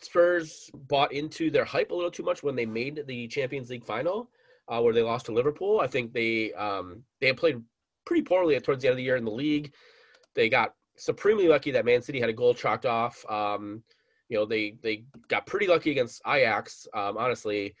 [0.00, 3.84] Spurs bought into their hype a little too much when they made the Champions League
[3.84, 4.30] final
[4.68, 5.80] uh, where they lost to Liverpool.
[5.80, 7.62] I think they um, they played
[8.04, 9.72] pretty poorly towards the end of the year in the league.
[10.34, 13.24] They got supremely lucky that Man City had a goal chalked off.
[13.28, 13.82] Um,
[14.28, 17.74] you know, they they got pretty lucky against Ajax, um, honestly,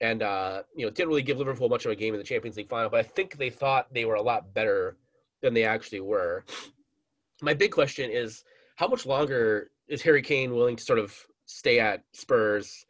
[0.00, 2.56] and uh, you know didn't really give Liverpool much of a game in the Champions
[2.56, 2.90] League final.
[2.90, 4.96] But I think they thought they were a lot better
[5.40, 6.44] than they actually were.
[7.42, 8.44] My big question is,
[8.76, 11.16] how much longer is Harry Kane willing to sort of
[11.46, 12.86] stay at Spurs?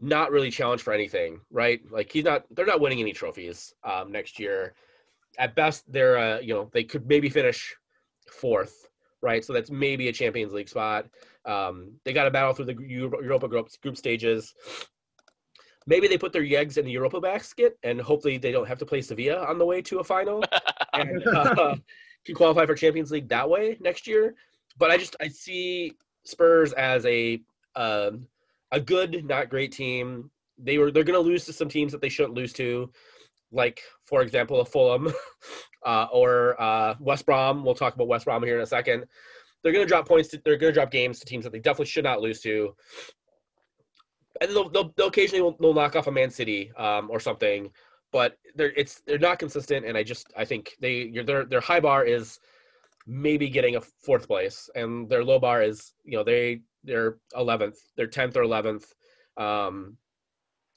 [0.00, 1.80] Not really challenged for anything, right?
[1.90, 4.74] Like he's not they're not winning any trophies um, next year.
[5.38, 7.74] At best, they're uh, you know they could maybe finish
[8.30, 8.88] fourth,
[9.22, 9.44] right?
[9.44, 11.06] So that's maybe a Champions League spot.
[11.44, 14.54] Um, they got to battle through the Europa group, group stages.
[15.86, 18.86] Maybe they put their eggs in the Europa basket, and hopefully they don't have to
[18.86, 20.44] play Sevilla on the way to a final,
[20.94, 21.76] and uh,
[22.24, 24.34] can qualify for Champions League that way next year.
[24.78, 25.94] But I just I see
[26.24, 27.40] Spurs as a
[27.76, 28.26] um,
[28.72, 30.30] a good, not great team.
[30.58, 32.90] They were they're going to lose to some teams that they shouldn't lose to,
[33.52, 35.12] like for example, a Fulham
[35.86, 37.64] uh, or uh, West Brom.
[37.64, 39.04] We'll talk about West Brom here in a second.
[39.62, 40.28] They're going to drop points.
[40.30, 42.74] To, they're going to drop games to teams that they definitely should not lose to.
[44.40, 47.70] And they'll, they'll, they'll occasionally will, they'll knock off a Man City um, or something,
[48.12, 49.84] but they're it's they're not consistent.
[49.86, 52.38] And I just I think they their their high bar is
[53.06, 57.76] maybe getting a fourth place, and their low bar is you know they they're 11th,
[57.96, 58.84] they're 10th or 11th.
[59.36, 59.96] Um,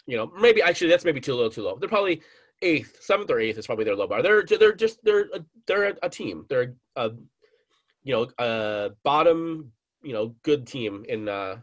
[0.06, 1.78] you know, maybe actually that's maybe too low, too low.
[1.80, 2.22] They're probably
[2.62, 4.22] eighth, seventh or eighth is probably their low bar.
[4.22, 6.46] They're they're just they're a, they're a, team.
[6.50, 7.12] They're a
[8.04, 9.72] you know a bottom
[10.04, 11.58] you know good team in uh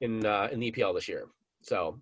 [0.00, 1.26] in uh in the EPL this year.
[1.62, 2.00] So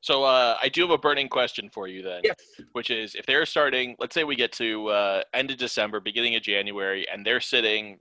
[0.00, 2.36] So uh, I do have a burning question for you then, yes,
[2.72, 6.36] which is if they're starting, let's say we get to uh, end of December, beginning
[6.36, 7.98] of January, and they're sitting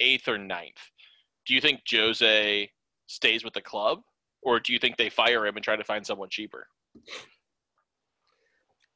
[0.00, 0.80] eighth or ninth.
[1.46, 2.70] Do you think Jose
[3.06, 4.00] stays with the club,
[4.42, 6.66] or do you think they fire him and try to find someone cheaper?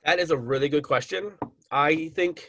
[0.05, 1.33] That is a really good question.
[1.71, 2.49] I think,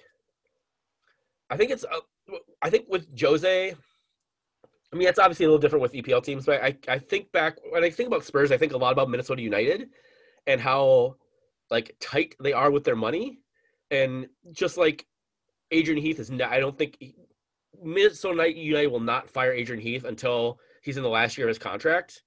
[1.50, 3.76] I think it's, uh, I think with Jose,
[4.94, 7.58] I mean, it's obviously a little different with EPL teams, but I, I think back
[7.72, 9.90] when I think about Spurs, I think a lot about Minnesota United
[10.46, 11.16] and how
[11.70, 13.40] like tight they are with their money,
[13.92, 15.06] and just like
[15.72, 16.98] Adrian Heath is, not, I don't think
[17.84, 21.60] Minnesota United will not fire Adrian Heath until he's in the last year of his
[21.60, 22.24] contract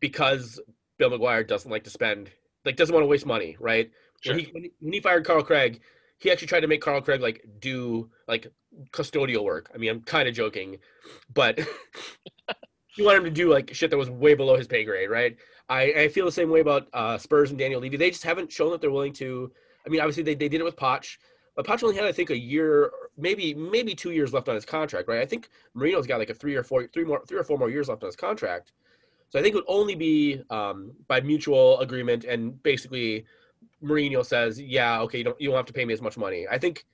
[0.00, 0.60] because
[0.98, 2.30] Bill McGuire doesn't like to spend,
[2.64, 3.90] like doesn't want to waste money, right?
[4.20, 4.34] Sure.
[4.34, 5.80] When, he, when, he, when he fired Carl Craig,
[6.18, 8.46] he actually tried to make Carl Craig like do like
[8.90, 9.70] custodial work.
[9.74, 10.78] I mean, I'm kind of joking,
[11.32, 11.58] but
[12.86, 15.36] he wanted him to do like shit that was way below his pay grade, right?
[15.68, 17.96] I, I feel the same way about uh, Spurs and Daniel Levy.
[17.96, 19.50] They just haven't shown that they're willing to.
[19.84, 21.16] I mean, obviously they, they did it with Poch,
[21.56, 24.66] but Poch only had I think a year, maybe maybe two years left on his
[24.66, 25.20] contract, right?
[25.20, 27.70] I think Mourinho's got like a three or four, three more, three or four more
[27.70, 28.72] years left on his contract.
[29.30, 33.24] So I think it would only be um, by mutual agreement and basically
[33.82, 36.46] Mourinho says, "Yeah, okay, you don't you don't have to pay me as much money."
[36.48, 36.84] I think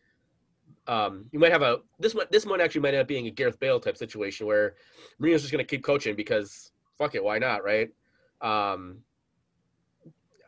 [0.87, 3.31] um, you might have a this one this one actually might end up being a
[3.31, 4.75] Gareth Bale type situation where
[5.21, 7.91] Mourinho's just going to keep coaching because fuck it, why not, right?
[8.41, 8.99] Um,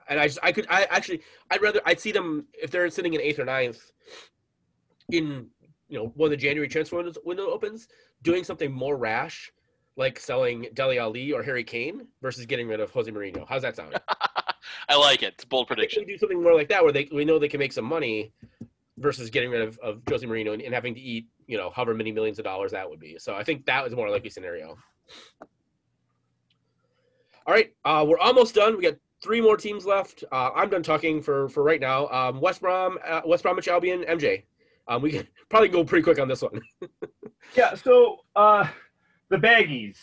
[0.09, 1.20] and I just I could I actually
[1.51, 3.93] I'd rather I'd see them if they're sitting in eighth or ninth
[5.10, 5.48] in
[5.89, 7.89] you know when the January transfer window, window opens,
[8.22, 9.52] doing something more rash
[9.97, 13.47] like selling Dele Alli or Harry Kane versus getting rid of Jose Mourinho.
[13.48, 13.94] How's that sound?
[14.89, 15.35] I like it.
[15.35, 16.05] It's a bold prediction.
[16.05, 18.32] do something more like that where they we know they can make some money
[18.98, 21.94] versus getting rid of, of Jose Mourinho and, and having to eat, you know, however
[21.94, 23.16] many millions of dollars that would be.
[23.18, 24.76] So I think that was a more likely scenario.
[27.47, 28.76] All right, uh, we're almost done.
[28.76, 28.94] We got
[29.24, 30.22] three more teams left.
[30.30, 32.09] Uh, I'm done talking for for right now.
[32.09, 34.44] Um, West Brom, uh, West Bromwich Albion, MJ.
[34.86, 36.60] Um, we can probably go pretty quick on this one.
[37.55, 38.66] Yeah, so uh,
[39.28, 39.98] the Baggies,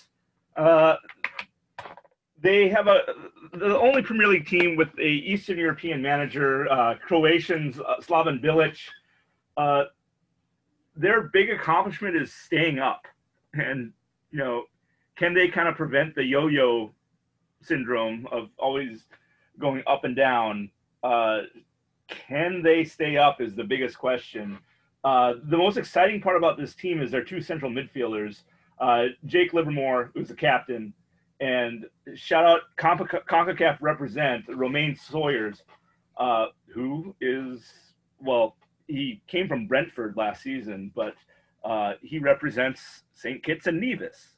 [0.55, 0.95] uh,
[2.39, 2.99] they have a
[3.53, 8.77] the only Premier League team with a Eastern European manager, uh, Croatians uh, Slaven Bilic.
[10.95, 13.07] Their big accomplishment is staying up,
[13.53, 13.91] and
[14.29, 14.65] you know,
[15.17, 16.93] can they kind of prevent the yo-yo
[17.61, 19.05] syndrome of always
[19.59, 20.69] going up and down?
[21.03, 21.41] Uh,
[22.07, 23.41] can they stay up?
[23.41, 24.59] Is the biggest question.
[25.03, 28.43] Uh, the most exciting part about this team is their two central midfielders,
[28.79, 30.93] uh, Jake Livermore, who's the captain,
[31.39, 35.63] and shout out Conca- CONCACAF represent Romain Sawyers,
[36.17, 37.63] uh, who is,
[38.19, 38.55] well,
[38.87, 41.15] he came from Brentford last season, but
[41.63, 43.43] uh, he represents St.
[43.43, 44.35] Kitts and Nevis.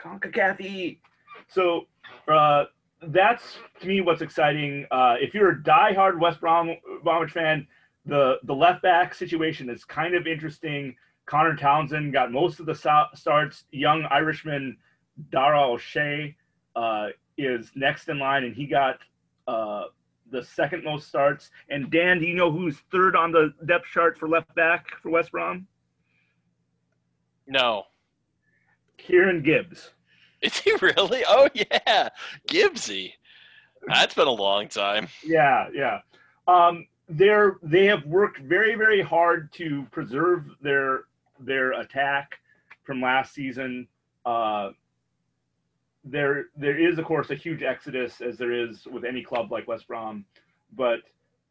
[0.00, 0.98] CONCACAF.
[1.46, 1.86] So
[2.28, 2.64] uh,
[3.02, 4.86] that's to me what's exciting.
[4.90, 6.70] Uh, if you're a diehard West Brom
[7.02, 7.66] Bromwich fan,
[8.06, 10.94] the the left back situation is kind of interesting.
[11.26, 13.64] Connor Townsend got most of the so- starts.
[13.70, 14.76] Young Irishman
[15.30, 16.34] Dara O'Shea
[16.74, 18.98] uh, is next in line, and he got
[19.46, 19.84] uh,
[20.30, 21.50] the second most starts.
[21.68, 25.10] And Dan, do you know who's third on the depth chart for left back for
[25.10, 25.66] West Brom?
[27.46, 27.84] No.
[28.96, 29.90] Kieran Gibbs.
[30.42, 31.24] Is he really?
[31.26, 32.10] Oh yeah,
[32.48, 33.14] Gibbsy.
[33.86, 35.08] That's been a long time.
[35.24, 36.00] Yeah, yeah.
[36.46, 41.04] Um, they're they have worked very very hard to preserve their
[41.40, 42.38] their attack
[42.84, 43.88] from last season.
[44.24, 44.70] Uh,
[46.04, 49.66] there there is of course a huge exodus as there is with any club like
[49.66, 50.24] West Brom,
[50.76, 51.00] but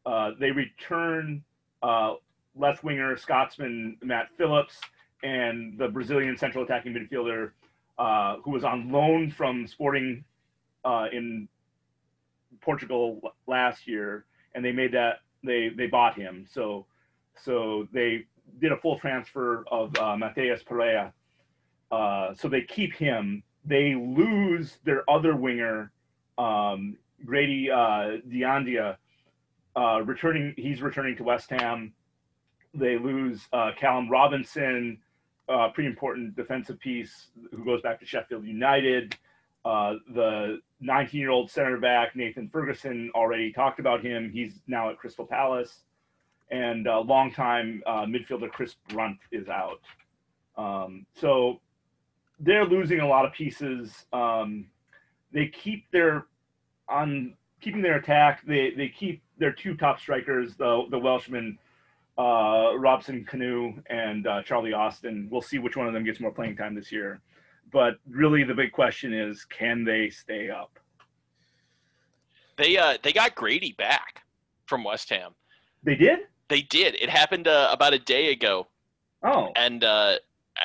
[0.06, 1.44] uh, they return
[1.84, 2.14] uh,
[2.56, 4.80] left winger Scotsman Matt Phillips
[5.24, 7.52] and the Brazilian central attacking midfielder
[7.98, 10.24] uh, who was on loan from Sporting
[10.86, 11.48] uh, in
[12.62, 16.46] Portugal last year, and they made that they they bought him.
[16.50, 16.86] So
[17.36, 18.26] so they
[18.60, 21.14] did a full transfer of uh, Matheus Pereira.
[21.92, 23.44] Uh, so they keep him.
[23.66, 25.92] They lose their other winger,
[26.38, 28.98] um, Grady uh, Diangana,
[29.76, 30.54] uh, returning.
[30.58, 31.94] He's returning to West Ham.
[32.74, 35.00] They lose uh, Callum Robinson,
[35.50, 39.16] uh, pretty important defensive piece who goes back to Sheffield United.
[39.66, 44.32] Uh, the 19 year old center back, Nathan Ferguson, already talked about him.
[44.32, 45.84] He's now at Crystal Palace.
[46.50, 49.82] And uh, longtime uh, midfielder Chris Brunt is out.
[50.58, 51.60] Um, so
[52.40, 54.06] they're losing a lot of pieces.
[54.14, 54.68] Um,
[55.34, 56.28] they keep their
[56.88, 58.46] on keeping their attack.
[58.46, 61.60] They they keep their two top strikers, the the Welshman
[62.18, 65.28] uh, Robson-Kanu and uh, Charlie Austin.
[65.32, 67.22] We'll see which one of them gets more playing time this year.
[67.72, 70.80] But really, the big question is, can they stay up?
[72.58, 74.24] They uh they got Grady back
[74.66, 75.34] from West Ham.
[75.84, 76.20] They did.
[76.48, 76.96] They did.
[76.96, 78.68] It happened uh, about a day ago,
[79.24, 80.16] Oh, and uh,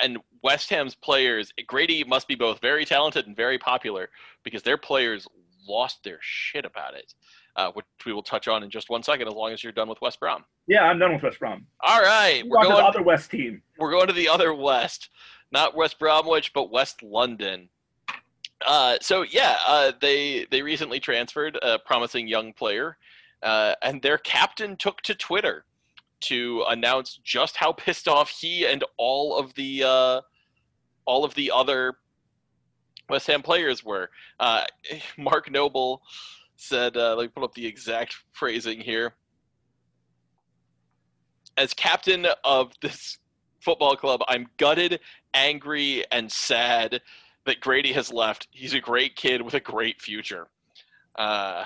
[0.02, 4.10] and West Ham's players, Grady must be both very talented and very popular
[4.42, 5.26] because their players
[5.68, 7.14] lost their shit about it,
[7.56, 9.88] uh, which we will touch on in just one second as long as you're done
[9.88, 10.44] with West Brom.
[10.66, 11.66] Yeah, I'm done with West Brom.
[11.80, 13.62] All right, We're we're on to the other West team.
[13.78, 15.10] we're going to the other West,
[15.50, 17.68] not West Bromwich, but West London.
[18.66, 22.96] Uh, so yeah, uh, they they recently transferred a promising young player,
[23.42, 25.64] uh, and their captain took to Twitter
[26.20, 30.20] to announce just how pissed off he and all of the uh,
[31.04, 31.94] all of the other
[33.08, 34.10] West Ham players were.
[34.38, 34.64] Uh,
[35.18, 36.02] Mark Noble
[36.62, 39.14] said, uh, "Let me pull up the exact phrasing here."
[41.56, 43.18] As captain of this
[43.60, 45.00] football club, I'm gutted,
[45.34, 47.00] angry, and sad
[47.44, 48.48] that Grady has left.
[48.50, 50.48] He's a great kid with a great future.
[51.16, 51.64] Uh,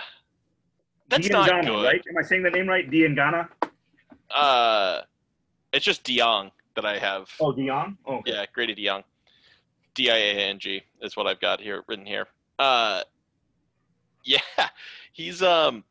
[1.08, 1.84] that's not good.
[1.84, 2.02] right?
[2.08, 2.90] Am I saying the name right?
[2.90, 3.48] Diangana?
[4.34, 5.02] Uh,
[5.72, 7.30] it's just DeYoung that I have.
[7.38, 7.96] Oh, Dion?
[8.06, 8.32] Oh, okay.
[8.32, 9.04] Yeah, Grady DeYoung.
[9.94, 12.26] D I A N G is what I've got here written here.
[12.58, 13.02] Uh,
[14.26, 14.40] yeah,
[15.12, 15.84] he's um.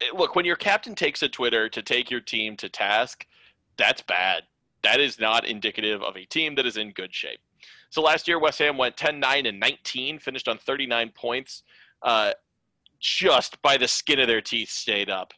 [0.00, 3.26] eh, Look, when your captain takes a Twitter to take your team to task,
[3.76, 4.44] that's bad.
[4.82, 7.40] That is not indicative of a team that is in good shape.
[7.90, 11.62] So last year, West Ham went 10 9 and 19, finished on 39 points.
[12.02, 12.32] Uh,
[13.00, 15.32] just by the skin of their teeth, stayed up.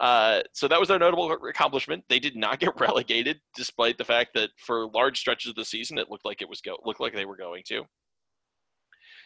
[0.00, 2.04] Uh, so that was their notable accomplishment.
[2.08, 5.98] They did not get relegated, despite the fact that for large stretches of the season,
[5.98, 7.84] it looked like it was go looked like they were going to.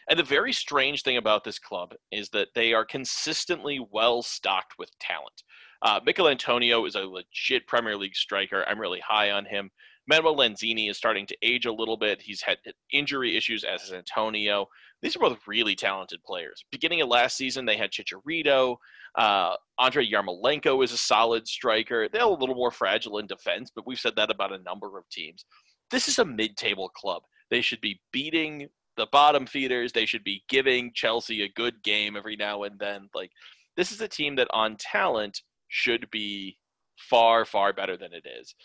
[0.09, 4.73] And the very strange thing about this club is that they are consistently well stocked
[4.79, 5.43] with talent.
[5.81, 8.63] Uh, Michael Antonio is a legit Premier League striker.
[8.67, 9.69] I'm really high on him.
[10.07, 12.21] Manuel Lanzini is starting to age a little bit.
[12.21, 12.57] He's had
[12.93, 14.67] injury issues, as is Antonio.
[15.01, 16.63] These are both really talented players.
[16.71, 18.77] Beginning of last season, they had Chicharito.
[19.17, 22.07] Uh, Andre Yarmolenko is a solid striker.
[22.07, 25.07] They're a little more fragile in defense, but we've said that about a number of
[25.11, 25.45] teams.
[25.91, 27.23] This is a mid-table club.
[27.51, 29.93] They should be beating the bottom feeders.
[29.93, 33.09] They should be giving Chelsea a good game every now and then.
[33.15, 33.31] Like
[33.77, 36.57] this is a team that on talent should be
[36.97, 38.55] far, far better than it is.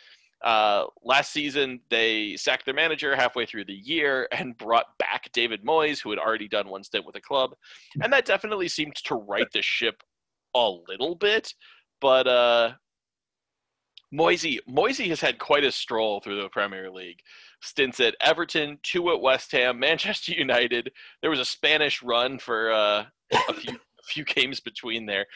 [0.43, 5.65] Uh, last season, they sacked their manager halfway through the year and brought back David
[5.65, 7.53] Moyes, who had already done one stint with the club,
[8.03, 10.03] and that definitely seemed to right the ship
[10.57, 11.55] a little bit.
[12.01, 12.73] But uh,
[14.13, 17.21] Moisey, Moisey has had quite a stroll through the Premier League.
[17.63, 20.93] Stints at Everton, two at West Ham, Manchester United.
[21.21, 23.05] There was a Spanish run for uh,
[23.49, 25.27] a few a few games between there.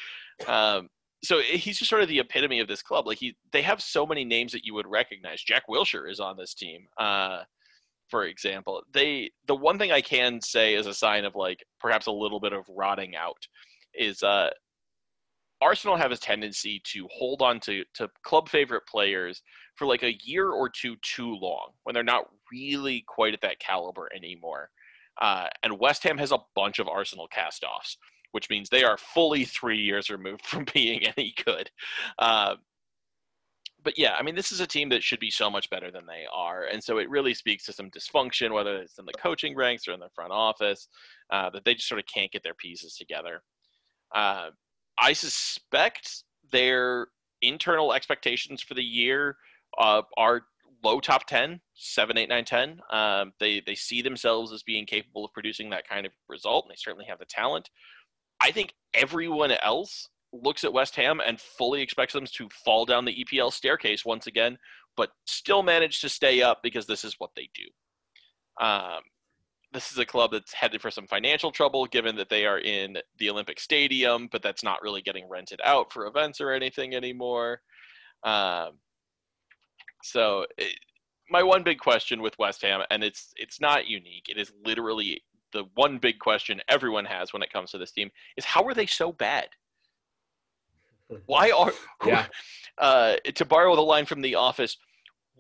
[0.48, 0.88] Um,
[1.22, 3.06] so he's just sort of the epitome of this club.
[3.06, 5.40] Like he, they have so many names that you would recognize.
[5.40, 7.42] Jack Wilshere is on this team, uh,
[8.08, 8.82] for example.
[8.92, 12.40] They, the one thing I can say as a sign of like perhaps a little
[12.40, 13.46] bit of rotting out,
[13.94, 14.50] is uh,
[15.60, 19.42] Arsenal have a tendency to hold on to to club favorite players
[19.76, 23.58] for like a year or two too long when they're not really quite at that
[23.58, 24.70] caliber anymore.
[25.20, 27.96] Uh, and West Ham has a bunch of Arsenal cast-offs
[28.36, 31.70] which means they are fully three years removed from being any good.
[32.18, 32.56] Uh,
[33.82, 36.04] but yeah, I mean, this is a team that should be so much better than
[36.04, 39.56] they are, and so it really speaks to some dysfunction, whether it's in the coaching
[39.56, 40.88] ranks or in the front office,
[41.30, 43.42] uh, that they just sort of can't get their pieces together.
[44.98, 47.08] I suspect their
[47.42, 49.36] internal expectations for the year
[49.78, 50.42] uh, are
[50.84, 55.24] low top 10 7 8 9 10 um, they they see themselves as being capable
[55.24, 57.70] of producing that kind of result and they certainly have the talent
[58.40, 63.04] I think everyone else looks at West Ham and fully expects them to fall down
[63.04, 64.58] the EPL staircase once again,
[64.96, 68.64] but still manage to stay up because this is what they do.
[68.64, 69.00] Um,
[69.76, 72.96] this is a club that's headed for some financial trouble given that they are in
[73.18, 77.60] the Olympic Stadium, but that's not really getting rented out for events or anything anymore.
[78.24, 78.78] Um,
[80.02, 80.74] so it,
[81.30, 84.26] my one big question with West Ham, and it's it's not unique.
[84.28, 85.22] It is literally
[85.52, 88.74] the one big question everyone has when it comes to this team is how are
[88.74, 89.48] they so bad?
[91.26, 91.72] Why are
[92.04, 92.26] Yeah.
[92.78, 94.76] uh, to borrow the line from The Office?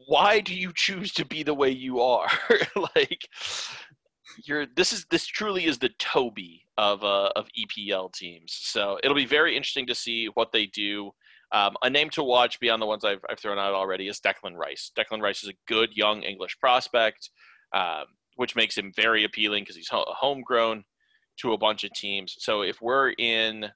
[0.06, 2.28] Why do you choose to be the way you are?
[2.96, 3.26] like
[4.44, 8.52] you're this is this truly is the Toby of uh, of EPL teams.
[8.52, 11.12] So it'll be very interesting to see what they do.
[11.52, 14.56] Um, a name to watch beyond the ones I've, I've thrown out already is Declan
[14.56, 14.90] Rice.
[14.98, 17.30] Declan Rice is a good young English prospect.
[17.72, 18.06] Um,
[18.36, 20.84] which makes him very appealing because he's ho- homegrown
[21.40, 22.36] to a bunch of teams.
[22.38, 23.66] So if we're in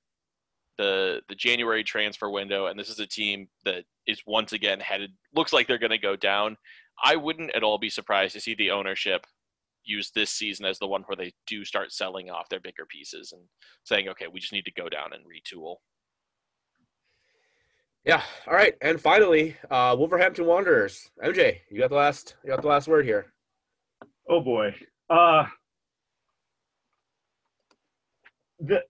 [0.79, 5.11] the the January transfer window and this is a team that is once again headed
[5.35, 6.57] looks like they're going to go down,
[7.03, 9.27] I wouldn't at all be surprised to see the ownership
[9.85, 13.33] use this season as the one where they do start selling off their bigger pieces
[13.33, 13.43] and
[13.85, 15.77] saying, okay, we just need to go down and retool.
[18.05, 18.23] Yeah.
[18.47, 18.75] All right.
[18.81, 21.11] And finally, uh, Wolverhampton Wanderers.
[21.23, 22.37] MJ, you got the last.
[22.43, 23.27] You got the last word here.
[24.29, 24.75] Oh boy.
[25.11, 25.45] Uh
[28.61, 28.81] the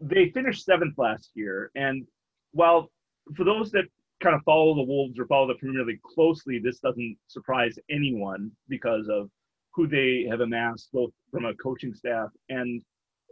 [0.00, 2.06] they finished seventh last year, and
[2.52, 2.90] while
[3.36, 3.84] for those that
[4.24, 8.50] kind of follow the Wolves or follow the Premier League closely, this doesn't surprise anyone
[8.68, 9.28] because of
[9.74, 12.82] who they have amassed, both from a coaching staff and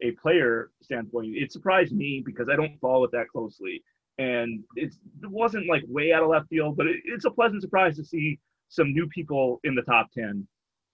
[0.03, 1.29] a player standpoint.
[1.35, 3.83] It surprised me because I don't follow it that closely,
[4.19, 4.93] and it
[5.23, 8.39] wasn't like way out of left field, but it, it's a pleasant surprise to see
[8.69, 10.47] some new people in the top ten,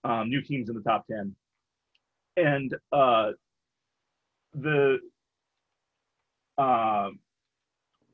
[0.05, 1.35] um, new teams in the top ten,
[2.37, 3.33] and uh,
[4.55, 4.99] the
[6.57, 7.09] uh,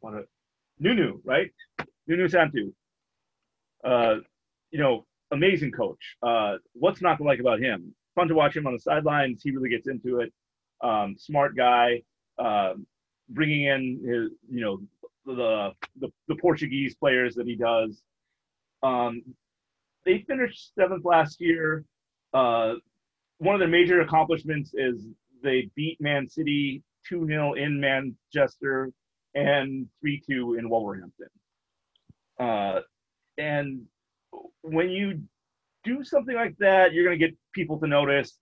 [0.00, 0.24] what a
[0.78, 1.50] Nuno, right?
[2.06, 2.58] Nuno Santo.
[3.82, 4.16] Uh,
[4.70, 6.16] you know, amazing coach.
[6.22, 7.94] Uh, what's not to like about him?
[8.14, 9.42] Fun to watch him on the sidelines.
[9.42, 10.32] He really gets into it.
[10.82, 12.02] Um, smart guy.
[12.38, 12.74] Uh,
[13.28, 14.80] bringing in his, you know,
[15.26, 15.70] the,
[16.00, 18.02] the the Portuguese players that he does.
[18.82, 19.22] Um,
[20.04, 21.84] they finished seventh last year.
[22.32, 22.74] Uh,
[23.38, 25.06] one of their major accomplishments is
[25.42, 28.90] they beat Man City 2 0 in Manchester
[29.34, 31.28] and 3 2 in Wolverhampton.
[32.38, 32.80] Uh,
[33.38, 33.82] and
[34.62, 35.22] when you
[35.84, 38.38] do something like that, you're going to get people to notice.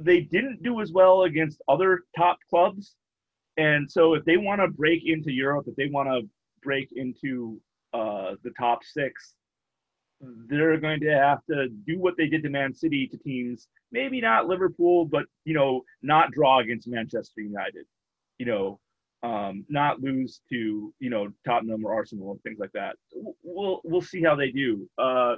[0.00, 2.94] They didn't do as well against other top clubs.
[3.56, 6.28] And so if they want to break into Europe, if they want to
[6.62, 7.60] break into
[7.92, 9.34] uh, the top six,
[10.20, 14.20] they're going to have to do what they did to Man City to teams, maybe
[14.20, 17.86] not Liverpool, but you know, not draw against Manchester United,
[18.38, 18.80] you know,
[19.22, 22.96] um, not lose to you know Tottenham or Arsenal and things like that.
[23.42, 24.88] We'll we'll see how they do.
[24.98, 25.36] Uh,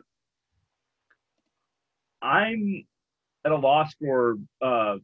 [2.23, 2.85] I'm
[3.45, 4.97] at a loss for uh,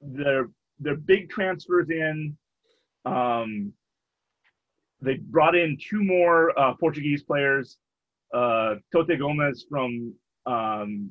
[0.00, 0.48] their
[0.80, 2.36] their big transfers in.
[3.04, 3.72] Um,
[5.00, 7.76] they brought in two more uh, Portuguese players
[8.34, 10.12] uh, Toti Gomes from
[10.46, 11.10] um,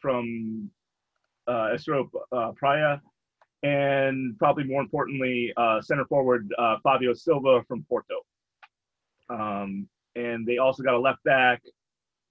[0.00, 0.70] from
[1.46, 3.00] uh, Estoril uh, Praia,
[3.62, 8.16] and probably more importantly, uh, center forward uh, Fabio Silva from Porto.
[9.30, 11.62] Um, and they also got a left back,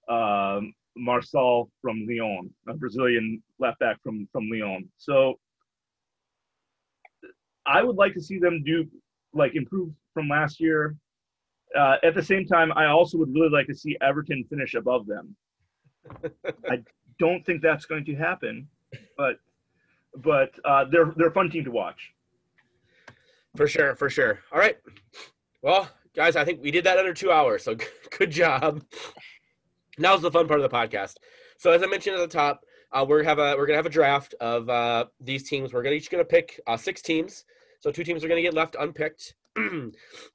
[0.08, 4.88] um, Marçal from Lyon, a Brazilian left back from from Lyon.
[4.98, 5.38] So
[7.66, 8.86] I would like to see them do
[9.32, 10.96] like improve from last year.
[11.76, 15.06] Uh, at the same time, I also would really like to see Everton finish above
[15.06, 15.34] them.
[16.68, 16.82] I
[17.18, 18.68] don't think that's going to happen,
[19.16, 19.36] but
[20.16, 22.12] but uh, they're they're a fun team to watch.
[23.56, 24.40] For sure, for sure.
[24.52, 24.78] All right.
[25.60, 27.76] Well, guys, I think we did that under two hours, so
[28.18, 28.82] good job.
[29.98, 31.16] Now's the fun part of the podcast.
[31.58, 33.90] So as I mentioned at the top, uh, we're have a we're gonna have a
[33.90, 35.72] draft of uh, these teams.
[35.72, 37.44] We're gonna each gonna pick uh, six teams.
[37.80, 39.34] So two teams are gonna get left unpicked,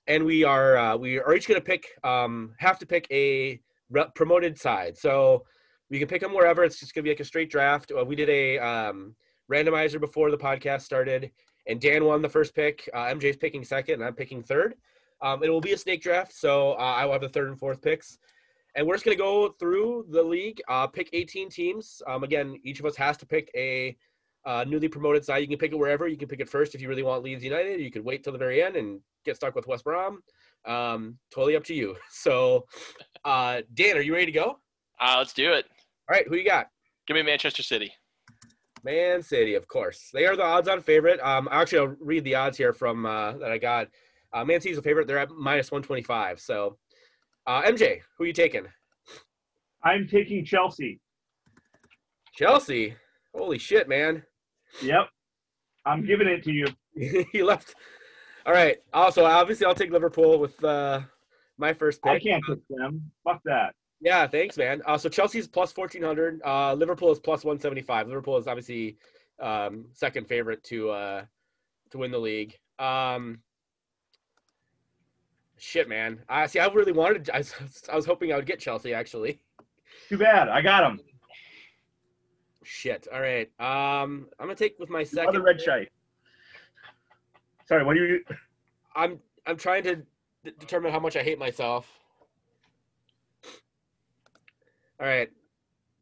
[0.07, 3.59] and we are uh, we are each gonna pick um, have to pick a
[3.89, 4.97] re- promoted side.
[4.97, 5.45] So
[5.89, 6.63] we can pick them wherever.
[6.63, 7.91] It's just gonna be like a straight draft.
[7.97, 9.15] Uh, we did a um,
[9.51, 11.31] randomizer before the podcast started,
[11.67, 12.89] and Dan won the first pick.
[12.93, 14.75] Uh, MJ's picking second, and I'm picking third.
[15.21, 17.59] Um, it will be a snake draft, so uh, I will have the third and
[17.59, 18.19] fourth picks.
[18.75, 22.01] And we're just going to go through the league, uh, pick 18 teams.
[22.07, 23.97] Um, again, each of us has to pick a
[24.45, 25.39] uh, newly promoted side.
[25.39, 26.07] You can pick it wherever.
[26.07, 27.81] You can pick it first if you really want Leeds United.
[27.81, 30.21] You could wait till the very end and get stuck with West Brom.
[30.65, 31.95] Um, totally up to you.
[32.09, 32.65] So,
[33.25, 34.59] uh, Dan, are you ready to go?
[34.99, 35.65] Uh, let's do it.
[36.09, 36.67] All right, who you got?
[37.07, 37.93] Give me Manchester City.
[38.83, 40.09] Man City, of course.
[40.13, 41.19] They are the odds-on favorite.
[41.21, 43.87] Um, actually, I'll read the odds here from uh, that I got.
[44.33, 45.07] Uh, Man City's a favorite.
[45.07, 46.39] They're at minus 125.
[46.39, 46.77] So,
[47.45, 48.65] uh, MJ, who are you taking?
[49.83, 50.99] I'm taking Chelsea.
[52.33, 52.95] Chelsea.
[53.33, 54.23] Holy shit, man.
[54.81, 55.09] Yep,
[55.85, 56.67] I'm giving it to you.
[57.31, 57.75] he left.
[58.45, 58.77] All right.
[58.93, 61.01] Also, obviously, I'll take Liverpool with uh,
[61.57, 62.13] my first pick.
[62.13, 63.11] I can't pick them.
[63.23, 63.73] Fuck that.
[63.99, 64.81] Yeah, thanks, man.
[64.85, 66.41] Uh, so Chelsea's plus 1400.
[66.45, 68.07] Uh, Liverpool is plus 175.
[68.07, 68.97] Liverpool is obviously
[69.39, 71.25] um, second favorite to uh,
[71.91, 72.57] to win the league.
[72.79, 73.39] Um,
[75.57, 76.19] shit, man.
[76.29, 76.59] I see.
[76.59, 77.29] I really wanted.
[77.31, 77.43] I,
[77.91, 79.39] I was hoping I would get Chelsea actually.
[80.09, 80.47] Too bad.
[80.49, 80.99] I got them.
[82.63, 83.07] Shit.
[83.11, 83.49] All right.
[83.59, 85.29] Um, I'm gonna take with my second.
[85.29, 85.89] Other red shite.
[87.65, 88.23] Sorry, what do you?
[88.95, 91.89] I'm I'm trying to d- determine how much I hate myself.
[94.99, 95.29] All right.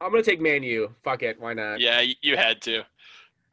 [0.01, 0.93] I'm gonna take Man U.
[1.03, 1.39] Fuck it.
[1.39, 1.79] Why not?
[1.79, 2.83] Yeah, you had to.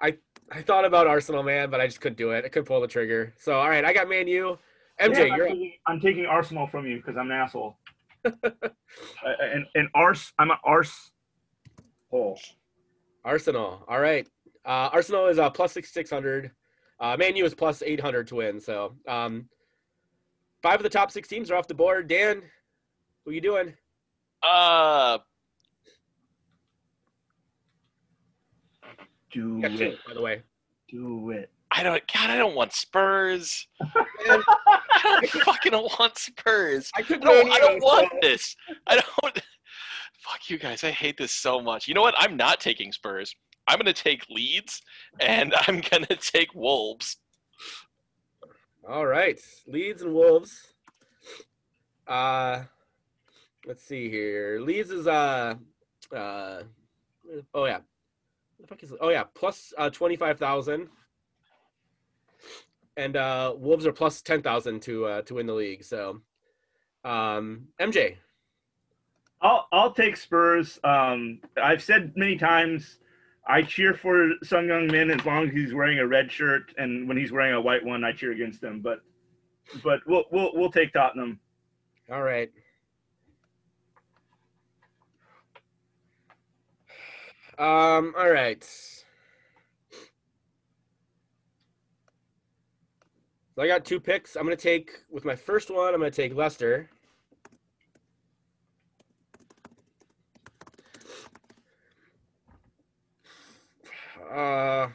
[0.00, 0.16] I
[0.50, 2.44] I thought about Arsenal, man, but I just couldn't do it.
[2.44, 3.32] I couldn't pull the trigger.
[3.38, 4.58] So, all right, I got Man U.
[5.00, 5.52] MJ, Yeah, I'm, you're up.
[5.52, 7.76] taking, I'm taking Arsenal from you because I'm an asshole.
[8.24, 8.30] uh,
[9.24, 11.10] and and Ars, I'm an arse
[12.10, 12.38] hole.
[13.24, 13.84] Arsenal.
[13.88, 14.26] All right.
[14.64, 16.50] Uh, Arsenal is uh, plus six six hundred.
[17.00, 18.60] Uh, Man U is plus eight hundred to win.
[18.60, 19.48] So, um,
[20.62, 22.08] five of the top six teams are off the board.
[22.08, 22.42] Dan,
[23.24, 23.74] who you doing?
[24.42, 25.18] Uh,
[29.32, 29.98] Do You it.
[30.06, 30.42] by the way.
[30.88, 31.50] Do it.
[31.70, 32.02] I don't.
[32.12, 33.66] God, I don't want Spurs.
[33.80, 33.92] Man,
[34.26, 36.90] I don't fucking want Spurs.
[36.94, 38.54] I I couldn't don't, I don't want so- this.
[38.86, 39.40] I don't.
[40.20, 40.84] Fuck you guys.
[40.84, 41.88] I hate this so much.
[41.88, 42.14] You know what?
[42.18, 43.34] I'm not taking Spurs.
[43.66, 44.82] I'm gonna take Leeds,
[45.20, 47.16] and I'm gonna take Wolves.
[48.88, 50.74] All right, Leeds and Wolves.
[52.06, 52.64] Uh,
[53.64, 54.60] let's see here.
[54.60, 55.54] Leeds is uh,
[56.14, 56.62] uh,
[57.54, 57.78] oh yeah,
[58.62, 60.88] the fuck is oh yeah, plus uh twenty five thousand,
[62.96, 65.84] and uh, Wolves are plus ten thousand to uh to win the league.
[65.84, 66.22] So,
[67.04, 68.16] um, MJ,
[69.40, 70.78] I'll I'll take Spurs.
[70.84, 72.98] Um, I've said many times,
[73.46, 77.16] I cheer for Son Heung-min as long as he's wearing a red shirt, and when
[77.16, 78.80] he's wearing a white one, I cheer against him.
[78.80, 79.00] But
[79.82, 81.40] but we'll we'll we'll take Tottenham.
[82.10, 82.50] all right.
[87.58, 88.64] Um, all right.
[93.54, 94.36] So I got two picks.
[94.36, 95.92] I'm gonna take with my first one.
[95.92, 96.88] I'm gonna take Leicester.
[104.32, 104.88] Uh,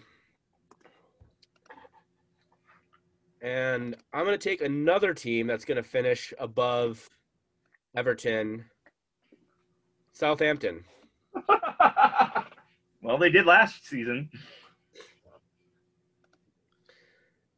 [3.41, 7.07] and I'm gonna take another team that's gonna finish above
[7.95, 8.65] Everton.
[10.11, 10.83] Southampton.
[13.01, 14.29] well, they did last season.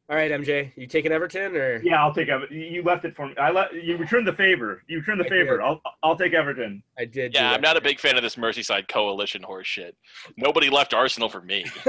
[0.08, 1.80] All right, MJ, you taking Everton or?
[1.84, 2.56] Yeah, I'll take Everton.
[2.58, 3.36] You left it for me.
[3.36, 4.82] I let you returned the favor.
[4.88, 5.58] You returned the I favor.
[5.58, 5.64] did.
[5.64, 6.82] I'll I'll take Everton.
[6.98, 7.32] I did.
[7.32, 9.96] Yeah, I'm not a big fan of this Merseyside coalition horse shit.
[10.36, 11.64] Nobody left Arsenal for me.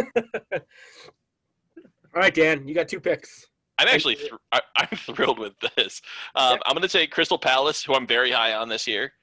[2.14, 3.48] All right, Dan, you got two picks.
[3.80, 6.02] I'm actually thr I, I'm thrilled with this.
[6.36, 9.14] Um, I'm going to take Crystal Palace, who I'm very high on this year,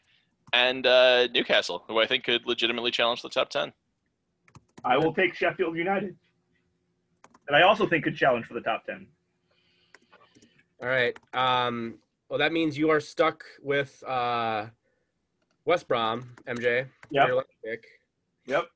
[0.53, 3.73] and uh, Newcastle, who I think could legitimately challenge the top ten.
[4.85, 6.17] I will take Sheffield United.
[7.49, 9.07] And I also think could challenge for the top ten.
[10.83, 11.17] All right.
[11.33, 11.95] Um,
[12.29, 14.67] well, that means you are stuck with uh,
[15.65, 16.87] West Brom, MJ.
[17.11, 17.29] Yep.
[17.65, 17.85] Pick.
[18.47, 18.67] Yep.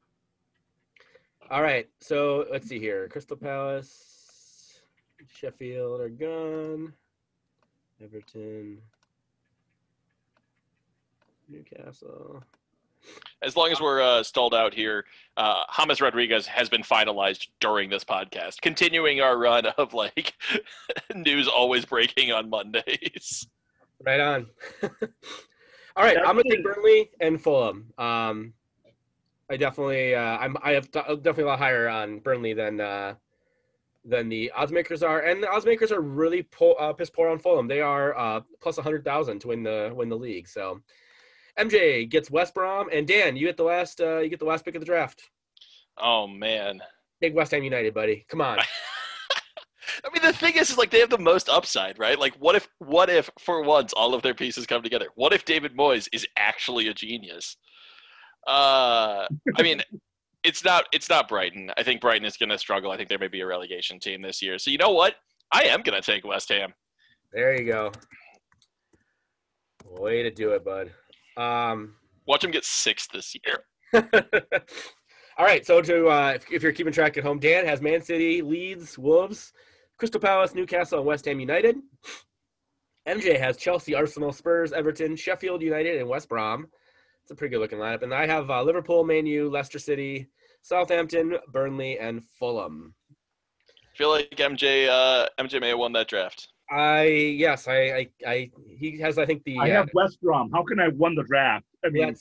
[1.51, 1.89] All right.
[2.01, 3.09] So let's see here.
[3.09, 4.81] Crystal Palace,
[5.29, 6.93] Sheffield are gone.
[8.03, 8.79] Everton,
[11.53, 12.43] Newcastle.
[13.43, 15.05] As long as we're uh, stalled out here,
[15.37, 20.35] uh, James Rodriguez has been finalized during this podcast, continuing our run of like
[21.15, 23.47] news always breaking on Mondays.
[24.05, 24.47] Right on.
[25.95, 26.65] All right, That's I'm gonna take.
[26.65, 27.93] Burnley and Fulham.
[27.99, 28.55] Um,
[29.51, 33.15] I definitely, uh, I'm, I have t- definitely a lot higher on Burnley than uh,
[34.05, 37.29] than the odds makers are, and the odds makers are really po- uh, piss poor
[37.29, 37.69] on Fulham.
[37.69, 40.49] They are uh, plus a hundred thousand to win the win the league.
[40.49, 40.81] So,
[41.59, 44.65] MJ gets West Brom, and Dan, you get the last, uh, you get the last
[44.65, 45.23] pick of the draft.
[45.99, 46.81] Oh man.
[47.21, 48.25] Take West Ham United, buddy.
[48.29, 48.59] Come on.
[50.05, 52.19] I mean, the thing is, is like they have the most upside, right?
[52.19, 55.09] Like, what if, what if, for once, all of their pieces come together?
[55.15, 57.57] What if David Moyes is actually a genius?
[58.47, 59.27] Uh,
[59.57, 59.83] I mean,
[60.45, 61.71] it's not, it's not Brighton.
[61.77, 62.91] I think Brighton is going to struggle.
[62.91, 64.59] I think there may be a relegation team this year.
[64.59, 65.17] So you know what?
[65.53, 66.73] I am going to take West Ham.
[67.33, 67.93] There you go.
[69.85, 70.91] Way to do it, bud.
[71.37, 71.95] Um,
[72.27, 73.59] Watch him get sixth this year.
[75.39, 78.01] All right, so to uh, if, if you're keeping track at home, Dan has Man
[78.01, 79.53] City, Leeds, Wolves,
[79.99, 81.77] Crystal Palace, Newcastle, and West Ham United.
[83.09, 86.69] MJ has Chelsea, Arsenal, Spurs, Everton, Sheffield United, and West Brom.
[87.23, 88.03] It's a pretty good looking lineup.
[88.03, 90.29] And I have uh, Liverpool, Man U, Leicester City,
[90.63, 92.95] Southampton, Burnley, and Fulham.
[93.61, 96.49] I feel like MJ, uh, MJ may have won that draft.
[96.73, 100.51] I yes, I I, I he has I think the I uh, have West Brom.
[100.51, 101.67] How can I won the draft?
[101.85, 102.15] I mean.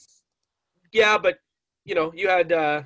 [0.92, 1.38] Yeah, but
[1.84, 2.82] you know, you had uh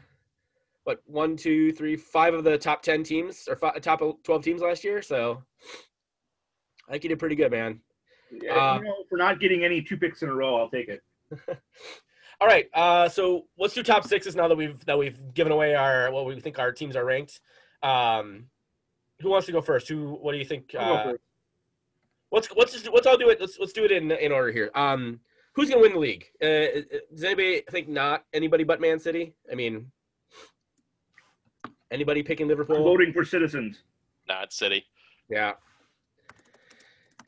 [0.85, 4.63] what one, two, three, five of the top ten teams or five, top twelve teams
[4.63, 5.03] last year.
[5.03, 5.43] So
[6.89, 7.81] I think you did pretty good, man.
[8.31, 10.89] yeah, uh, you know, for not getting any two picks in a row, I'll take
[10.89, 11.03] it.
[12.41, 12.67] All right.
[12.75, 16.27] Uh, so let's do top sixes now that we've that we've given away our what
[16.27, 17.41] we think our teams are ranked.
[17.83, 18.45] Um,
[19.21, 19.89] who wants to go first?
[19.89, 20.15] Who?
[20.15, 20.73] What do you think?
[20.79, 21.23] Uh, first.
[22.32, 23.40] Let's let's just let's all do it.
[23.40, 24.70] Let's let's do it in in order here.
[24.74, 25.20] Um,
[25.55, 26.27] who's gonna win the league?
[26.43, 26.82] Uh,
[27.12, 29.35] does anybody think not anybody but Man City?
[29.51, 29.90] I mean,
[31.90, 32.82] anybody picking I'm Liverpool?
[32.85, 33.82] voting for citizens.
[34.28, 34.85] Not City.
[35.28, 35.53] Yeah.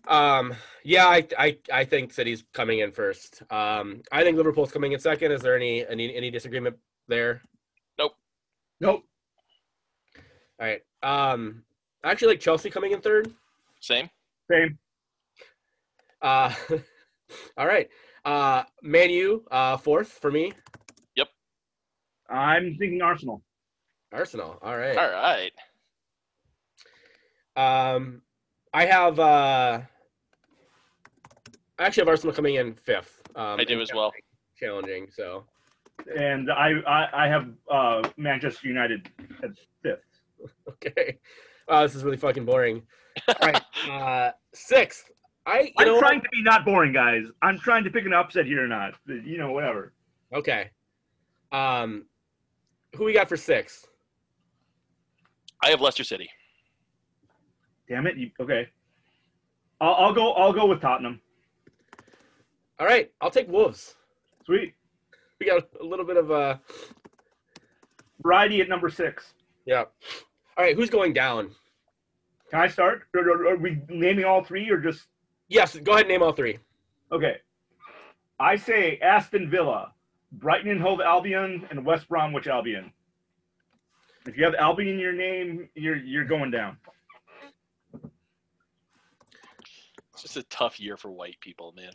[0.06, 0.54] Um.
[0.84, 3.42] Yeah, I, I I think City's coming in first.
[3.50, 4.02] Um.
[4.12, 5.32] I think Liverpool's coming in second.
[5.32, 6.76] Is there any any any disagreement
[7.08, 7.42] there?
[7.98, 8.12] Nope.
[8.80, 9.04] Nope.
[10.60, 10.80] All right.
[11.02, 11.62] Um.
[12.04, 13.32] I actually like Chelsea coming in third.
[13.80, 14.08] Same.
[14.50, 14.78] Same.
[16.22, 16.52] Uh,
[17.56, 17.88] all right.
[18.24, 20.52] Uh, Man U, uh, fourth for me.
[21.16, 21.28] Yep.
[22.28, 23.42] I'm thinking Arsenal.
[24.12, 24.58] Arsenal.
[24.62, 24.96] All right.
[24.96, 25.52] All right.
[27.56, 28.22] Um,
[28.72, 29.18] I have.
[29.18, 29.80] Uh,
[31.78, 33.22] I actually have Arsenal coming in fifth.
[33.36, 34.12] Um, I do as well.
[34.58, 35.08] Challenging.
[35.14, 35.44] So.
[36.16, 39.08] And I I, I have uh, Manchester United
[39.42, 39.50] at
[39.82, 40.00] fifth.
[40.68, 41.18] Okay.
[41.68, 42.82] Wow, this is really fucking boring.
[43.28, 43.62] All right.
[43.90, 45.10] Uh, sixth.
[45.48, 45.60] I.
[45.60, 45.98] You I'm know.
[45.98, 47.24] trying to be not boring, guys.
[47.42, 48.94] I'm trying to pick an upset here or not.
[49.06, 49.92] You know, whatever.
[50.34, 50.70] Okay.
[51.52, 52.04] Um,
[52.94, 53.86] who we got for six?
[55.64, 56.28] I have Leicester City.
[57.88, 58.16] Damn it.
[58.16, 58.68] You, okay.
[59.80, 60.32] I'll, I'll go.
[60.34, 61.20] I'll go with Tottenham.
[62.78, 63.10] All right.
[63.20, 63.94] I'll take Wolves.
[64.44, 64.74] Sweet.
[65.40, 66.60] We got a little bit of a
[68.22, 69.32] Variety at number six.
[69.64, 69.84] Yeah.
[70.56, 70.74] All right.
[70.76, 71.50] Who's going down?
[72.50, 73.02] Can I start?
[73.14, 75.06] Are, are- are we naming all three or just
[75.48, 75.76] Yes.
[75.76, 76.58] Go ahead and name all three.
[77.12, 77.36] okay?
[78.40, 79.92] I say Aston Villa,
[80.32, 82.92] Brighton and Hove Albion, and West Bromwich Albion.
[84.26, 86.76] If you have Albion in your name, you're you're going down.
[90.12, 91.92] It's just a tough year for white people, man.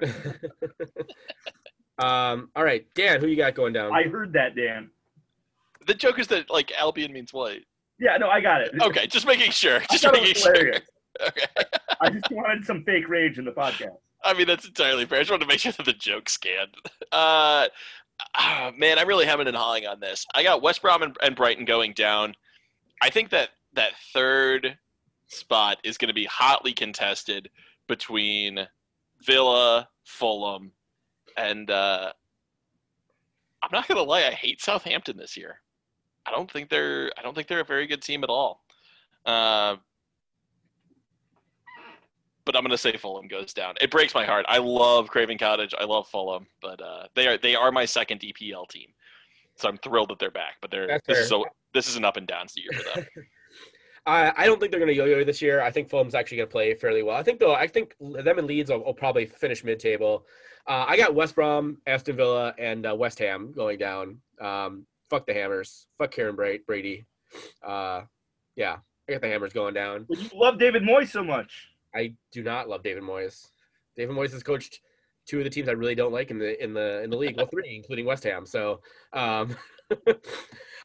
[1.98, 2.50] um.
[2.54, 3.20] All right, Dan.
[3.20, 3.92] Who you got going down?
[3.94, 4.90] I heard that, Dan.
[5.86, 7.64] The joke is that like Albion means white.
[7.98, 8.72] Yeah, no, I got it.
[8.80, 9.80] Okay, just making sure.
[9.90, 10.72] Just making sure.
[11.26, 11.46] Okay.
[12.00, 13.96] I just wanted some fake rage in the podcast.
[14.24, 15.18] I mean, that's entirely fair.
[15.18, 16.74] I just wanted to make sure that the joke scanned.
[17.12, 17.66] Uh,
[18.36, 20.26] ah, man, I'm really hemming and hawing on this.
[20.34, 22.34] I got West Brom and, and Brighton going down.
[23.02, 24.78] I think that that third
[25.28, 27.50] spot is going to be hotly contested
[27.88, 28.66] between
[29.24, 30.72] Villa, Fulham,
[31.36, 32.12] and uh,
[33.62, 34.26] I'm not going to lie.
[34.26, 35.60] I hate Southampton this year.
[36.26, 37.10] I don't think they're.
[37.18, 38.62] I don't think they're a very good team at all.
[39.24, 39.76] Uh,
[42.50, 43.74] but I'm going to say Fulham goes down.
[43.80, 44.44] It breaks my heart.
[44.48, 45.72] I love Craven Cottage.
[45.78, 48.88] I love Fulham, but uh, they are they are my second EPL team,
[49.54, 50.56] so I'm thrilled that they're back.
[50.60, 51.22] But they're That's this fair.
[51.22, 51.44] is so
[51.74, 53.06] this is an up and down year for them.
[54.06, 55.60] I, I don't think they're going to yo-yo this year.
[55.60, 57.16] I think Fulham's actually going to play fairly well.
[57.16, 60.26] I think though, I think them and Leeds will, will probably finish mid-table.
[60.66, 64.16] Uh, I got West Brom, Aston Villa, and uh, West Ham going down.
[64.40, 65.86] Um, fuck the Hammers.
[65.98, 67.04] Fuck Karren Bra- Brady.
[67.62, 68.02] Uh,
[68.56, 68.78] yeah,
[69.08, 70.06] I got the Hammers going down.
[70.08, 71.69] But you love David Moyes so much.
[71.94, 73.50] I do not love David Moyes.
[73.96, 74.80] David Moyes has coached
[75.26, 77.36] two of the teams I really don't like in the in the in the league.
[77.36, 78.46] Well, three, including West Ham.
[78.46, 78.80] So,
[79.12, 79.56] um,
[80.06, 80.14] all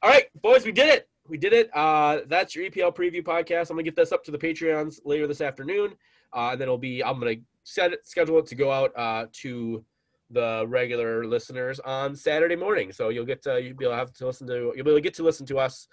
[0.04, 1.10] right, boys, we did it.
[1.28, 1.76] We did it.
[1.76, 3.70] Uh, that's your EPL preview podcast.
[3.70, 5.96] I'm gonna get this up to the Patreons later this afternoon,
[6.34, 7.04] uh, and then it'll be.
[7.04, 9.84] I'm gonna set it, schedule it to go out uh, to
[10.32, 12.92] the regular listeners on Saturday morning.
[12.92, 15.24] So you'll get to you'll have to listen to you'll be able to get to
[15.24, 15.88] listen to us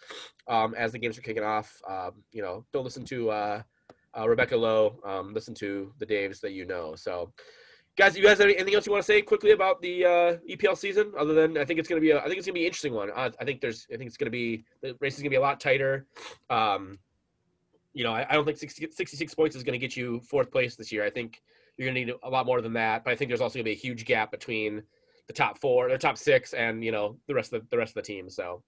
[0.49, 1.81] um, as the games are kicking off.
[1.89, 3.31] Um, you know, don't listen to.
[3.31, 3.63] Uh,
[4.19, 6.95] uh, Rebecca Lowe, um, listen to the Daves that you know.
[6.95, 7.33] So,
[7.97, 10.77] guys, you guys have anything else you want to say quickly about the uh, EPL
[10.77, 11.13] season?
[11.19, 12.95] Other than I think it's gonna be a, I think it's gonna be an interesting
[12.95, 13.11] one.
[13.11, 15.41] Uh, I think there's I think it's gonna be the race is gonna be a
[15.41, 16.07] lot tighter.
[16.51, 16.99] Um,
[17.95, 20.77] you know, I, I don't think 60, 66 points is gonna get you fourth place
[20.77, 21.05] this year.
[21.05, 21.43] I think
[21.77, 23.05] you're gonna need a lot more than that.
[23.05, 24.83] But I think there's also gonna be a huge gap between
[25.27, 27.91] the top four, the top six, and you know the rest of the, the rest
[27.97, 28.29] of the team.
[28.29, 28.63] So.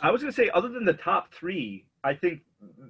[0.00, 2.40] I was going to say, other than the top three, I think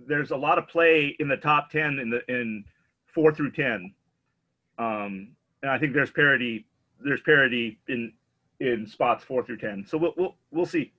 [0.07, 2.65] there's a lot of play in the top ten in the in
[3.07, 3.93] four through ten,
[4.79, 5.29] um,
[5.63, 6.67] and I think there's parity.
[7.05, 8.13] There's parity in
[8.61, 9.85] in spots four through ten.
[9.87, 10.93] So we'll we'll, we'll see.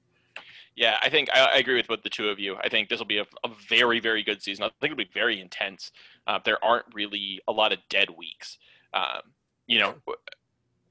[0.76, 2.56] Yeah, I think I, I agree with what the two of you.
[2.56, 4.64] I think this will be a, a very, very good season.
[4.64, 5.92] I think it'll be very intense.
[6.26, 8.58] Uh, there aren't really a lot of dead weeks.
[8.94, 9.22] Um,
[9.68, 9.96] you know,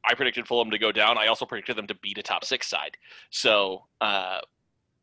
[0.04, 1.18] I predicted Fulham to go down.
[1.18, 2.96] I also predicted them to beat a top six side.
[3.30, 4.40] So uh,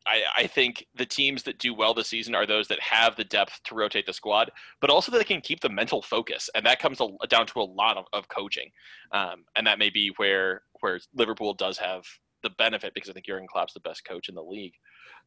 [0.07, 3.23] I, I think the teams that do well this season are those that have the
[3.23, 4.51] depth to rotate the squad,
[4.81, 7.63] but also that can keep the mental focus, and that comes a, down to a
[7.63, 8.69] lot of, of coaching.
[9.11, 12.03] Um, and that may be where where Liverpool does have
[12.43, 14.73] the benefit because I think Jurgen Klopp's the best coach in the league.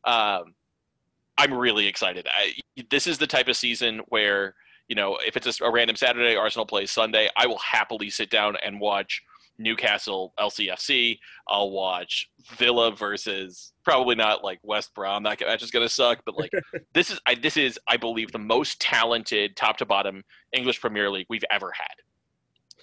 [0.04, 0.54] Um,
[1.38, 2.26] I'm really excited.
[2.34, 2.54] I,
[2.90, 4.54] this is the type of season where
[4.88, 8.30] you know if it's a, a random Saturday, Arsenal plays Sunday, I will happily sit
[8.30, 9.22] down and watch
[9.58, 11.18] Newcastle LCFC.
[11.48, 15.22] I'll watch Villa versus probably not like West Brom.
[15.22, 16.50] That match is going to suck, but like
[16.94, 20.22] this is I, this is I believe the most talented top to bottom
[20.52, 21.94] English Premier League we've ever had.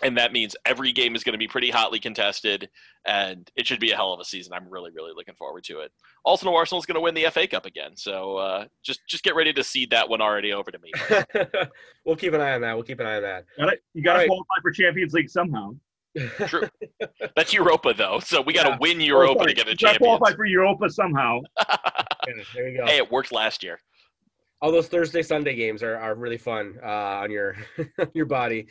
[0.02, 2.70] And that means every game is going to be pretty hotly contested,
[3.06, 4.54] and it should be a hell of a season.
[4.54, 5.92] I'm really, really looking forward to it.
[6.24, 9.36] Also, know Arsenal's going to win the FA Cup again, so uh, just just get
[9.36, 10.94] ready to seed that one already over to me.
[12.06, 12.76] we'll keep an eye on that.
[12.76, 13.46] We'll keep an eye on that.
[13.58, 13.84] Got it?
[13.94, 14.28] You got to All right.
[14.30, 15.76] qualify for Champions League somehow.
[16.48, 16.68] True.
[17.36, 18.78] That's Europa though, so we got to Yeah.
[18.80, 21.40] win Europa Oh, to get a You gotta qualify for Europa somehow.
[22.28, 22.86] Yeah, there you go.
[22.86, 23.80] Hey, it worked last year.
[24.62, 27.56] all those Thursday Sunday games are, are really fun uh, on your
[28.14, 28.68] your body.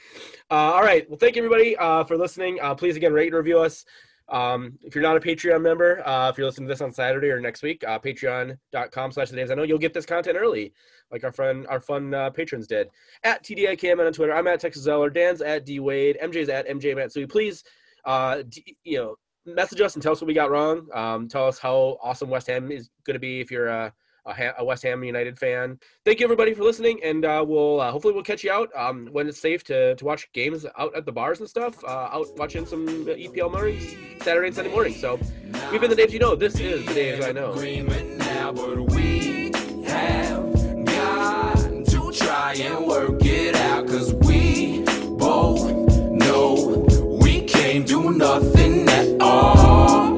[0.51, 2.59] Uh, all right, well, thank you everybody uh, for listening.
[2.61, 3.85] Uh, please again rate and review us.
[4.29, 7.29] Um, if you're not a Patreon member, uh, if you're listening to this on Saturday
[7.29, 9.51] or next week, uh, patreon.com slash the Daves.
[9.51, 10.75] I know you'll get this content early,
[11.11, 12.89] like our friend, our fun uh, patrons did.
[13.25, 16.95] At TDIKM on Twitter, I'm at Texas Zeller, Dan's at D Wade, MJ's at MJ
[16.95, 17.27] Matsui.
[17.27, 17.65] Please,
[18.05, 20.87] uh, d- you know, message us and tell us what we got wrong.
[20.95, 23.93] Um, tell us how awesome West Ham is going to be if you're a,
[24.29, 25.79] a, a West Ham United fan.
[26.05, 29.09] Thank you everybody for listening, and uh, we'll uh, hopefully we'll catch you out um,
[29.13, 31.83] when it's safe to, to watch games out at the bars and stuff.
[31.85, 34.95] Uh, out watching some EPL mornings, Saturday and Sunday morning.
[34.95, 35.19] So
[35.71, 36.35] we've been the Daves you know.
[36.35, 37.55] This is the Daves I know.
[38.19, 38.53] now,
[42.13, 43.87] try and work it out.
[43.87, 44.83] Cause we
[45.19, 45.71] both
[46.11, 46.87] know
[47.21, 50.18] we can't do nothing at all.